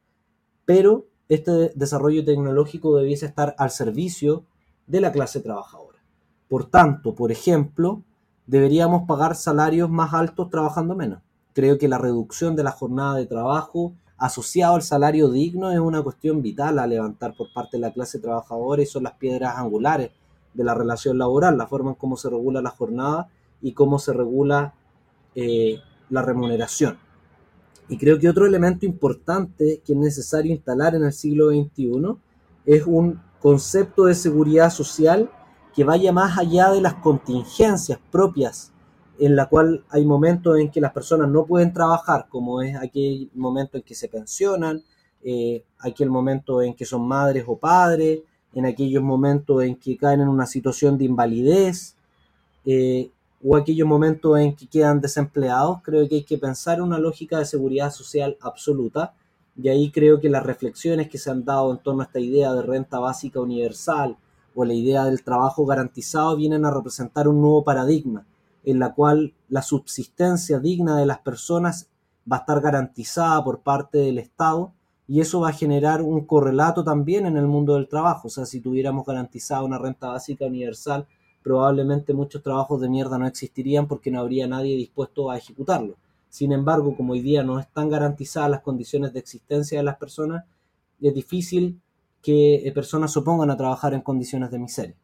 pero 0.63 1.07
este 1.27 1.73
desarrollo 1.75 2.23
tecnológico 2.23 2.95
debiese 2.95 3.25
estar 3.25 3.55
al 3.57 3.71
servicio 3.71 4.45
de 4.87 5.01
la 5.01 5.11
clase 5.11 5.41
trabajadora. 5.41 5.99
Por 6.47 6.69
tanto, 6.69 7.13
por 7.13 7.33
ejemplo, 7.33 8.05
deberíamos 8.47 9.05
pagar 9.05 9.35
salarios 9.35 9.89
más 9.89 10.13
altos 10.13 10.49
trabajando 10.49 10.95
menos. 10.95 11.23
Creo 11.51 11.77
que 11.77 11.89
la 11.89 11.97
reducción 11.97 12.55
de 12.55 12.63
la 12.63 12.71
jornada 12.71 13.15
de 13.15 13.25
trabajo 13.25 13.95
asociado 14.19 14.75
al 14.75 14.81
salario 14.81 15.29
digno 15.29 15.71
es 15.71 15.79
una 15.79 16.01
cuestión 16.03 16.41
vital 16.41 16.77
a 16.77 16.85
levantar 16.85 17.35
por 17.35 17.51
parte 17.53 17.77
de 17.77 17.81
la 17.81 17.93
clase 17.93 18.19
trabajadora 18.19 18.81
y 18.81 18.85
son 18.85 19.03
las 19.03 19.13
piedras 19.13 19.57
angulares 19.57 20.11
de 20.53 20.63
la 20.63 20.73
relación 20.73 21.17
laboral, 21.17 21.57
la 21.57 21.67
forma 21.67 21.91
en 21.91 21.95
cómo 21.95 22.17
se 22.17 22.29
regula 22.29 22.61
la 22.61 22.69
jornada 22.69 23.29
y 23.61 23.71
cómo 23.71 23.97
se 23.97 24.13
regula 24.13 24.73
eh, 25.35 25.79
la 26.09 26.21
remuneración. 26.21 26.97
Y 27.87 27.97
creo 27.97 28.19
que 28.19 28.29
otro 28.29 28.45
elemento 28.45 28.85
importante 28.85 29.81
que 29.85 29.93
es 29.93 29.99
necesario 29.99 30.51
instalar 30.51 30.95
en 30.95 31.03
el 31.03 31.13
siglo 31.13 31.49
XXI 31.49 32.15
es 32.65 32.85
un 32.85 33.21
concepto 33.39 34.05
de 34.05 34.15
seguridad 34.15 34.69
social 34.69 35.31
que 35.73 35.83
vaya 35.83 36.11
más 36.11 36.37
allá 36.37 36.71
de 36.71 36.81
las 36.81 36.95
contingencias 36.95 37.99
propias 38.11 38.73
en 39.19 39.35
la 39.35 39.47
cual 39.47 39.83
hay 39.89 40.05
momentos 40.05 40.57
en 40.57 40.71
que 40.71 40.79
las 40.79 40.93
personas 40.93 41.29
no 41.29 41.45
pueden 41.45 41.73
trabajar, 41.73 42.27
como 42.29 42.61
es 42.61 42.75
aquel 42.77 43.29
momento 43.35 43.77
en 43.77 43.83
que 43.83 43.93
se 43.93 44.07
pensionan, 44.07 44.81
eh, 45.21 45.63
aquel 45.79 46.09
momento 46.09 46.61
en 46.61 46.73
que 46.73 46.85
son 46.85 47.05
madres 47.05 47.43
o 47.45 47.57
padres, 47.57 48.21
en 48.53 48.65
aquellos 48.65 49.03
momentos 49.03 49.61
en 49.63 49.75
que 49.75 49.97
caen 49.97 50.21
en 50.21 50.29
una 50.29 50.45
situación 50.45 50.97
de 50.97 51.05
invalidez, 51.05 51.97
eh, 52.65 53.11
o 53.43 53.55
aquellos 53.55 53.87
momentos 53.87 54.39
en 54.39 54.55
que 54.55 54.67
quedan 54.67 55.01
desempleados, 55.01 55.81
creo 55.83 56.07
que 56.07 56.15
hay 56.15 56.23
que 56.23 56.37
pensar 56.37 56.81
una 56.81 56.97
lógica 56.97 57.39
de 57.39 57.45
seguridad 57.45 57.91
social 57.91 58.37
absoluta, 58.39 59.13
y 59.61 59.67
ahí 59.67 59.91
creo 59.91 60.21
que 60.21 60.29
las 60.29 60.45
reflexiones 60.45 61.09
que 61.09 61.17
se 61.17 61.29
han 61.29 61.43
dado 61.43 61.71
en 61.71 61.79
torno 61.79 62.01
a 62.01 62.05
esta 62.05 62.21
idea 62.21 62.53
de 62.53 62.61
renta 62.61 62.99
básica 62.99 63.41
universal 63.41 64.15
o 64.55 64.63
la 64.63 64.73
idea 64.73 65.03
del 65.03 65.23
trabajo 65.23 65.65
garantizado 65.65 66.37
vienen 66.37 66.63
a 66.63 66.71
representar 66.71 67.27
un 67.27 67.41
nuevo 67.41 67.63
paradigma 67.65 68.25
en 68.71 68.79
la 68.79 68.93
cual 68.93 69.33
la 69.47 69.61
subsistencia 69.61 70.59
digna 70.59 70.97
de 70.97 71.05
las 71.05 71.19
personas 71.19 71.89
va 72.31 72.37
a 72.37 72.39
estar 72.39 72.61
garantizada 72.61 73.43
por 73.43 73.61
parte 73.61 73.97
del 73.97 74.19
Estado 74.19 74.73
y 75.07 75.21
eso 75.21 75.39
va 75.39 75.49
a 75.49 75.53
generar 75.53 76.01
un 76.01 76.25
correlato 76.25 76.83
también 76.83 77.25
en 77.25 77.35
el 77.37 77.47
mundo 77.47 77.73
del 77.73 77.87
trabajo. 77.87 78.27
O 78.27 78.31
sea, 78.31 78.45
si 78.45 78.61
tuviéramos 78.61 79.05
garantizada 79.05 79.63
una 79.63 79.79
renta 79.79 80.09
básica 80.09 80.45
universal, 80.45 81.07
probablemente 81.41 82.13
muchos 82.13 82.43
trabajos 82.43 82.79
de 82.81 82.89
mierda 82.89 83.17
no 83.17 83.25
existirían 83.25 83.87
porque 83.87 84.11
no 84.11 84.19
habría 84.19 84.47
nadie 84.47 84.75
dispuesto 84.75 85.31
a 85.31 85.37
ejecutarlo. 85.37 85.95
Sin 86.29 86.51
embargo, 86.51 86.95
como 86.95 87.13
hoy 87.13 87.21
día 87.21 87.43
no 87.43 87.59
están 87.59 87.89
garantizadas 87.89 88.51
las 88.51 88.61
condiciones 88.61 89.13
de 89.13 89.19
existencia 89.19 89.79
de 89.79 89.83
las 89.83 89.97
personas, 89.97 90.45
es 91.01 91.13
difícil 91.13 91.81
que 92.21 92.71
personas 92.75 93.11
se 93.11 93.19
opongan 93.19 93.49
a 93.49 93.57
trabajar 93.57 93.93
en 93.93 94.01
condiciones 94.01 94.51
de 94.51 94.59
miseria. 94.59 94.95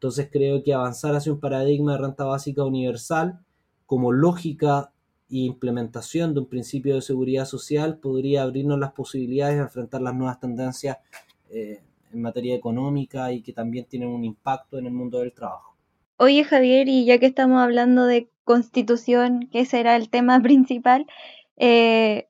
Entonces 0.00 0.30
creo 0.32 0.62
que 0.62 0.72
avanzar 0.72 1.14
hacia 1.14 1.30
un 1.30 1.40
paradigma 1.40 1.92
de 1.92 1.98
renta 1.98 2.24
básica 2.24 2.64
universal 2.64 3.38
como 3.84 4.12
lógica 4.12 4.92
e 5.28 5.40
implementación 5.40 6.32
de 6.32 6.40
un 6.40 6.46
principio 6.46 6.94
de 6.94 7.02
seguridad 7.02 7.44
social 7.44 7.98
podría 7.98 8.44
abrirnos 8.44 8.78
las 8.78 8.92
posibilidades 8.92 9.56
de 9.56 9.62
enfrentar 9.64 10.00
las 10.00 10.14
nuevas 10.14 10.40
tendencias 10.40 10.96
eh, 11.50 11.82
en 12.14 12.22
materia 12.22 12.54
económica 12.54 13.30
y 13.30 13.42
que 13.42 13.52
también 13.52 13.84
tienen 13.84 14.08
un 14.08 14.24
impacto 14.24 14.78
en 14.78 14.86
el 14.86 14.92
mundo 14.92 15.18
del 15.18 15.34
trabajo. 15.34 15.76
Oye 16.16 16.44
Javier, 16.44 16.88
y 16.88 17.04
ya 17.04 17.18
que 17.18 17.26
estamos 17.26 17.60
hablando 17.60 18.06
de 18.06 18.30
constitución, 18.44 19.50
que 19.52 19.66
será 19.66 19.96
el 19.96 20.08
tema 20.08 20.40
principal, 20.42 21.04
eh, 21.58 22.28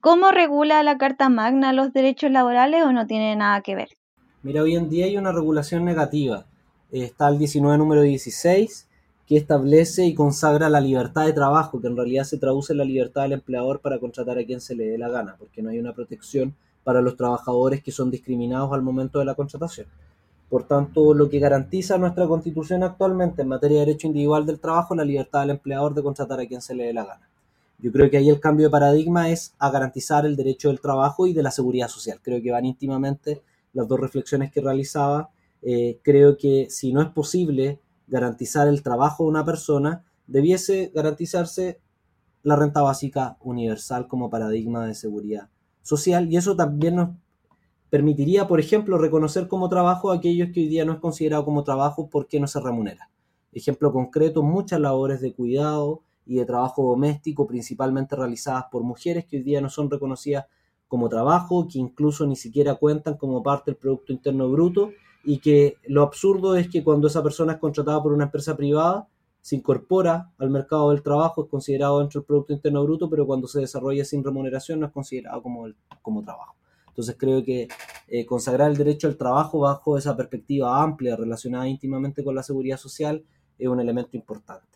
¿cómo 0.00 0.32
regula 0.32 0.82
la 0.82 0.98
Carta 0.98 1.28
Magna 1.28 1.72
los 1.72 1.92
derechos 1.92 2.32
laborales 2.32 2.82
o 2.82 2.90
no 2.90 3.06
tiene 3.06 3.36
nada 3.36 3.60
que 3.60 3.76
ver? 3.76 3.90
Mira, 4.42 4.62
hoy 4.62 4.74
en 4.74 4.88
día 4.88 5.04
hay 5.04 5.16
una 5.16 5.30
regulación 5.30 5.84
negativa 5.84 6.49
está 6.92 7.28
el 7.28 7.38
19 7.38 7.78
número 7.78 8.02
16, 8.02 8.88
que 9.26 9.36
establece 9.36 10.06
y 10.06 10.14
consagra 10.14 10.68
la 10.68 10.80
libertad 10.80 11.26
de 11.26 11.32
trabajo, 11.32 11.80
que 11.80 11.86
en 11.86 11.96
realidad 11.96 12.24
se 12.24 12.38
traduce 12.38 12.72
en 12.72 12.78
la 12.78 12.84
libertad 12.84 13.22
del 13.22 13.32
empleador 13.32 13.80
para 13.80 13.98
contratar 13.98 14.38
a 14.38 14.44
quien 14.44 14.60
se 14.60 14.74
le 14.74 14.86
dé 14.86 14.98
la 14.98 15.08
gana, 15.08 15.36
porque 15.38 15.62
no 15.62 15.70
hay 15.70 15.78
una 15.78 15.92
protección 15.92 16.54
para 16.82 17.00
los 17.00 17.16
trabajadores 17.16 17.82
que 17.82 17.92
son 17.92 18.10
discriminados 18.10 18.72
al 18.72 18.82
momento 18.82 19.18
de 19.18 19.24
la 19.24 19.34
contratación. 19.34 19.86
Por 20.48 20.64
tanto, 20.64 21.14
lo 21.14 21.28
que 21.28 21.38
garantiza 21.38 21.96
nuestra 21.96 22.26
constitución 22.26 22.82
actualmente 22.82 23.42
en 23.42 23.48
materia 23.48 23.78
de 23.78 23.86
derecho 23.86 24.08
individual 24.08 24.46
del 24.46 24.58
trabajo 24.58 24.94
es 24.94 24.98
la 24.98 25.04
libertad 25.04 25.42
del 25.42 25.50
empleador 25.50 25.94
de 25.94 26.02
contratar 26.02 26.40
a 26.40 26.46
quien 26.46 26.60
se 26.60 26.74
le 26.74 26.86
dé 26.86 26.92
la 26.92 27.04
gana. 27.04 27.30
Yo 27.78 27.92
creo 27.92 28.10
que 28.10 28.16
ahí 28.16 28.28
el 28.28 28.40
cambio 28.40 28.66
de 28.66 28.70
paradigma 28.72 29.30
es 29.30 29.54
a 29.58 29.70
garantizar 29.70 30.26
el 30.26 30.34
derecho 30.34 30.68
del 30.68 30.80
trabajo 30.80 31.28
y 31.28 31.32
de 31.32 31.42
la 31.44 31.52
seguridad 31.52 31.86
social. 31.86 32.18
Creo 32.20 32.42
que 32.42 32.50
van 32.50 32.66
íntimamente 32.66 33.42
las 33.72 33.86
dos 33.86 34.00
reflexiones 34.00 34.50
que 34.50 34.60
realizaba 34.60 35.30
eh, 35.62 36.00
creo 36.02 36.36
que 36.36 36.68
si 36.70 36.92
no 36.92 37.02
es 37.02 37.08
posible 37.08 37.80
garantizar 38.06 38.68
el 38.68 38.82
trabajo 38.82 39.24
de 39.24 39.30
una 39.30 39.44
persona, 39.44 40.04
debiese 40.26 40.90
garantizarse 40.94 41.80
la 42.42 42.56
renta 42.56 42.82
básica 42.82 43.36
universal 43.40 44.08
como 44.08 44.30
paradigma 44.30 44.86
de 44.86 44.94
seguridad 44.94 45.50
social 45.82 46.30
y 46.32 46.36
eso 46.36 46.56
también 46.56 46.96
nos 46.96 47.10
permitiría, 47.90 48.46
por 48.46 48.60
ejemplo, 48.60 48.98
reconocer 48.98 49.48
como 49.48 49.68
trabajo 49.68 50.10
a 50.10 50.16
aquellos 50.16 50.50
que 50.52 50.60
hoy 50.60 50.68
día 50.68 50.84
no 50.84 50.92
es 50.94 51.00
considerado 51.00 51.44
como 51.44 51.64
trabajo 51.64 52.08
porque 52.08 52.40
no 52.40 52.46
se 52.46 52.60
remunera. 52.60 53.10
Ejemplo 53.52 53.92
concreto, 53.92 54.42
muchas 54.42 54.80
labores 54.80 55.20
de 55.20 55.34
cuidado 55.34 56.02
y 56.24 56.36
de 56.36 56.44
trabajo 56.44 56.84
doméstico, 56.84 57.46
principalmente 57.46 58.14
realizadas 58.14 58.66
por 58.70 58.84
mujeres 58.84 59.26
que 59.26 59.38
hoy 59.38 59.42
día 59.42 59.60
no 59.60 59.68
son 59.68 59.90
reconocidas 59.90 60.46
como 60.86 61.08
trabajo, 61.08 61.66
que 61.68 61.78
incluso 61.78 62.26
ni 62.26 62.36
siquiera 62.36 62.76
cuentan 62.76 63.16
como 63.16 63.42
parte 63.42 63.72
del 63.72 63.78
Producto 63.78 64.12
Interno 64.12 64.48
Bruto 64.48 64.90
y 65.24 65.38
que 65.38 65.76
lo 65.86 66.02
absurdo 66.02 66.56
es 66.56 66.68
que 66.68 66.82
cuando 66.82 67.08
esa 67.08 67.22
persona 67.22 67.54
es 67.54 67.58
contratada 67.58 68.02
por 68.02 68.12
una 68.12 68.24
empresa 68.24 68.56
privada, 68.56 69.08
se 69.40 69.56
incorpora 69.56 70.32
al 70.38 70.50
mercado 70.50 70.90
del 70.90 71.02
trabajo, 71.02 71.44
es 71.44 71.50
considerado 71.50 72.00
dentro 72.00 72.20
del 72.20 72.26
Producto 72.26 72.52
Interno 72.52 72.84
Bruto, 72.84 73.08
pero 73.08 73.26
cuando 73.26 73.48
se 73.48 73.60
desarrolla 73.60 74.04
sin 74.04 74.22
remuneración 74.22 74.80
no 74.80 74.86
es 74.86 74.92
considerado 74.92 75.42
como, 75.42 75.66
como 76.02 76.22
trabajo. 76.22 76.56
Entonces 76.88 77.16
creo 77.18 77.42
que 77.42 77.68
eh, 78.08 78.26
consagrar 78.26 78.70
el 78.70 78.76
derecho 78.76 79.08
al 79.08 79.16
trabajo 79.16 79.60
bajo 79.60 79.96
esa 79.96 80.16
perspectiva 80.16 80.82
amplia 80.82 81.16
relacionada 81.16 81.68
íntimamente 81.68 82.22
con 82.22 82.34
la 82.34 82.42
seguridad 82.42 82.76
social 82.76 83.24
es 83.58 83.68
un 83.68 83.80
elemento 83.80 84.16
importante. 84.16 84.66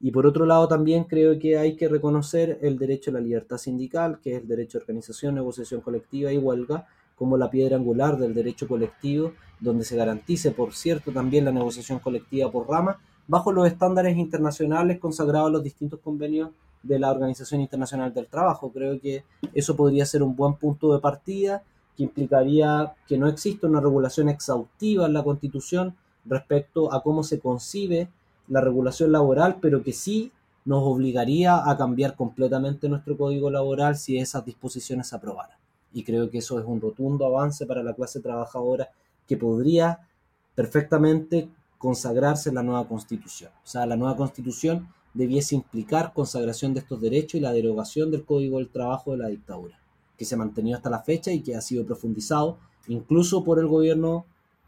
Y 0.00 0.10
por 0.10 0.26
otro 0.26 0.44
lado 0.44 0.68
también 0.68 1.04
creo 1.04 1.38
que 1.38 1.56
hay 1.56 1.76
que 1.76 1.88
reconocer 1.88 2.58
el 2.62 2.78
derecho 2.78 3.10
a 3.10 3.14
la 3.14 3.20
libertad 3.20 3.56
sindical, 3.56 4.20
que 4.20 4.36
es 4.36 4.42
el 4.42 4.48
derecho 4.48 4.78
a 4.78 4.82
organización, 4.82 5.34
negociación 5.34 5.80
colectiva 5.80 6.32
y 6.32 6.38
huelga, 6.38 6.86
como 7.14 7.36
la 7.36 7.48
piedra 7.48 7.76
angular 7.76 8.18
del 8.18 8.34
derecho 8.34 8.68
colectivo, 8.68 9.32
donde 9.64 9.84
se 9.84 9.96
garantice, 9.96 10.50
por 10.50 10.74
cierto, 10.74 11.10
también 11.10 11.44
la 11.44 11.52
negociación 11.52 11.98
colectiva 11.98 12.50
por 12.50 12.68
rama, 12.68 12.98
bajo 13.26 13.50
los 13.50 13.66
estándares 13.66 14.16
internacionales 14.16 14.98
consagrados 14.98 15.48
en 15.48 15.54
los 15.54 15.64
distintos 15.64 16.00
convenios 16.00 16.50
de 16.82 16.98
la 16.98 17.10
Organización 17.10 17.60
Internacional 17.62 18.12
del 18.12 18.26
Trabajo. 18.26 18.70
Creo 18.70 19.00
que 19.00 19.24
eso 19.54 19.74
podría 19.74 20.04
ser 20.04 20.22
un 20.22 20.36
buen 20.36 20.54
punto 20.54 20.92
de 20.92 21.00
partida 21.00 21.62
que 21.96 22.02
implicaría 22.02 22.94
que 23.08 23.16
no 23.16 23.26
exista 23.26 23.66
una 23.66 23.80
regulación 23.80 24.28
exhaustiva 24.28 25.06
en 25.06 25.14
la 25.14 25.24
Constitución 25.24 25.96
respecto 26.26 26.92
a 26.92 27.02
cómo 27.02 27.22
se 27.22 27.40
concibe 27.40 28.08
la 28.48 28.60
regulación 28.60 29.12
laboral, 29.12 29.56
pero 29.60 29.82
que 29.82 29.92
sí 29.92 30.30
nos 30.66 30.82
obligaría 30.82 31.68
a 31.68 31.76
cambiar 31.76 32.16
completamente 32.16 32.88
nuestro 32.88 33.16
código 33.16 33.50
laboral 33.50 33.96
si 33.96 34.18
esas 34.18 34.44
disposiciones 34.44 35.08
se 35.08 35.16
aprobaran 35.16 35.56
y 35.94 36.02
creo 36.02 36.28
que 36.28 36.38
eso 36.38 36.58
es 36.58 36.66
un 36.66 36.80
rotundo 36.80 37.24
avance 37.24 37.64
para 37.64 37.82
la 37.82 37.94
clase 37.94 38.20
trabajadora 38.20 38.90
que 39.26 39.36
podría 39.36 40.08
perfectamente 40.54 41.48
consagrarse 41.78 42.48
en 42.48 42.54
la 42.54 42.62
nueva 42.62 42.88
constitución. 42.88 43.50
O 43.62 43.66
sea, 43.66 43.86
la 43.86 43.96
nueva 43.96 44.16
constitución 44.16 44.88
debiese 45.12 45.54
implicar 45.54 46.12
consagración 46.12 46.74
de 46.74 46.80
estos 46.80 47.00
derechos 47.00 47.34
y 47.34 47.40
la 47.40 47.52
derogación 47.52 48.10
del 48.10 48.24
Código 48.24 48.58
del 48.58 48.68
Trabajo 48.68 49.12
de 49.12 49.18
la 49.18 49.28
dictadura, 49.28 49.78
que 50.18 50.24
se 50.24 50.34
ha 50.34 50.38
mantenido 50.38 50.76
hasta 50.76 50.90
la 50.90 51.02
fecha 51.02 51.30
y 51.32 51.40
que 51.40 51.54
ha 51.54 51.60
sido 51.60 51.84
profundizado 51.84 52.58
incluso 52.88 53.44
por 53.44 53.58
el 53.58 53.66
gobierno 53.66 54.26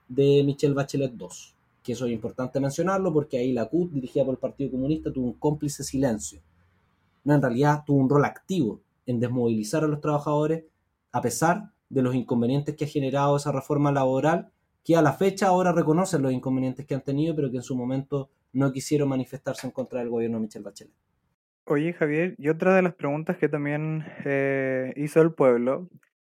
de 0.09 0.43
Michelle 0.45 0.75
Bachelet 0.75 1.13
II. 1.19 1.29
que 1.83 1.93
eso 1.93 2.07
es 2.07 2.13
importante 2.13 2.61
mencionarlo 2.61 3.13
porque 3.13 3.39
ahí 3.39 3.53
la 3.53 3.67
CUT, 3.67 3.93
dirigida 3.93 4.25
por 4.25 4.35
el 4.35 4.39
Partido 4.39 4.71
Comunista, 4.71 5.13
tuvo 5.13 5.27
un 5.27 5.33
cómplice 5.35 5.85
silencio. 5.85 6.41
No, 7.25 7.35
en 7.35 7.43
realidad 7.43 7.83
tuvo 7.85 7.99
un 7.99 8.09
rol 8.09 8.25
activo 8.25 8.81
en 9.05 9.21
desmovilizar 9.21 9.85
a 9.85 9.89
los 9.89 10.01
trabajadores 10.01 10.65
a 11.13 11.21
pesar 11.21 11.73
de 11.89 12.03
los 12.03 12.15
inconvenientes 12.15 12.75
que 12.77 12.85
ha 12.85 12.89
generado 12.89 13.37
esa 13.37 13.53
reforma 13.53 13.93
laboral, 13.93 14.51
que 14.85 14.97
a 14.97 15.03
la 15.03 15.13
fecha 15.13 15.49
ahora 15.49 15.73
reconocen 15.73 16.23
los 16.23 16.33
inconvenientes 16.33 16.87
que 16.87 16.95
han 16.95 17.03
tenido, 17.03 17.35
pero 17.35 17.51
que 17.51 17.57
en 17.57 17.63
su 17.63 17.77
momento 17.77 18.31
no 18.53 18.73
quisieron 18.73 19.09
manifestarse 19.09 19.67
en 19.67 19.73
contra 19.73 20.01
del 20.01 20.11
gobierno 20.11 20.39
de 20.39 20.43
Michelle 20.43 20.65
Bachelet. 20.65 20.95
Oye, 21.65 21.93
Javier, 21.93 22.37
y 22.39 22.49
otra 22.49 22.77
de 22.77 22.83
las 22.83 22.95
preguntas 22.95 23.37
que 23.39 23.49
también 23.49 24.05
eh, 24.25 24.93
hizo 24.97 25.21
el 25.21 25.33
pueblo, 25.33 25.89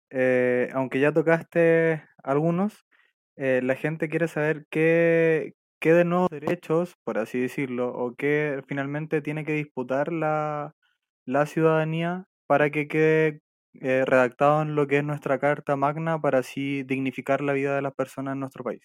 eh, 0.10 0.70
aunque 0.74 1.00
ya 1.00 1.12
tocaste 1.14 2.04
algunos, 2.24 2.88
eh, 3.36 3.62
la 3.64 3.76
gente 3.76 4.10
quiere 4.10 4.28
saber 4.28 4.66
qué, 4.72 5.54
qué 5.80 5.94
de 5.94 6.04
nuevos 6.04 6.30
derechos, 6.30 6.96
por 7.04 7.20
así 7.20 7.40
decirlo, 7.40 7.94
o 7.96 8.16
qué 8.16 8.64
finalmente 8.68 9.22
tiene 9.22 9.46
que 9.46 9.54
disputar 9.54 10.12
la, 10.12 10.76
la 11.26 11.46
ciudadanía 11.46 12.26
para 12.48 12.72
que 12.72 12.88
quede 12.88 13.42
redactado 13.74 14.62
en 14.62 14.76
lo 14.76 14.88
que 14.88 14.98
es 14.98 15.04
nuestra 15.04 15.40
Carta 15.40 15.76
Magna 15.76 16.20
para 16.20 16.40
así 16.40 16.84
dignificar 16.84 17.42
la 17.42 17.54
vida 17.54 17.76
de 17.76 17.82
las 17.82 17.94
personas 17.94 18.34
en 18.34 18.42
nuestro 18.42 18.64
país. 18.64 18.82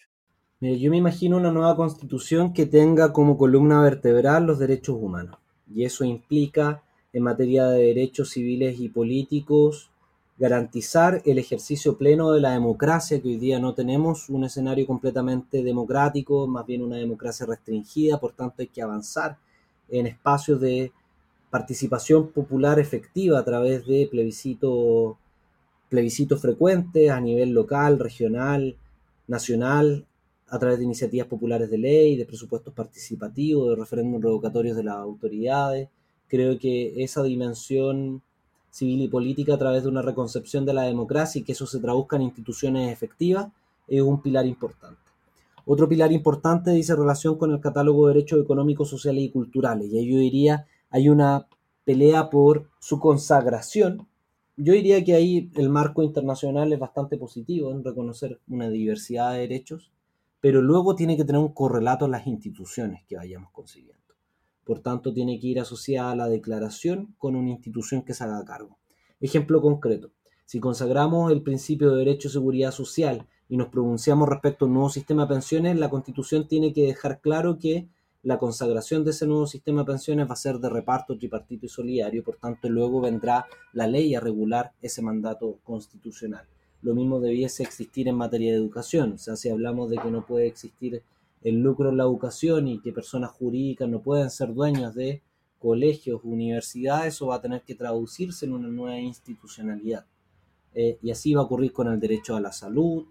yo 0.60 0.90
me 0.90 0.96
imagino 0.96 1.36
una 1.36 1.50
nueva 1.50 1.76
constitución 1.76 2.52
que 2.52 2.66
tenga 2.66 3.12
como 3.12 3.36
columna 3.36 3.82
vertebral 3.82 4.46
los 4.46 4.58
derechos 4.58 4.96
humanos 5.00 5.38
y 5.72 5.84
eso 5.84 6.04
implica 6.04 6.82
en 7.12 7.22
materia 7.22 7.66
de 7.66 7.84
derechos 7.84 8.30
civiles 8.30 8.78
y 8.80 8.88
políticos 8.88 9.90
garantizar 10.36 11.22
el 11.24 11.38
ejercicio 11.38 11.96
pleno 11.96 12.32
de 12.32 12.40
la 12.40 12.52
democracia, 12.52 13.20
que 13.20 13.28
hoy 13.28 13.36
día 13.36 13.60
no 13.60 13.72
tenemos 13.74 14.28
un 14.28 14.44
escenario 14.44 14.86
completamente 14.86 15.62
democrático, 15.62 16.46
más 16.48 16.66
bien 16.66 16.82
una 16.82 16.96
democracia 16.96 17.46
restringida, 17.46 18.18
por 18.18 18.32
tanto 18.32 18.56
hay 18.58 18.66
que 18.66 18.82
avanzar 18.82 19.38
en 19.88 20.06
espacios 20.08 20.60
de 20.60 20.92
participación 21.54 22.32
popular 22.32 22.80
efectiva 22.80 23.38
a 23.38 23.44
través 23.44 23.86
de 23.86 24.08
plebiscitos 24.10 25.14
plebiscito 25.88 26.36
frecuentes 26.36 27.08
a 27.10 27.20
nivel 27.20 27.50
local, 27.50 28.00
regional, 28.00 28.74
nacional, 29.28 30.04
a 30.48 30.58
través 30.58 30.78
de 30.78 30.84
iniciativas 30.84 31.28
populares 31.28 31.70
de 31.70 31.78
ley, 31.78 32.16
de 32.16 32.26
presupuestos 32.26 32.74
participativos, 32.74 33.70
de 33.70 33.76
referéndums 33.76 34.24
revocatorios 34.24 34.76
de 34.76 34.82
las 34.82 34.96
autoridades. 34.96 35.88
Creo 36.26 36.58
que 36.58 37.04
esa 37.04 37.22
dimensión 37.22 38.20
civil 38.72 39.02
y 39.02 39.08
política 39.08 39.54
a 39.54 39.58
través 39.58 39.84
de 39.84 39.90
una 39.90 40.02
reconcepción 40.02 40.66
de 40.66 40.74
la 40.74 40.82
democracia 40.82 41.38
y 41.38 41.44
que 41.44 41.52
eso 41.52 41.68
se 41.68 41.78
traduzca 41.78 42.16
en 42.16 42.22
instituciones 42.22 42.92
efectivas 42.92 43.46
es 43.86 44.02
un 44.02 44.20
pilar 44.20 44.44
importante. 44.44 44.98
Otro 45.66 45.88
pilar 45.88 46.10
importante 46.10 46.72
dice 46.72 46.96
relación 46.96 47.38
con 47.38 47.52
el 47.52 47.60
catálogo 47.60 48.08
de 48.08 48.14
derechos 48.14 48.42
económicos, 48.42 48.90
sociales 48.90 49.22
y 49.22 49.30
culturales. 49.30 49.88
Y 49.92 49.98
ahí 49.98 50.12
yo 50.12 50.18
diría, 50.18 50.66
hay 50.94 51.10
una 51.10 51.46
pelea 51.84 52.30
por 52.30 52.70
su 52.78 52.98
consagración. 52.98 54.08
Yo 54.56 54.72
diría 54.72 55.04
que 55.04 55.14
ahí 55.14 55.50
el 55.56 55.68
marco 55.68 56.02
internacional 56.02 56.72
es 56.72 56.78
bastante 56.78 57.18
positivo 57.18 57.70
en 57.72 57.84
reconocer 57.84 58.40
una 58.48 58.70
diversidad 58.70 59.32
de 59.32 59.40
derechos 59.40 59.90
pero 60.44 60.60
luego 60.60 60.94
tiene 60.94 61.16
que 61.16 61.24
tener 61.24 61.40
un 61.40 61.54
correlato 61.54 62.04
en 62.04 62.10
las 62.10 62.26
instituciones 62.26 63.02
que 63.08 63.16
vayamos 63.16 63.50
consiguiendo. 63.50 64.14
Por 64.62 64.80
tanto, 64.80 65.10
tiene 65.10 65.40
que 65.40 65.46
ir 65.46 65.58
asociada 65.58 66.10
a 66.10 66.16
la 66.16 66.28
declaración 66.28 67.14
con 67.16 67.34
una 67.34 67.48
institución 67.48 68.02
que 68.02 68.12
se 68.12 68.24
haga 68.24 68.44
cargo. 68.44 68.76
Ejemplo 69.22 69.62
concreto, 69.62 70.12
si 70.44 70.60
consagramos 70.60 71.32
el 71.32 71.42
principio 71.42 71.92
de 71.92 71.96
derecho 71.96 72.28
y 72.28 72.32
seguridad 72.32 72.72
social 72.72 73.26
y 73.48 73.56
nos 73.56 73.68
pronunciamos 73.68 74.28
respecto 74.28 74.66
a 74.66 74.68
un 74.68 74.74
nuevo 74.74 74.90
sistema 74.90 75.22
de 75.22 75.32
pensiones, 75.32 75.78
la 75.78 75.88
Constitución 75.88 76.46
tiene 76.46 76.74
que 76.74 76.88
dejar 76.88 77.22
claro 77.22 77.58
que 77.58 77.88
la 78.24 78.38
consagración 78.38 79.04
de 79.04 79.12
ese 79.12 79.26
nuevo 79.26 79.46
sistema 79.46 79.82
de 79.82 79.86
pensiones 79.86 80.28
va 80.28 80.32
a 80.32 80.36
ser 80.36 80.58
de 80.58 80.68
reparto 80.68 81.16
tripartito 81.16 81.66
y 81.66 81.68
solidario, 81.68 82.24
por 82.24 82.36
tanto 82.36 82.68
luego 82.68 83.00
vendrá 83.00 83.46
la 83.72 83.86
ley 83.86 84.14
a 84.14 84.20
regular 84.20 84.72
ese 84.82 85.00
mandato 85.02 85.58
constitucional 85.62 86.46
lo 86.84 86.94
mismo 86.94 87.18
debiese 87.18 87.62
existir 87.62 88.08
en 88.08 88.16
materia 88.16 88.52
de 88.52 88.58
educación. 88.58 89.12
O 89.14 89.18
sea, 89.18 89.36
si 89.36 89.48
hablamos 89.48 89.88
de 89.88 89.96
que 89.96 90.10
no 90.10 90.26
puede 90.26 90.46
existir 90.46 91.02
el 91.42 91.60
lucro 91.60 91.88
en 91.88 91.96
la 91.96 92.04
educación 92.04 92.68
y 92.68 92.78
que 92.80 92.92
personas 92.92 93.30
jurídicas 93.30 93.88
no 93.88 94.02
pueden 94.02 94.30
ser 94.30 94.52
dueños 94.52 94.94
de 94.94 95.22
colegios, 95.58 96.20
universidades, 96.24 97.14
eso 97.14 97.28
va 97.28 97.36
a 97.36 97.40
tener 97.40 97.62
que 97.62 97.74
traducirse 97.74 98.44
en 98.44 98.52
una 98.52 98.68
nueva 98.68 99.00
institucionalidad. 99.00 100.04
Eh, 100.74 100.98
y 101.00 101.10
así 101.10 101.32
va 101.32 101.40
a 101.40 101.44
ocurrir 101.44 101.72
con 101.72 101.88
el 101.88 101.98
derecho 101.98 102.36
a 102.36 102.40
la 102.40 102.52
salud, 102.52 103.06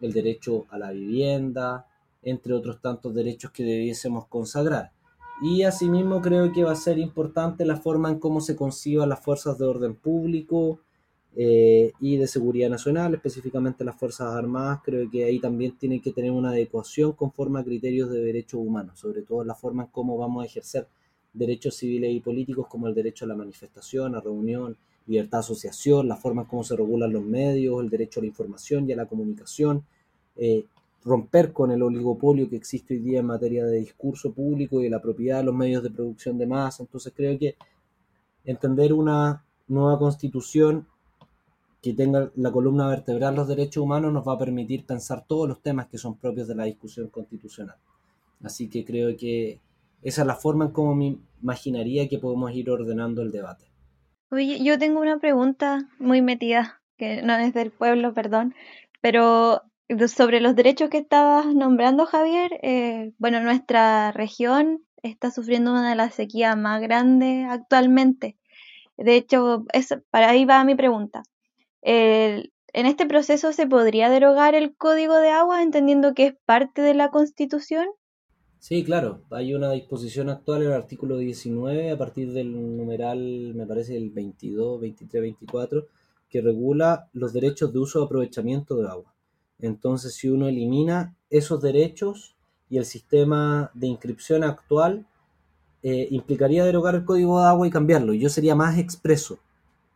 el 0.00 0.12
derecho 0.12 0.66
a 0.70 0.78
la 0.78 0.90
vivienda, 0.90 1.86
entre 2.22 2.54
otros 2.54 2.80
tantos 2.80 3.14
derechos 3.14 3.50
que 3.50 3.64
debiésemos 3.64 4.26
consagrar. 4.26 4.92
Y 5.42 5.64
asimismo 5.64 6.20
creo 6.20 6.52
que 6.52 6.64
va 6.64 6.72
a 6.72 6.76
ser 6.76 6.98
importante 6.98 7.64
la 7.64 7.76
forma 7.76 8.10
en 8.10 8.18
cómo 8.18 8.40
se 8.40 8.54
conciban 8.54 9.08
las 9.08 9.20
fuerzas 9.20 9.58
de 9.58 9.64
orden 9.64 9.94
público, 9.94 10.80
eh, 11.34 11.92
y 11.98 12.18
de 12.18 12.26
seguridad 12.26 12.68
nacional, 12.68 13.14
específicamente 13.14 13.84
las 13.84 13.96
Fuerzas 13.96 14.34
Armadas, 14.34 14.80
creo 14.84 15.10
que 15.10 15.24
ahí 15.24 15.40
también 15.40 15.78
tiene 15.78 16.02
que 16.02 16.12
tener 16.12 16.30
una 16.30 16.50
adecuación 16.50 17.12
conforme 17.12 17.58
a 17.58 17.64
criterios 17.64 18.10
de 18.10 18.20
derechos 18.22 18.60
humanos, 18.60 18.98
sobre 18.98 19.22
todo 19.22 19.42
la 19.42 19.54
forma 19.54 19.84
en 19.84 19.88
cómo 19.88 20.18
vamos 20.18 20.42
a 20.42 20.46
ejercer 20.46 20.88
derechos 21.32 21.76
civiles 21.76 22.12
y 22.12 22.20
políticos 22.20 22.66
como 22.68 22.86
el 22.86 22.94
derecho 22.94 23.24
a 23.24 23.28
la 23.28 23.34
manifestación, 23.34 24.14
a 24.14 24.20
reunión, 24.20 24.76
libertad 25.06 25.38
de 25.38 25.40
asociación, 25.40 26.06
la 26.06 26.16
forma 26.16 26.42
en 26.42 26.48
cómo 26.48 26.64
se 26.64 26.76
regulan 26.76 27.14
los 27.14 27.24
medios, 27.24 27.82
el 27.82 27.88
derecho 27.88 28.20
a 28.20 28.24
la 28.24 28.26
información 28.26 28.88
y 28.88 28.92
a 28.92 28.96
la 28.96 29.06
comunicación, 29.06 29.86
eh, 30.36 30.66
romper 31.04 31.52
con 31.52 31.70
el 31.70 31.82
oligopolio 31.82 32.48
que 32.48 32.56
existe 32.56 32.94
hoy 32.94 33.00
día 33.00 33.20
en 33.20 33.26
materia 33.26 33.64
de 33.64 33.78
discurso 33.78 34.32
público 34.32 34.80
y 34.80 34.84
de 34.84 34.90
la 34.90 35.02
propiedad 35.02 35.38
de 35.38 35.44
los 35.44 35.54
medios 35.54 35.82
de 35.82 35.90
producción 35.90 36.38
de 36.38 36.46
masa. 36.46 36.82
Entonces 36.82 37.12
creo 37.14 37.38
que 37.38 37.56
entender 38.44 38.92
una 38.92 39.44
nueva 39.68 39.98
constitución 39.98 40.86
que 41.80 41.94
tenga 41.94 42.30
la 42.36 42.52
columna 42.52 42.86
vertebral 42.88 43.34
los 43.34 43.48
derechos 43.48 43.82
humanos 43.82 44.12
nos 44.12 44.26
va 44.26 44.34
a 44.34 44.38
permitir 44.38 44.86
pensar 44.86 45.24
todos 45.26 45.48
los 45.48 45.60
temas 45.60 45.88
que 45.88 45.98
son 45.98 46.16
propios 46.16 46.46
de 46.46 46.54
la 46.54 46.64
discusión 46.64 47.08
constitucional. 47.08 47.76
Así 48.44 48.68
que 48.68 48.84
creo 48.84 49.16
que 49.16 49.60
esa 50.02 50.22
es 50.22 50.26
la 50.26 50.36
forma 50.36 50.66
en 50.66 50.70
cómo 50.70 50.94
me 50.94 51.18
imaginaría 51.42 52.08
que 52.08 52.18
podemos 52.18 52.52
ir 52.52 52.70
ordenando 52.70 53.22
el 53.22 53.32
debate. 53.32 53.64
Oye, 54.30 54.62
yo 54.62 54.78
tengo 54.78 55.00
una 55.00 55.18
pregunta 55.18 55.88
muy 55.98 56.22
metida, 56.22 56.80
que 56.96 57.22
no 57.22 57.34
es 57.34 57.52
del 57.52 57.70
pueblo, 57.70 58.14
perdón, 58.14 58.54
pero 59.00 59.62
sobre 60.08 60.40
los 60.40 60.54
derechos 60.54 60.90
que 60.90 60.98
estabas 60.98 61.46
nombrando, 61.46 62.06
Javier, 62.06 62.58
eh, 62.62 63.12
bueno, 63.18 63.40
nuestra 63.40 64.12
región 64.12 64.84
está 65.02 65.30
sufriendo 65.30 65.72
una 65.72 65.90
de 65.90 65.96
las 65.96 66.14
sequías 66.14 66.56
más 66.56 66.80
grandes 66.80 67.46
actualmente. 67.48 68.36
De 68.96 69.16
hecho, 69.16 69.64
es, 69.72 69.94
para 70.10 70.30
ahí 70.30 70.44
va 70.44 70.64
mi 70.64 70.74
pregunta 70.74 71.22
en 72.72 72.86
este 72.86 73.06
proceso 73.06 73.52
se 73.52 73.66
podría 73.66 74.08
derogar 74.08 74.54
el 74.54 74.74
código 74.74 75.16
de 75.16 75.28
agua 75.28 75.62
entendiendo 75.62 76.14
que 76.14 76.26
es 76.26 76.34
parte 76.46 76.80
de 76.80 76.94
la 76.94 77.10
constitución. 77.10 77.86
Sí, 78.58 78.84
claro, 78.84 79.22
hay 79.30 79.54
una 79.54 79.72
disposición 79.72 80.30
actual 80.30 80.62
en 80.62 80.68
el 80.68 80.74
artículo 80.74 81.18
19 81.18 81.90
a 81.90 81.98
partir 81.98 82.32
del 82.32 82.76
numeral, 82.76 83.54
me 83.54 83.66
parece 83.66 83.96
el 83.96 84.10
22, 84.10 84.80
23, 84.80 85.22
24, 85.22 85.86
que 86.28 86.40
regula 86.40 87.08
los 87.12 87.32
derechos 87.32 87.72
de 87.72 87.80
uso 87.80 88.00
o 88.00 88.04
aprovechamiento 88.04 88.76
de 88.76 88.88
agua. 88.88 89.11
Entonces, 89.62 90.14
si 90.14 90.28
uno 90.28 90.46
elimina 90.46 91.16
esos 91.30 91.62
derechos 91.62 92.36
y 92.68 92.76
el 92.76 92.84
sistema 92.84 93.70
de 93.72 93.86
inscripción 93.86 94.44
actual, 94.44 95.06
eh, 95.82 96.08
implicaría 96.10 96.64
derogar 96.64 96.94
el 96.94 97.06
código 97.06 97.40
de 97.40 97.46
agua 97.46 97.66
y 97.66 97.70
cambiarlo. 97.70 98.12
Yo 98.12 98.28
sería 98.28 98.54
más 98.54 98.76
expreso 98.76 99.38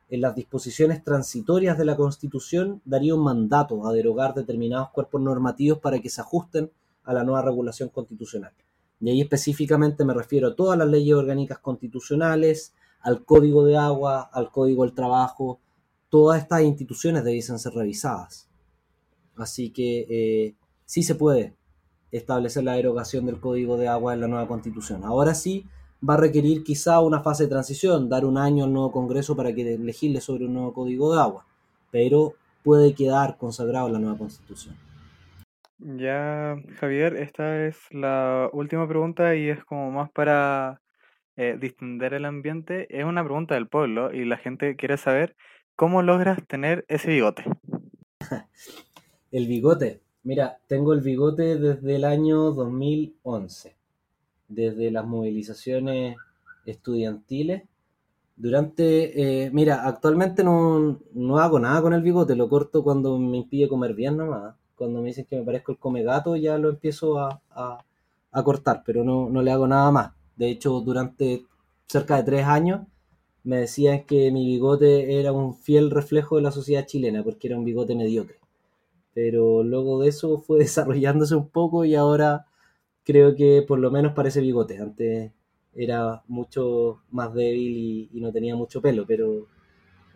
en 0.09 0.21
las 0.21 0.37
disposiciones 0.37 1.03
transitorias 1.03 1.77
de 1.79 1.85
la 1.85 1.97
Constitución 1.97 2.81
daría 2.85 3.15
un 3.15 3.25
mandato 3.25 3.87
a 3.87 3.93
derogar 3.93 4.35
determinados 4.35 4.91
cuerpos 4.91 5.21
normativos 5.21 5.79
para 5.81 5.99
que 5.99 6.11
se 6.11 6.21
ajusten 6.21 6.71
a 7.05 7.13
la 7.13 7.25
nueva 7.25 7.43
regulación 7.43 7.89
constitucional. 7.89 8.53
Y 9.01 9.11
ahí 9.11 9.21
específicamente 9.21 10.05
me 10.05 10.15
refiero 10.15 10.49
a 10.49 10.57
todas 10.57 10.79
las 10.79 10.89
leyes 10.89 11.15
orgánicas 11.17 11.59
constitucionales, 11.59 12.73
al 13.01 13.25
Código 13.25 13.65
de 13.65 13.77
Agua, 13.77 14.31
al 14.33 14.51
Código 14.51 14.85
del 14.85 14.95
Trabajo, 14.95 15.59
todas 16.09 16.41
estas 16.41 16.63
instituciones 16.63 17.25
debiesen 17.25 17.59
ser 17.59 17.73
revisadas. 17.73 18.46
Así 19.37 19.71
que 19.71 20.07
eh, 20.09 20.55
sí 20.85 21.03
se 21.03 21.15
puede 21.15 21.55
establecer 22.11 22.65
la 22.65 22.75
derogación 22.75 23.27
del 23.27 23.41
Código 23.41 23.77
de 23.77 23.89
Agua 23.89 24.15
en 24.15 24.21
la 24.21 24.29
nueva 24.29 24.49
Constitución. 24.49 25.05
Ahora 25.05 25.35
sí, 25.35 25.67
va 26.09 26.15
a 26.15 26.19
requerir 26.19 26.63
quizá 26.63 27.01
una 27.01 27.21
fase 27.21 27.45
de 27.45 27.51
transición, 27.51 28.09
dar 28.09 28.25
un 28.25 28.39
año 28.39 28.65
al 28.65 28.73
nuevo 28.73 28.93
Congreso 28.93 29.37
para 29.37 29.55
que 29.55 29.79
legisle 29.79 30.21
sobre 30.21 30.47
un 30.47 30.55
nuevo 30.55 30.73
código 30.73 31.15
de 31.15 31.21
agua, 31.21 31.47
pero 31.91 32.35
puede 32.63 32.95
quedar 32.95 33.37
consagrado 33.37 33.87
en 33.89 33.93
la 33.95 33.99
nueva 33.99 34.19
Constitución. 34.19 34.77
Ya, 35.79 36.57
Javier, 36.81 37.17
esta 37.17 37.67
es 37.67 37.77
la 37.91 38.49
última 38.53 38.89
pregunta 38.89 39.37
y 39.37 39.49
es 39.51 39.63
como 39.65 39.91
más 39.91 40.11
para 40.11 40.81
eh, 41.37 41.57
distender 41.61 42.15
el 42.15 42.25
ambiente. 42.25 42.87
Es 42.99 43.05
una 43.05 43.23
pregunta 43.23 43.55
del 43.55 43.69
pueblo 43.69 44.13
y 44.13 44.25
la 44.25 44.39
gente 44.39 44.77
quiere 44.77 44.97
saber 44.97 45.37
cómo 45.75 46.03
logras 46.03 46.45
tener 46.47 46.87
ese 46.89 47.11
bigote. 47.11 47.45
el 49.37 49.47
bigote. 49.47 50.01
Mira, 50.25 50.59
tengo 50.67 50.95
el 50.95 51.03
bigote 51.03 51.57
desde 51.59 51.97
el 51.97 52.05
año 52.05 52.53
2011, 52.53 53.77
desde 54.49 54.91
las 54.91 55.07
movilizaciones 55.07 56.17
estudiantiles. 56.65 57.65
Durante, 58.37 59.45
eh, 59.45 59.51
mira, 59.53 59.87
actualmente 59.87 60.43
no, 60.43 61.01
no, 61.13 61.39
hago 61.39 61.59
nada 61.59 61.83
con 61.83 61.93
el 61.93 62.03
bigote, 62.03 62.35
lo 62.35 62.49
corto 62.49 62.83
cuando 62.83 63.19
me 63.19 63.37
impide 63.39 63.69
comer 63.69 63.95
bien 63.95 64.17
nomás. 64.17 64.55
Cuando 64.75 65.01
me 65.03 65.09
dicen 65.09 65.27
que 65.29 65.37
me 65.37 65.45
parezco 65.45 65.73
el 65.73 65.79
come 65.79 66.03
gato, 66.03 66.37
ya 66.37 66.57
lo 66.59 66.71
empiezo 66.71 67.19
a, 67.19 67.41
a, 67.51 67.85
a 68.33 68.43
cortar, 68.45 68.83
pero 68.87 69.05
no, 69.05 69.29
no 69.29 69.43
le 69.43 69.51
hago 69.53 69.67
nada 69.67 69.91
más. 69.91 70.13
De 70.37 70.49
hecho, 70.49 70.81
durante 70.81 71.45
cerca 71.87 72.17
de 72.17 72.23
tres 72.25 72.45
años 72.47 72.87
me 73.45 73.59
decían 73.59 74.05
que 74.05 74.31
mi 74.33 74.47
bigote 74.47 75.21
era 75.21 75.33
un 75.33 75.55
fiel 75.55 75.91
reflejo 75.91 76.37
de 76.37 76.43
la 76.43 76.53
sociedad 76.53 76.87
chilena, 76.87 77.23
porque 77.23 77.49
era 77.49 77.59
un 77.59 77.65
bigote 77.65 77.95
mediocre. 77.95 78.46
Pero 79.17 79.63
luego 79.63 80.03
de 80.03 80.11
eso 80.11 80.43
fue 80.43 80.59
desarrollándose 80.69 81.35
un 81.35 81.49
poco 81.49 81.87
y 81.87 81.95
ahora 81.95 82.45
creo 83.03 83.35
que 83.35 83.65
por 83.67 83.79
lo 83.79 83.91
menos 83.91 84.13
parece 84.13 84.43
bigote. 84.43 84.79
Antes 84.79 85.33
era 85.75 86.23
mucho 86.29 87.01
más 87.11 87.33
débil 87.33 87.77
y, 87.79 88.11
y 88.13 88.21
no 88.21 88.31
tenía 88.31 88.55
mucho 88.55 88.83
pelo, 88.83 89.07
pero 89.07 89.47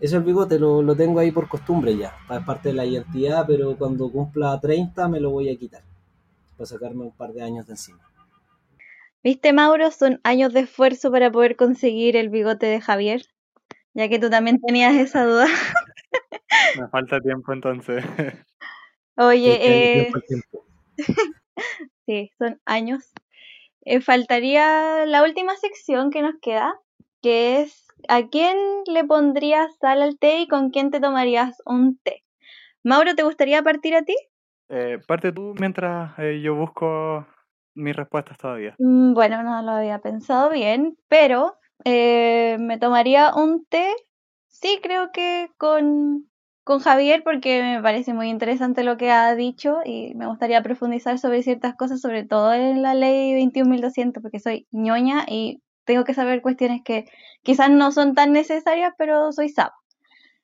eso 0.01 0.19
el 0.19 0.23
bigote 0.23 0.59
lo, 0.59 0.83
lo, 0.83 0.95
tengo 0.95 1.19
ahí 1.19 1.31
por 1.31 1.49
costumbre 1.49 1.97
ya, 1.97 2.15
es 2.31 2.45
parte 2.45 2.71
de 2.71 2.75
la 2.75 2.85
identidad, 2.85 3.47
pero 3.47 3.77
cuando 3.77 4.11
cumpla 4.11 4.59
30 4.61 5.09
me 5.09 5.21
lo 5.21 5.31
voy 5.31 5.49
a 5.49 5.57
quitar, 5.57 5.83
para 6.57 6.67
sacarme 6.67 7.05
un 7.05 7.13
par 7.13 7.33
de 7.33 7.43
años 7.43 7.67
de 7.67 7.75
encima. 7.75 8.01
¿Viste, 9.23 9.53
Mauro? 9.55 9.91
Son 9.91 10.21
años 10.25 10.53
de 10.53 10.61
esfuerzo 10.61 11.11
para 11.11 11.31
poder 11.31 11.57
conseguir 11.57 12.17
el 12.17 12.29
bigote 12.29 12.67
de 12.67 12.81
Javier, 12.81 13.23
ya 13.95 14.09
que 14.11 14.19
tú 14.19 14.29
también 14.29 14.61
tenías 14.61 14.95
esa 14.95 15.25
duda. 15.25 15.47
Me 16.81 16.89
falta 16.89 17.19
tiempo 17.21 17.53
entonces. 17.53 18.05
Oye, 19.21 19.59
eh... 19.61 20.13
sí, 22.07 22.31
son 22.39 22.59
años. 22.65 23.13
Eh, 23.85 24.01
faltaría 24.01 25.05
la 25.05 25.23
última 25.23 25.55
sección 25.57 26.11
que 26.11 26.23
nos 26.23 26.37
queda, 26.41 26.75
que 27.21 27.61
es 27.61 27.87
¿a 28.09 28.29
quién 28.29 28.57
le 28.87 29.05
pondrías 29.05 29.77
sal 29.79 30.01
al 30.01 30.19
té 30.19 30.41
y 30.41 30.49
con 30.49 30.71
quién 30.71 30.91
te 30.91 31.01
tomarías 31.01 31.61
un 31.67 31.99
té? 31.99 32.25
Mauro, 32.83 33.15
¿te 33.15 33.23
gustaría 33.23 33.63
partir 33.63 33.95
a 33.95 34.05
ti? 34.05 34.17
Eh, 34.71 34.99
parte 35.07 35.33
tú 35.33 35.55
mientras 35.59 36.19
eh, 36.19 36.41
yo 36.43 36.55
busco 36.55 37.27
mis 37.75 37.95
respuestas 37.95 38.39
todavía. 38.39 38.75
Mm, 38.79 39.13
Bueno, 39.13 39.43
no 39.43 39.61
lo 39.61 39.73
había 39.73 39.99
pensado 39.99 40.49
bien, 40.49 40.97
pero 41.09 41.59
eh, 41.85 42.57
me 42.59 42.79
tomaría 42.79 43.35
un 43.35 43.67
té, 43.67 43.93
sí, 44.49 44.81
creo 44.83 45.13
que 45.13 45.51
con, 45.59 46.30
con 46.65 46.81
Javier, 46.81 47.23
porque 47.25 47.63
me 47.63 47.83
parece 47.83 48.15
muy 48.15 48.29
interesante 48.29 48.85
lo 48.85 48.97
que 48.97 49.11
ha 49.11 49.35
dicho 49.35 49.79
y 49.85 50.15
me 50.15 50.27
gustaría 50.27 50.63
profundizar 50.63 51.19
sobre 51.19 51.43
ciertas 51.43 51.75
cosas, 51.77 52.01
sobre 52.01 52.25
todo 52.25 52.53
en 52.55 52.83
la 52.83 52.95
ley 52.95 53.35
21.200, 53.35 54.23
porque 54.23 54.41
soy 54.41 54.67
ñoña 54.71 55.25
y 55.29 55.63
tengo 55.85 56.05
que 56.05 56.15
saber 56.15 56.43
cuestiones 56.43 56.83
que 56.85 57.07
quizás 57.43 57.71
no 57.71 57.93
son 57.93 58.15
tan 58.15 58.33
necesarias, 58.33 58.93
pero 58.99 59.33
soy 59.33 59.49
saba. 59.49 59.75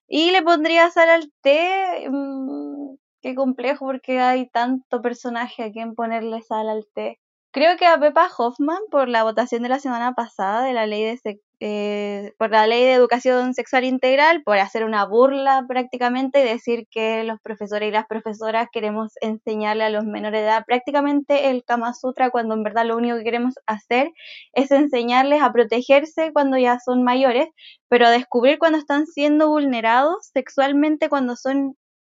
Y 0.08 0.30
le 0.32 0.42
pondría 0.42 0.90
sal 0.90 1.08
al 1.10 1.32
té, 1.42 2.08
mmm, 2.10 2.96
qué 3.22 3.34
complejo 3.34 3.86
porque 3.86 4.20
hay 4.20 4.48
tanto 4.50 5.02
personaje 5.02 5.64
a 5.64 5.72
quien 5.72 5.94
ponerle 5.94 6.42
sal 6.42 6.68
al 6.68 6.86
té. 6.94 7.20
Creo 7.56 7.78
que 7.78 7.86
a 7.86 7.98
Pepa 7.98 8.28
Hoffman, 8.36 8.82
por 8.90 9.08
la 9.08 9.22
votación 9.22 9.62
de 9.62 9.70
la 9.70 9.78
semana 9.78 10.12
pasada 10.12 10.62
de 10.62 10.74
la 10.74 10.84
ley 10.84 11.04
de 11.04 11.40
eh, 11.60 12.34
por 12.36 12.50
la 12.50 12.66
ley 12.66 12.84
de 12.84 12.92
educación 12.92 13.54
sexual 13.54 13.84
integral, 13.84 14.42
por 14.42 14.58
hacer 14.58 14.84
una 14.84 15.06
burla 15.06 15.64
prácticamente 15.66 16.42
y 16.42 16.44
decir 16.44 16.86
que 16.90 17.24
los 17.24 17.40
profesores 17.40 17.88
y 17.88 17.92
las 17.92 18.06
profesoras 18.06 18.68
queremos 18.70 19.14
enseñarle 19.22 19.84
a 19.84 19.88
los 19.88 20.04
menores 20.04 20.42
de 20.42 20.48
edad 20.48 20.66
prácticamente 20.66 21.48
el 21.48 21.64
Kama 21.64 21.94
Sutra 21.94 22.28
cuando 22.28 22.52
en 22.52 22.62
verdad 22.62 22.84
lo 22.84 22.94
único 22.94 23.16
que 23.16 23.24
queremos 23.24 23.54
hacer 23.64 24.10
es 24.52 24.70
enseñarles 24.70 25.40
a 25.40 25.50
protegerse 25.50 26.34
cuando 26.34 26.58
ya 26.58 26.78
son 26.78 27.04
mayores, 27.04 27.48
pero 27.88 28.06
a 28.06 28.10
descubrir 28.10 28.58
cuando 28.58 28.76
están 28.76 29.06
siendo 29.06 29.48
vulnerados 29.48 30.28
sexualmente 30.34 31.08
cuando 31.08 31.36
son 31.36 31.74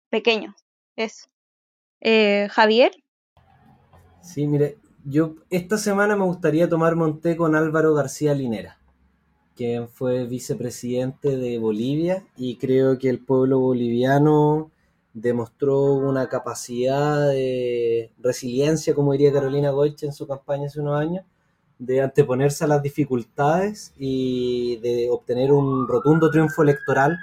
pequeños. 0.08 0.54
Eso. 0.96 1.28
Eh, 2.00 2.48
Javier. 2.50 2.92
Sí, 4.22 4.46
mire, 4.46 4.78
yo 5.08 5.36
esta 5.50 5.78
semana 5.78 6.16
me 6.16 6.24
gustaría 6.24 6.68
tomar 6.68 6.96
monté 6.96 7.36
con 7.36 7.54
Álvaro 7.54 7.94
García 7.94 8.34
Linera, 8.34 8.78
quien 9.54 9.88
fue 9.88 10.26
vicepresidente 10.26 11.36
de 11.36 11.58
Bolivia 11.58 12.24
y 12.36 12.56
creo 12.56 12.98
que 12.98 13.08
el 13.08 13.20
pueblo 13.20 13.60
boliviano 13.60 14.72
demostró 15.14 15.94
una 15.94 16.28
capacidad 16.28 17.28
de 17.28 18.10
resiliencia, 18.18 18.94
como 18.94 19.12
diría 19.12 19.32
Carolina 19.32 19.70
Goich 19.70 20.02
en 20.02 20.12
su 20.12 20.26
campaña 20.26 20.66
hace 20.66 20.80
unos 20.80 21.00
años, 21.00 21.24
de 21.78 22.00
anteponerse 22.00 22.64
a 22.64 22.68
las 22.68 22.82
dificultades 22.82 23.94
y 23.96 24.76
de 24.78 25.08
obtener 25.08 25.52
un 25.52 25.86
rotundo 25.86 26.30
triunfo 26.30 26.62
electoral 26.62 27.16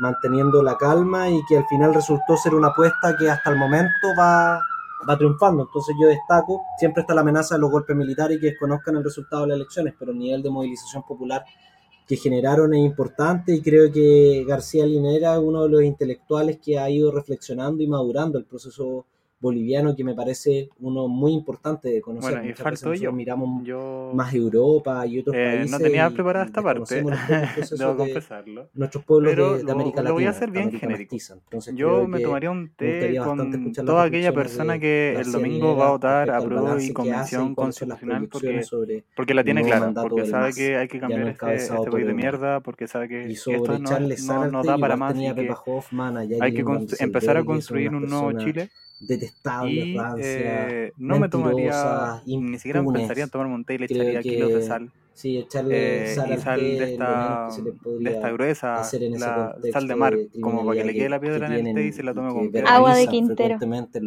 manteniendo 0.00 0.62
la 0.62 0.76
calma 0.76 1.30
y 1.30 1.40
que 1.48 1.58
al 1.58 1.66
final 1.66 1.94
resultó 1.94 2.36
ser 2.36 2.54
una 2.54 2.68
apuesta 2.68 3.16
que 3.16 3.30
hasta 3.30 3.50
el 3.50 3.56
momento 3.56 4.08
va, 4.18 4.60
va 5.08 5.16
triunfando. 5.16 5.64
Entonces 5.64 5.94
yo 6.00 6.08
destaco, 6.08 6.62
siempre 6.78 7.02
está 7.02 7.14
la 7.14 7.22
amenaza 7.22 7.54
de 7.54 7.60
los 7.60 7.70
golpes 7.70 7.96
militares 7.96 8.36
y 8.36 8.40
que 8.40 8.46
desconozcan 8.46 8.96
el 8.96 9.04
resultado 9.04 9.42
de 9.42 9.48
las 9.48 9.56
elecciones, 9.56 9.94
pero 9.98 10.12
el 10.12 10.18
nivel 10.18 10.42
de 10.42 10.50
movilización 10.50 11.02
popular 11.02 11.44
que 12.06 12.16
generaron 12.16 12.74
es 12.74 12.84
importante 12.84 13.54
y 13.54 13.62
creo 13.62 13.90
que 13.92 14.44
García 14.46 14.84
Linera 14.84 15.34
es 15.34 15.40
uno 15.40 15.62
de 15.64 15.68
los 15.68 15.82
intelectuales 15.82 16.58
que 16.58 16.78
ha 16.78 16.90
ido 16.90 17.12
reflexionando 17.12 17.82
y 17.82 17.86
madurando 17.86 18.38
el 18.38 18.44
proceso 18.44 19.06
boliviano 19.42 19.94
que 19.96 20.04
me 20.04 20.14
parece 20.14 20.70
uno 20.80 21.08
muy 21.08 21.32
importante 21.32 21.88
de 21.88 22.00
conocer. 22.00 22.34
Bueno, 22.38 22.48
y 22.48 22.54
falto 22.54 22.94
yo. 22.94 23.12
miramos 23.12 23.64
Yo 23.64 24.12
más 24.14 24.32
Europa 24.32 25.04
y 25.06 25.18
otros 25.18 25.34
eh, 25.36 25.44
países. 25.56 25.70
no 25.72 25.78
tenía 25.78 26.08
y- 26.08 26.14
preparada 26.14 26.44
y 26.44 26.48
esta 26.48 26.62
parte, 26.62 26.94
debo 27.76 27.90
de 27.90 27.96
confesarlo. 27.96 28.68
nuestros 28.74 29.04
pueblos 29.04 29.32
Pero 29.32 29.52
de, 29.52 29.58
de 29.58 29.64
lo- 29.64 29.72
América 29.72 30.02
lo 30.02 30.12
voy 30.12 30.22
a 30.22 30.26
Latina, 30.26 30.30
hacer 30.30 30.50
bien 30.52 30.62
América 30.68 30.86
genérico. 30.86 31.16
Entonces 31.44 31.74
Yo 31.74 32.06
me 32.06 32.20
tomaría 32.20 32.50
un 32.52 32.70
té 32.76 33.18
con 33.22 33.72
toda 33.84 34.04
aquella 34.04 34.32
persona 34.32 34.78
que 34.78 35.16
el 35.18 35.32
domingo 35.32 35.76
va 35.76 35.88
a 35.88 35.90
votar 35.90 36.30
al 36.30 36.42
apruebo 36.42 36.78
y 36.78 36.92
convención 36.92 37.54
constitucional 37.54 38.28
porque, 38.28 38.62
sobre 38.62 39.04
porque 39.16 39.34
la 39.34 39.42
tiene 39.44 39.64
clara, 39.64 39.92
porque 40.00 40.24
sabe 40.26 40.52
que 40.54 40.76
hay 40.76 40.88
que 40.88 41.00
cambiar 41.00 41.28
este, 41.28 41.54
este 41.56 41.90
país 41.90 42.06
de 42.06 42.14
mierda, 42.14 42.60
porque 42.60 42.86
sabe 42.86 43.08
que, 43.08 43.30
esto 43.32 43.78
no, 43.78 44.50
no, 44.50 44.62
da 44.62 44.78
para 44.78 44.96
más 44.96 45.16
y 45.16 45.26
a 45.26 45.34
que 45.34 45.48
a 45.50 45.56
hay 46.40 46.52
que 46.54 46.64
empezar 47.00 47.36
a 47.36 47.44
construir 47.44 47.94
un 47.94 48.08
nuevo 48.08 48.32
Chile 48.38 48.68
detestables, 49.06 49.86
y 49.86 49.96
rancias, 49.96 50.26
eh, 50.26 50.92
no 50.96 51.18
me 51.18 51.28
tomaría, 51.28 52.22
ni 52.26 52.58
siquiera 52.58 52.82
pensaría 52.84 53.24
en 53.24 53.30
tomarme 53.30 53.54
un 53.54 53.64
té 53.64 53.74
y 53.74 53.78
le 53.78 53.88
Creo 53.88 54.02
echaría 54.02 54.22
kilos 54.22 54.52
de 54.54 54.62
sal. 54.62 54.92
sí, 55.14 55.38
echarle 55.38 56.12
eh, 56.12 56.14
sal 56.14 56.30
y 56.30 56.32
al 56.32 56.40
sal 56.40 56.60
de 56.60 56.76
té 56.78 56.92
esta, 56.92 57.46
que 57.48 57.54
se 57.54 57.62
le 57.62 57.70
de 57.70 57.76
esta 57.76 57.82
podría 57.82 58.32
gruesa, 58.32 58.74
hacer 58.74 59.02
en 59.02 59.14
ese 59.14 59.26
la 59.26 59.56
sal 59.72 59.88
de 59.88 59.96
mar, 59.96 60.16
de 60.16 60.40
como 60.40 60.64
para 60.64 60.78
que 60.78 60.84
le 60.84 60.92
quede 60.92 61.02
que, 61.04 61.08
la 61.08 61.20
que 61.20 61.26
piedra 61.26 61.46
en 61.46 61.66
el 61.66 61.74
té 61.74 61.84
y 61.84 61.92
se 61.92 62.02
la 62.02 62.14
tome 62.14 62.32
con 62.32 62.50
piedra. 62.50 62.74
Agua 62.74 62.96
de 62.96 63.06
Quintero. 63.06 63.58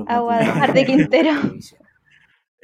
Agua 0.08 0.38
de 0.40 0.46
Mar 0.46 0.74
de 0.74 0.86
Quintero. 0.86 1.32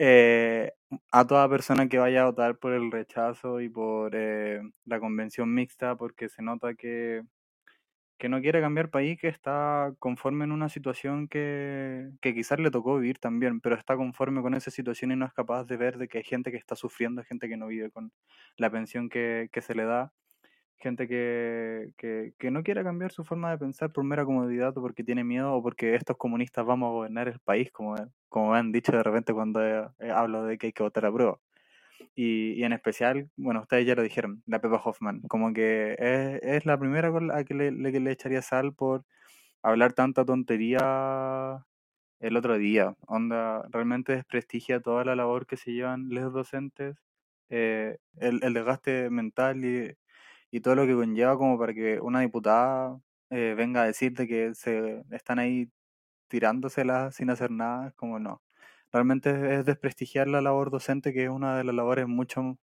Eh, 0.04 0.72
a 1.12 1.28
toda 1.28 1.48
persona 1.48 1.88
que 1.88 2.00
vaya 2.00 2.24
a 2.24 2.26
votar 2.26 2.58
por 2.58 2.74
el 2.74 2.92
rechazo 2.92 3.62
y 3.62 3.70
por 3.70 4.16
eh, 4.16 4.60
la 4.86 5.00
convención 5.00 5.54
mixta, 5.54 5.96
porque 5.96 6.28
se 6.28 6.42
nota 6.42 6.74
que, 6.74 7.22
que 8.22 8.30
no 8.30 8.40
quiere 8.40 8.62
cambiar 8.62 8.92
país, 8.92 9.20
que 9.20 9.28
está 9.28 9.96
conforme 9.98 10.46
en 10.46 10.52
una 10.52 10.70
situación 10.70 11.28
que, 11.28 12.12
que 12.22 12.36
quizás 12.36 12.60
le 12.60 12.70
tocó 12.70 12.98
vivir 13.00 13.18
también, 13.18 13.60
pero 13.62 13.76
está 13.76 13.98
conforme 13.98 14.44
con 14.44 14.54
esa 14.54 14.70
situación 14.70 15.12
y 15.12 15.16
no 15.16 15.26
es 15.26 15.34
capaz 15.34 15.66
de 15.66 15.76
ver 15.76 15.98
de 15.98 16.08
que 16.08 16.20
hay 16.20 16.24
gente 16.24 16.52
que 16.52 16.58
está 16.58 16.76
sufriendo, 16.76 17.24
gente 17.24 17.50
que 17.50 17.58
no 17.58 17.66
vive 17.66 17.90
con 17.90 18.12
la 18.58 18.70
pensión 18.70 19.10
que, 19.10 19.50
que 19.52 19.62
se 19.62 19.74
le 19.74 19.86
da, 19.86 20.14
gente 20.78 21.08
que, 21.08 21.94
que, 21.98 22.36
que 22.38 22.52
no 22.52 22.62
quiere 22.62 22.84
cambiar 22.84 23.12
su 23.12 23.24
forma 23.24 23.50
de 23.50 23.58
pensar 23.58 23.92
por 23.92 24.04
mera 24.04 24.24
comodidad 24.24 24.78
o 24.78 24.82
porque 24.82 25.04
tiene 25.04 25.24
miedo 25.24 25.56
o 25.56 25.64
porque 25.64 25.96
estos 25.96 26.16
comunistas 26.18 26.64
vamos 26.64 26.90
a 26.90 26.92
gobernar 26.92 27.28
el 27.28 27.40
país, 27.40 27.72
como, 27.72 27.96
como 28.30 28.54
han 28.54 28.72
dicho 28.72 28.92
de 28.92 29.02
repente 29.02 29.34
cuando 29.34 29.64
eh, 29.64 30.12
hablo 30.14 30.46
de 30.46 30.60
que 30.60 30.68
hay 30.68 30.74
que 30.74 30.84
votar 30.84 31.08
a 31.08 31.12
prueba. 31.12 31.40
Y, 32.16 32.54
y 32.54 32.64
en 32.64 32.74
especial, 32.74 33.30
bueno, 33.38 33.62
ustedes 33.62 33.86
ya 33.86 33.96
lo 33.96 34.04
dijeron, 34.04 34.44
la 34.46 34.60
Pepa 34.62 34.82
Hoffman, 34.84 35.22
como 35.30 35.54
que 35.54 35.94
es, 36.00 36.40
es 36.44 36.66
la 36.66 36.78
primera 36.80 37.10
la 37.22 37.44
que 37.44 37.54
le, 37.54 37.72
le- 37.72 37.92
que 37.92 38.00
le 38.00 38.12
echaría 38.12 38.42
sal 38.42 38.74
por 38.74 39.06
hablar 39.64 39.94
tanta 39.94 40.26
tontería 40.26 41.66
el 42.20 42.38
otro 42.38 42.58
día. 42.58 42.96
Onda, 43.08 43.64
realmente 43.72 44.14
desprestigia 44.14 44.80
toda 44.82 45.06
la 45.06 45.16
labor 45.16 45.46
que 45.48 45.58
se 45.58 45.72
llevan 45.74 46.10
los 46.10 46.34
docentes, 46.34 46.98
eh, 47.50 47.98
el, 48.18 48.44
el 48.44 48.54
desgaste 48.54 49.10
mental 49.10 49.66
y, 49.66 49.94
y 50.52 50.62
todo 50.62 50.76
lo 50.76 50.86
que 50.88 50.96
conlleva 50.96 51.38
como 51.38 51.58
para 51.60 51.74
que 51.74 52.00
una 52.02 52.22
diputada 52.22 53.00
eh, 53.30 53.56
venga 53.58 53.84
a 53.84 53.86
decirte 53.88 54.28
que 54.28 54.54
se 54.56 55.04
están 55.12 55.40
ahí 55.40 55.70
tirándosela 56.30 57.12
sin 57.12 57.30
hacer 57.32 57.52
nada, 57.52 57.90
es 57.90 57.94
como 57.96 58.20
no. 58.20 58.42
Realmente 58.92 59.30
es, 59.32 59.60
es 59.60 59.66
desprestigiar 59.66 60.28
la 60.28 60.42
labor 60.42 60.72
docente, 60.72 61.14
que 61.14 61.26
es 61.26 61.30
una 61.30 61.58
de 61.58 61.64
las 61.64 61.76
labores 61.76 62.08
mucho, 62.08 62.42
yo 62.42 62.58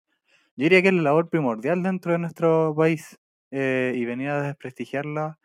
diría 0.65 0.83
que 0.83 0.89
es 0.89 0.95
la 0.95 1.03
labor 1.03 1.29
primordial 1.31 1.83
dentro 1.83 2.13
de 2.13 2.19
nuestro 2.19 2.75
país, 2.77 3.19
eh, 3.51 3.95
y 3.97 4.05
venir 4.05 4.29
a 4.31 4.43
desprestigiarla 4.43 5.39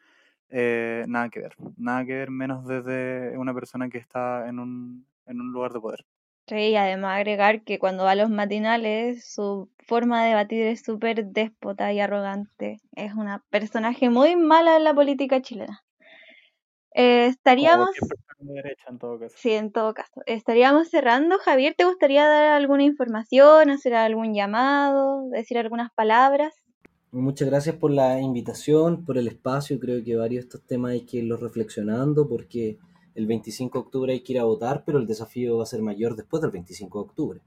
eh, 0.50 1.06
nada 1.08 1.30
que 1.30 1.40
ver. 1.40 1.56
Nada 1.78 2.06
que 2.06 2.14
ver 2.14 2.30
menos 2.30 2.68
desde 2.68 3.38
una 3.38 3.54
persona 3.54 3.90
que 3.90 3.98
está 3.98 4.48
en 4.48 4.60
un, 4.60 5.08
en 5.26 5.42
un 5.42 5.52
lugar 5.52 5.72
de 5.74 5.80
poder. 5.80 6.06
Sí, 6.48 6.56
y 6.56 6.76
además 6.76 7.18
agregar 7.18 7.64
que 7.64 7.80
cuando 7.80 8.04
va 8.04 8.12
a 8.12 8.16
los 8.16 8.30
matinales, 8.30 9.26
su 9.26 9.70
forma 9.80 10.22
de 10.22 10.30
debatir 10.30 10.68
es 10.68 10.82
súper 10.82 11.26
déspota 11.26 11.94
y 11.94 12.02
arrogante. 12.02 12.82
Es 12.96 13.14
una 13.14 13.44
personaje 13.50 14.10
muy 14.10 14.36
mala 14.36 14.76
en 14.76 14.84
la 14.84 14.94
política 14.94 15.42
chilena. 15.42 15.84
Eh, 16.94 17.28
estaríamos... 17.28 17.90
De 18.40 18.54
derecha, 18.54 18.90
en 18.90 19.00
todo 19.00 19.20
caso. 19.20 19.36
Sí, 19.38 19.52
en 19.52 19.72
todo 19.72 19.94
caso. 19.94 20.22
Estaríamos 20.26 20.90
cerrando. 20.90 21.38
Javier, 21.40 21.76
¿te 21.78 21.86
gustaría 21.86 22.28
dar 22.28 22.54
alguna 22.54 22.84
información, 22.84 23.70
hacer 23.70 23.94
algún 23.94 24.34
llamado, 24.34 25.30
decir 25.30 25.58
algunas 25.58 25.92
palabras? 25.94 26.54
Muchas 27.12 27.48
gracias 27.48 27.76
por 27.76 27.92
la 27.92 28.20
invitación, 28.20 29.06
por 29.06 29.18
el 29.18 29.28
espacio. 29.28 29.80
Creo 29.80 30.04
que 30.04 30.16
varios 30.16 30.44
de 30.44 30.48
estos 30.48 30.64
temas 30.64 30.94
hay 30.94 31.02
que 31.06 31.18
irlos 31.18 31.40
reflexionando 31.40 32.28
porque 32.28 32.80
el 33.16 33.28
25 33.28 33.78
de 33.78 33.86
octubre 33.86 34.14
hay 34.14 34.22
que 34.22 34.34
ir 34.34 34.40
a 34.40 34.46
votar, 34.46 34.84
pero 34.86 34.98
el 34.98 35.08
desafío 35.08 35.58
va 35.58 35.64
a 35.64 35.68
ser 35.68 35.82
mayor 35.82 36.16
después 36.16 36.42
del 36.42 36.52
25 36.52 37.00
de 37.00 37.06
octubre, 37.06 37.42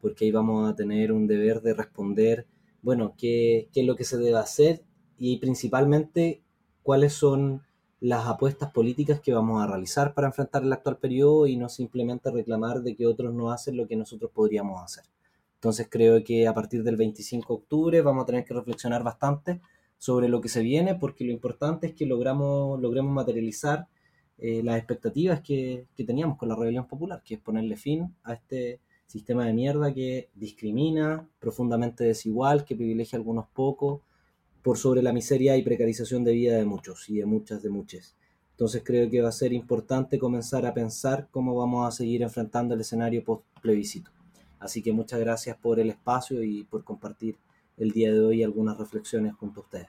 porque 0.00 0.24
ahí 0.24 0.30
vamos 0.30 0.68
a 0.68 0.74
tener 0.74 1.12
un 1.12 1.26
deber 1.26 1.60
de 1.60 1.74
responder, 1.74 2.46
bueno, 2.82 3.14
qué, 3.18 3.68
qué 3.72 3.80
es 3.80 3.86
lo 3.86 3.96
que 3.96 4.04
se 4.04 4.16
debe 4.16 4.38
hacer 4.38 4.82
y 5.18 5.38
principalmente 5.38 6.42
cuáles 6.82 7.12
son 7.12 7.62
las 8.00 8.26
apuestas 8.26 8.72
políticas 8.72 9.20
que 9.20 9.34
vamos 9.34 9.62
a 9.62 9.66
realizar 9.66 10.14
para 10.14 10.28
enfrentar 10.28 10.62
el 10.62 10.72
actual 10.72 10.96
periodo 10.96 11.46
y 11.46 11.56
no 11.56 11.68
simplemente 11.68 12.30
reclamar 12.30 12.82
de 12.82 12.96
que 12.96 13.06
otros 13.06 13.34
no 13.34 13.50
hacen 13.50 13.76
lo 13.76 13.86
que 13.86 13.96
nosotros 13.96 14.30
podríamos 14.32 14.82
hacer. 14.82 15.04
Entonces 15.56 15.88
creo 15.90 16.24
que 16.24 16.48
a 16.48 16.54
partir 16.54 16.82
del 16.82 16.96
25 16.96 17.52
de 17.52 17.58
octubre 17.60 18.00
vamos 18.00 18.22
a 18.22 18.26
tener 18.26 18.44
que 18.44 18.54
reflexionar 18.54 19.02
bastante 19.02 19.60
sobre 19.98 20.28
lo 20.28 20.40
que 20.40 20.48
se 20.48 20.62
viene 20.62 20.94
porque 20.94 21.24
lo 21.24 21.32
importante 21.32 21.88
es 21.88 21.94
que 21.94 22.06
logramos, 22.06 22.80
logremos 22.80 23.12
materializar 23.12 23.86
eh, 24.38 24.62
las 24.62 24.78
expectativas 24.78 25.42
que, 25.42 25.86
que 25.94 26.04
teníamos 26.04 26.38
con 26.38 26.48
la 26.48 26.56
rebelión 26.56 26.86
popular, 26.86 27.22
que 27.22 27.34
es 27.34 27.40
ponerle 27.40 27.76
fin 27.76 28.14
a 28.22 28.32
este 28.32 28.80
sistema 29.06 29.44
de 29.44 29.52
mierda 29.52 29.92
que 29.92 30.30
discrimina, 30.34 31.28
profundamente 31.38 32.04
desigual, 32.04 32.64
que 32.64 32.76
privilegia 32.76 33.18
a 33.18 33.20
algunos 33.20 33.46
pocos, 33.48 34.00
por 34.62 34.78
sobre 34.78 35.02
la 35.02 35.12
miseria 35.12 35.56
y 35.56 35.62
precarización 35.62 36.24
de 36.24 36.32
vida 36.32 36.56
de 36.56 36.64
muchos 36.64 37.08
y 37.08 37.18
de 37.18 37.26
muchas 37.26 37.62
de 37.62 37.70
muchas. 37.70 38.16
Entonces 38.52 38.82
creo 38.84 39.08
que 39.08 39.22
va 39.22 39.30
a 39.30 39.32
ser 39.32 39.52
importante 39.52 40.18
comenzar 40.18 40.66
a 40.66 40.74
pensar 40.74 41.28
cómo 41.30 41.54
vamos 41.54 41.88
a 41.88 41.96
seguir 41.96 42.22
enfrentando 42.22 42.74
el 42.74 42.82
escenario 42.82 43.24
post 43.24 43.44
plebiscito. 43.62 44.10
Así 44.58 44.82
que 44.82 44.92
muchas 44.92 45.18
gracias 45.18 45.56
por 45.56 45.80
el 45.80 45.88
espacio 45.88 46.42
y 46.42 46.64
por 46.64 46.84
compartir 46.84 47.38
el 47.78 47.92
día 47.92 48.12
de 48.12 48.20
hoy 48.20 48.42
algunas 48.42 48.76
reflexiones 48.76 49.32
junto 49.32 49.60
a 49.60 49.64
ustedes. 49.64 49.88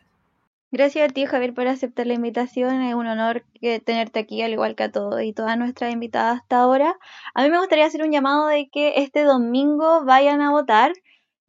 Gracias 0.74 1.10
a 1.10 1.14
ti, 1.14 1.26
Javier, 1.26 1.54
por 1.54 1.68
aceptar 1.68 2.08
la 2.08 2.14
invitación. 2.14 2.82
Es 2.82 2.96
un 2.96 3.06
honor 3.06 3.44
tenerte 3.84 4.20
aquí, 4.20 4.42
al 4.42 4.54
igual 4.54 4.78
que 4.78 4.84
a 4.84 4.92
todos 4.92 5.22
y 5.22 5.34
todas 5.34 5.58
nuestras 5.58 5.92
invitadas 5.92 6.40
hasta 6.40 6.62
ahora. 6.62 6.96
A 7.34 7.44
mí 7.44 7.50
me 7.50 7.60
gustaría 7.60 7.86
hacer 7.86 8.02
un 8.04 8.12
llamado 8.12 8.48
de 8.48 8.70
que 8.70 8.94
este 8.96 9.24
domingo 9.24 10.06
vayan 10.06 10.40
a 10.40 10.52
votar. 10.52 10.94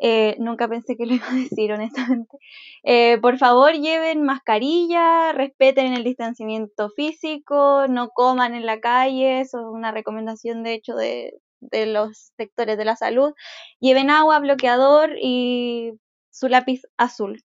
Eh, 0.05 0.35
nunca 0.41 0.67
pensé 0.67 0.97
que 0.97 1.07
lo 1.07 1.15
iba 1.15 1.29
a 1.31 1.35
decir, 1.35 1.73
honestamente. 1.73 2.37
Eh, 2.83 3.19
por 3.19 3.39
favor, 3.39 3.73
lleven 3.73 4.25
mascarilla, 4.25 5.33
respeten 5.33 5.93
el 5.93 6.03
distanciamiento 6.03 6.91
físico, 6.91 7.87
no 7.89 8.09
coman 8.09 8.55
en 8.55 8.67
la 8.67 8.81
calle, 8.81 9.41
eso 9.41 9.61
es 9.61 9.67
una 9.67 9.93
recomendación 9.93 10.65
de 10.65 10.75
hecho 10.75 10.97
de, 10.97 11.35
de 11.61 11.87
los 11.87 12.33
sectores 12.37 12.77
de 12.77 12.85
la 12.85 12.97
salud. 12.97 13.33
Lleven 13.79 14.11
agua, 14.11 14.41
bloqueador 14.41 15.13
y 15.21 15.93
su 16.31 16.49
lápiz 16.49 16.83
azul. 16.97 17.45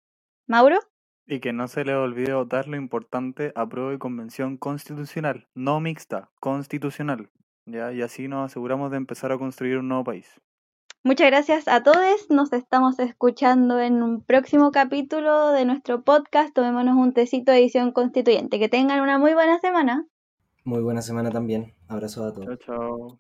Mauro. 0.46 0.80
Y 1.26 1.40
que 1.40 1.54
no 1.54 1.70
se 1.70 1.86
le 1.86 1.96
olvide 1.96 2.34
votar 2.34 2.68
lo 2.68 2.76
importante, 2.76 3.54
apruebo 3.56 3.94
y 3.94 3.98
convención 3.98 4.58
constitucional, 4.58 5.48
no 5.56 5.80
mixta, 5.80 6.30
constitucional. 6.42 7.30
¿ya? 7.66 7.94
Y 7.94 8.02
así 8.02 8.28
nos 8.28 8.52
aseguramos 8.52 8.92
de 8.92 8.98
empezar 8.98 9.32
a 9.32 9.38
construir 9.38 9.78
un 9.78 9.88
nuevo 9.88 10.04
país. 10.04 10.42
Muchas 11.04 11.32
gracias 11.32 11.68
a 11.68 11.82
todos. 11.82 12.30
Nos 12.30 12.54
estamos 12.54 13.00
escuchando 13.00 13.80
en 13.80 14.04
un 14.04 14.22
próximo 14.22 14.72
capítulo 14.72 15.50
de 15.50 15.66
nuestro 15.66 16.04
podcast. 16.04 16.54
Tomémonos 16.54 16.96
un 16.96 17.14
tecito 17.14 17.52
de 17.52 17.58
edición 17.58 17.92
constituyente. 17.92 18.60
Que 18.60 18.70
tengan 18.70 19.02
una 19.02 19.18
muy 19.18 19.34
buena 19.34 19.60
semana. 19.60 20.06
Muy 20.64 20.84
buena 20.84 21.02
semana 21.02 21.32
también. 21.32 21.74
Abrazo 21.88 22.24
a 22.24 22.34
todos. 22.34 22.60
Chao, 22.60 22.78
chao. 22.78 23.20